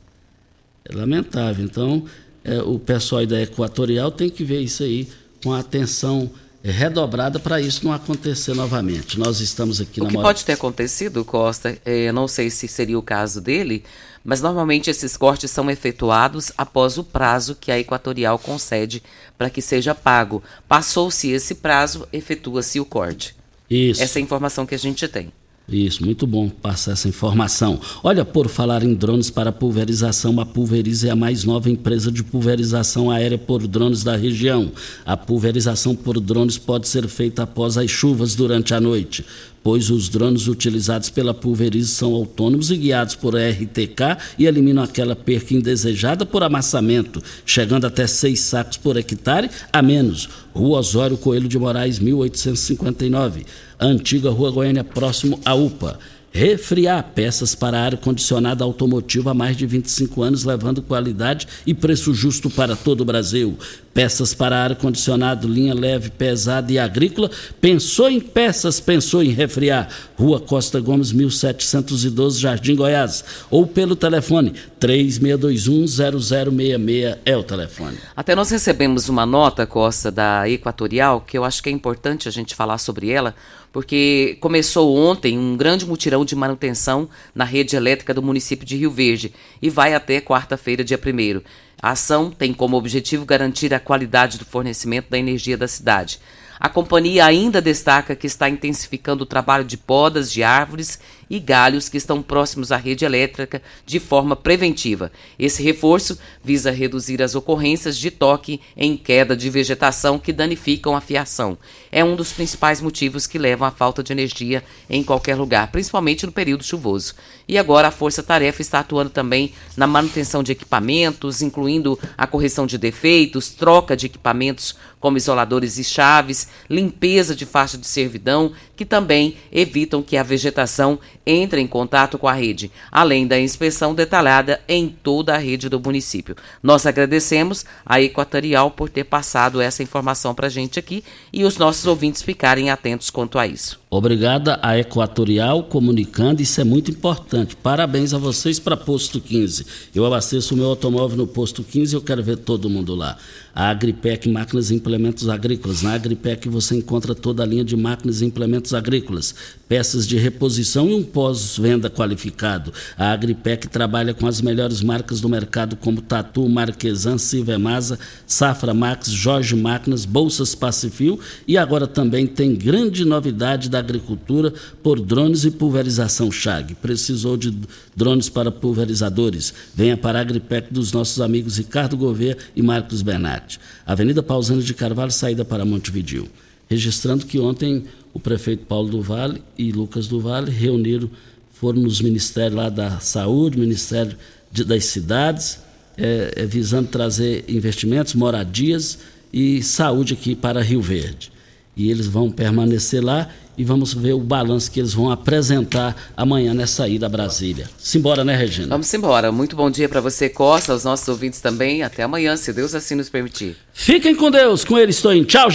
É 0.85 0.95
lamentável. 0.95 1.65
Então, 1.65 2.05
é, 2.47 2.63
o 2.63 2.79
pessoal 2.79 3.27
da 3.27 3.41
Equatorial 3.43 4.11
tem 4.11 4.31
que 4.31 4.45
ver 4.45 4.61
isso 4.61 4.83
aí 4.83 5.09
com 5.43 5.53
a 5.53 5.59
atenção 5.61 6.31
é, 6.65 6.71
redobrada 6.71 7.39
para 7.39 7.61
isso 7.61 7.85
não 7.85 7.93
acontecer 7.93 8.55
novamente. 8.55 9.19
Nós 9.19 9.41
estamos 9.41 9.81
aqui 9.81 10.01
O 10.01 10.05
na 10.05 10.11
que 10.11 10.17
Mora- 10.17 10.29
pode 10.29 10.45
ter 10.45 10.53
acontecido, 10.53 11.25
Costa, 11.25 11.77
eh, 11.85 12.11
não 12.13 12.27
sei 12.27 12.51
se 12.51 12.67
seria 12.67 12.99
o 12.99 13.03
caso 13.03 13.41
dele, 13.41 13.85
mas 14.25 14.41
normalmente 14.43 14.91
esses 14.91 15.17
cortes 15.17 15.51
são 15.51 15.71
efetuados 15.71 16.51
após 16.59 16.99
o 16.99 17.05
prazo 17.05 17.55
que 17.61 17.71
a 17.71 17.79
Equatorial 17.79 18.39
concede 18.39 19.01
para 19.39 19.49
que 19.51 19.63
seja 19.63 19.95
pago. 19.95 20.43
Passou-se 20.69 21.29
esse 21.31 21.55
prazo, 21.57 22.09
efetua-se 22.13 22.81
o 22.81 22.85
corte. 22.85 23.37
Isso. 23.71 24.03
Essa 24.03 24.19
é 24.19 24.21
a 24.21 24.25
informação 24.25 24.67
que 24.67 24.75
a 24.75 24.79
gente 24.79 25.07
tem. 25.07 25.33
Isso, 25.69 26.05
muito 26.05 26.29
bom 26.29 26.49
passar 26.49 26.93
essa 26.93 27.09
informação. 27.09 27.81
Olha, 28.05 28.25
por 28.25 28.49
falar 28.49 28.85
em 28.85 28.95
drones 28.95 29.31
para 29.31 29.51
pulverização, 29.51 30.39
a 30.39 30.47
Pulverize 30.47 31.09
é 31.09 31.11
a 31.11 31.17
mais 31.17 31.43
nova 31.43 31.69
empresa 31.69 32.13
de 32.13 32.23
pulverização 32.23 33.11
aérea 33.11 33.37
por 33.37 33.67
drones 33.67 34.05
da 34.05 34.17
região. 34.17 34.71
A 35.05 35.17
pulverização 35.17 35.97
por 35.97 36.21
drones 36.21 36.57
pode 36.57 36.87
ser 36.87 37.09
feita 37.09 37.43
após 37.43 37.77
as 37.77 37.91
chuvas 37.91 38.37
durante 38.37 38.75
a 38.75 38.81
noite, 38.81 39.25
pois 39.67 39.91
os 39.91 40.09
drones 40.09 40.47
utilizados 40.47 41.11
pela 41.11 41.35
Pulverize 41.35 41.89
são 41.89 42.15
autônomos 42.15 42.71
e 42.71 42.77
guiados 42.77 43.17
por 43.17 43.35
RTK 43.35 44.17
e 44.39 44.47
eliminam 44.47 44.81
aquela 44.81 45.17
perca 45.17 45.55
indesejada 45.55 46.25
por 46.25 46.45
amassamento, 46.45 47.21
chegando 47.45 47.85
até 47.85 48.07
seis 48.07 48.39
sacos 48.39 48.77
por 48.77 48.97
hectare 48.97 49.51
a 49.73 49.83
menos. 49.83 50.29
Rua 50.55 50.79
Osório 50.79 51.17
Coelho 51.17 51.49
de 51.49 51.59
Moraes, 51.59 51.99
1859. 51.99 53.45
Antiga 53.81 54.31
Rua 54.31 54.53
Goiânia, 54.53 54.85
próximo 54.85 55.41
à 55.45 55.53
UPA. 55.57 55.99
Refriar 56.31 57.03
peças 57.13 57.57
para 57.57 57.81
ar-condicionado 57.81 58.63
automotivo 58.63 59.31
há 59.31 59.35
mais 59.35 59.57
de 59.57 59.67
25 59.67 60.23
anos, 60.23 60.45
levando 60.45 60.81
qualidade 60.81 61.49
e 61.67 61.75
preço 61.75 62.15
justo 62.15 62.49
para 62.49 62.77
todo 62.77 63.01
o 63.01 63.05
Brasil. 63.05 63.59
Peças 63.97 64.33
para 64.35 64.63
ar-condicionado, 64.63 65.49
linha 65.49 65.73
leve, 65.73 66.11
pesada 66.11 66.71
e 66.71 66.79
agrícola. 66.79 67.31
Pensou 67.63 68.11
em 68.11 68.21
peças, 68.21 68.79
pensou 68.79 69.23
em 69.23 69.31
refriar. 69.31 69.89
Rua 70.19 70.39
Costa 70.39 70.79
Gomes, 70.79 71.13
1712, 71.13 72.39
Jardim 72.39 72.77
Goiás. 72.77 73.25
Ou 73.51 73.67
pelo 73.67 73.97
telefone 73.97 74.53
36210066 74.79 77.19
é 77.25 77.37
o 77.39 77.43
telefone. 77.43 77.97
Até 78.15 78.35
nós 78.35 78.51
recebemos 78.51 79.09
uma 79.09 79.25
nota, 79.25 79.67
Costa, 79.67 80.11
da 80.11 80.47
Equatorial, 80.47 81.23
que 81.23 81.39
eu 81.39 81.43
acho 81.43 81.63
que 81.63 81.71
é 81.71 81.73
importante 81.73 82.29
a 82.29 82.31
gente 82.31 82.55
falar 82.55 82.77
sobre 82.77 83.09
ela, 83.09 83.35
porque 83.73 84.37
começou 84.41 84.95
ontem 84.95 85.39
um 85.39 85.57
grande 85.57 85.87
mutirão 85.87 86.23
de 86.23 86.37
manutenção 86.37 87.09
na 87.35 87.45
rede 87.45 87.77
elétrica 87.77 88.13
do 88.13 88.23
município 88.23 88.67
de 88.67 88.77
Rio 88.77 88.91
Verde 88.91 89.33
e 89.63 89.71
vai 89.71 89.95
até 89.95 90.21
quarta-feira, 90.21 90.85
dia 90.85 91.01
1 91.03 91.41
A 91.81 91.91
ação 91.91 92.31
tem 92.31 92.55
como 92.55 92.77
objetivo 92.77 93.25
garantir 93.25 93.73
a 93.75 93.81
qualidade 93.81 94.39
do 94.39 94.45
fornecimento 94.45 95.11
da 95.11 95.19
energia 95.19 95.57
da 95.57 95.69
cidade. 95.69 96.19
A 96.59 96.69
companhia 96.69 97.27
ainda 97.27 97.61
destaca 97.61 98.17
que 98.17 98.27
está 98.27 98.49
intensificando 98.49 99.25
o 99.25 99.27
trabalho 99.27 99.65
de 99.65 99.77
podas 99.77 100.33
de 100.33 100.43
árvores 100.43 100.99
e 101.29 101.39
galhos 101.39 101.89
que 101.89 101.97
estão 101.97 102.23
próximos 102.23 102.73
à 102.73 102.77
rede 102.77 103.05
elétrica 103.05 103.63
de 103.85 103.99
forma 103.99 104.37
preventiva. 104.37 105.11
Esse 105.39 105.63
reforço 105.63 106.19
visa 106.43 106.71
reduzir 106.71 107.23
as 107.23 107.35
ocorrências 107.35 107.97
de 107.99 108.11
toque 108.11 108.61
em 108.77 108.97
queda 108.97 109.37
de 109.37 109.51
vegetação 109.51 110.19
que 110.19 110.33
danificam 110.33 110.95
a 110.95 111.01
fiação. 111.01 111.59
É 111.91 112.05
um 112.05 112.17
dos 112.17 112.33
principais 112.33 112.81
motivos 112.81 113.27
que 113.27 113.39
levam 113.39 113.67
à 113.67 113.71
falta 113.71 114.03
de 114.03 114.13
energia 114.13 114.63
em 114.89 115.03
qualquer 115.03 115.37
lugar, 115.37 115.71
principalmente 115.71 116.27
no 116.27 116.33
período 116.33 116.65
chuvoso. 116.65 117.15
E 117.49 117.59
agora 117.59 117.89
a 117.89 117.93
Força 117.93 118.23
Tarefa 118.23 118.63
está 118.63 118.81
atuando 118.81 119.11
também 119.11 119.53
na 119.77 119.87
manutenção 119.87 120.43
de 120.43 120.53
equipamentos, 120.53 121.43
incluindo 121.43 121.99
a 122.17 122.27
correção 122.27 122.67
de 122.67 122.79
defeitos, 122.79 123.51
troca 123.51 123.97
de 123.97 124.07
equipamentos 124.07 124.77
como 125.01 125.17
isoladores 125.17 125.79
e 125.79 125.85
chaves, 125.85 126.49
limpeza 126.69 127.35
de 127.35 127.47
faixa 127.47 127.79
de 127.79 127.87
servidão, 127.87 128.53
que 128.77 128.85
também 128.85 129.37
evitam 129.51 130.03
que 130.03 130.17
a 130.17 130.23
vegetação 130.23 130.99
entre 131.25 131.61
em 131.61 131.67
contato 131.67 132.19
com 132.19 132.29
a 132.29 132.33
rede, 132.33 132.71
além 132.93 133.27
da 133.27 133.41
inspeção 133.41 133.95
detalhada 133.95 134.61
em 134.69 134.89
toda 134.89 135.35
a 135.35 135.39
rede 135.39 135.69
do 135.69 135.81
município. 135.81 136.37
Nós 136.63 136.87
agradecemos 136.87 137.65
a 137.85 138.01
Equatorial 138.01 138.71
por 138.71 138.89
ter 138.89 139.05
passado 139.05 139.61
essa 139.61 139.83
informação 139.83 140.35
para 140.35 140.47
a 140.47 140.51
gente 140.51 140.79
aqui 140.79 141.03
e 141.33 141.45
os 141.45 141.57
nossos 141.57 141.87
ouvintes 141.87 142.23
ficarem 142.23 142.71
atentos 142.71 143.11
quanto 143.11 143.39
a 143.39 143.47
isso. 143.47 143.81
Obrigada 143.97 144.59
a 144.63 144.79
Equatorial 144.79 145.63
comunicando, 145.63 146.43
isso 146.43 146.61
é 146.61 146.65
muito 146.65 146.91
importante. 146.91 147.57
Parabéns 147.57 148.13
a 148.13 148.19
vocês 148.19 148.59
para 148.59 148.77
Posto 148.77 149.19
15. 149.19 149.65
Eu 149.95 150.05
abasteço 150.05 150.53
o 150.53 150.57
meu 150.59 150.67
automóvel 150.67 151.17
no 151.17 151.27
Posto 151.27 151.65
15 151.65 151.95
e 151.95 151.97
eu 151.97 152.03
quero 152.03 152.23
ver 152.23 152.37
todo 152.37 152.69
mundo 152.69 152.95
lá. 152.95 153.17
A 153.55 153.71
Agripec 153.71 154.29
Máquinas 154.29 154.71
e 154.71 154.75
Implementos 154.75 155.31
Agrícolas. 155.31 155.81
Na 155.81 155.95
Agripec 155.95 156.47
você 156.47 156.77
encontra 156.77 157.15
toda 157.15 157.43
a 157.43 157.47
linha 157.47 157.65
de 157.65 157.75
máquinas 157.75 158.21
e 158.21 158.27
implementos 158.27 158.75
agrícolas, 158.75 159.35
peças 159.67 160.07
de 160.07 160.19
reposição 160.19 160.91
e 160.91 160.95
um 160.95 161.03
pós-venda 161.03 161.89
qualificado. 161.89 162.71
A 162.99 163.13
Agripec 163.13 163.67
trabalha 163.67 164.13
com 164.13 164.27
as 164.27 164.43
melhores 164.43 164.83
marcas 164.83 165.23
do 165.23 165.29
mercado 165.31 165.75
como 165.75 166.03
Tatu, 166.03 166.47
Marquesan, 166.47 167.17
Sivemasa, 167.17 167.99
Safra 168.27 168.75
Max, 168.75 169.11
Jorge 169.11 169.57
Máquinas, 169.57 170.05
Bolsas 170.05 170.55
Pacifil 170.55 171.19
e 171.49 171.57
agora 171.57 171.87
também 171.87 172.27
tem 172.27 172.55
grande 172.55 173.07
novidade 173.07 173.71
da 173.71 173.86
agricultura 173.87 174.53
por 174.83 175.01
drones 175.01 175.45
e 175.45 175.51
pulverização 175.51 176.31
Chag. 176.31 176.75
Precisou 176.77 177.37
de 177.37 177.57
drones 177.95 178.29
para 178.29 178.51
pulverizadores? 178.51 179.55
Venha 179.75 179.97
para 179.97 180.19
a 180.19 180.23
Agripec 180.23 180.73
dos 180.73 180.93
nossos 180.93 181.21
amigos 181.21 181.57
Ricardo 181.57 181.97
Gouveia 181.97 182.37
e 182.55 182.63
Marcos 182.63 183.03
Bernardi. 183.03 183.59
Avenida 183.87 184.23
Pausanias 184.23 184.65
de 184.65 184.75
Carvalho, 184.75 185.11
saída 185.13 185.45
para 185.45 185.65
Montevidil. 185.65 186.29
Registrando 186.69 187.27
que 187.27 187.39
ontem 187.39 187.85
o 188.13 188.19
prefeito 188.19 188.67
Paulo 188.67 188.89
do 188.89 189.03
Vale 189.03 189.43
e 189.57 189.71
Lucas 189.71 190.09
do 190.09 190.21
Vale 190.21 190.51
reuniram, 190.51 191.11
foram 191.53 191.81
nos 191.83 192.01
ministérios 192.01 192.57
lá 192.57 192.69
da 192.69 192.99
saúde, 192.99 193.59
Ministério 193.59 194.17
de, 194.51 194.65
das 194.65 194.87
cidades, 194.87 195.61
é, 195.97 196.33
é, 196.37 196.47
visando 196.47 196.89
trazer 196.89 197.45
investimentos, 197.49 198.15
moradias 198.15 198.99
e 199.33 199.63
saúde 199.63 200.15
aqui 200.15 200.35
para 200.35 200.63
Rio 200.63 200.81
Verde. 200.81 201.33
E 201.77 201.91
eles 201.91 202.07
vão 202.07 202.31
permanecer 202.31 203.05
lá 203.05 203.29
e 203.57 203.65
vamos 203.65 203.95
ver 203.95 204.13
o 204.13 204.21
balanço 204.21 204.71
que 204.71 204.81
eles 204.81 204.93
vão 204.93 205.11
apresentar 205.11 205.97
amanhã 206.17 206.53
nessa 206.53 206.89
ida 206.89 207.07
a 207.07 207.09
Brasília. 207.09 207.69
Simbora, 207.79 208.25
né, 208.25 208.37
Regina? 208.37 208.69
Vamos 208.69 208.93
embora. 208.93 209.33
Muito 209.33 209.57
bom 209.57 209.71
dia 209.71 209.89
para 209.89 210.01
você, 210.01 210.29
Costa, 210.29 210.73
aos 210.73 210.85
nossos 210.85 211.09
ouvintes 211.09 211.41
também. 211.41 211.83
Até 211.83 212.03
amanhã, 212.03 212.37
se 212.37 212.53
Deus 212.53 212.75
assim 212.75 212.95
nos 212.95 213.09
permitir. 213.09 213.57
Fiquem 213.73 214.15
com 214.15 214.31
Deus. 214.31 214.65
Com 214.65 214.79
ele 214.79 214.91
estou 214.91 215.13
em. 215.13 215.25
Tchau, 215.25 215.51
gente. 215.51 215.55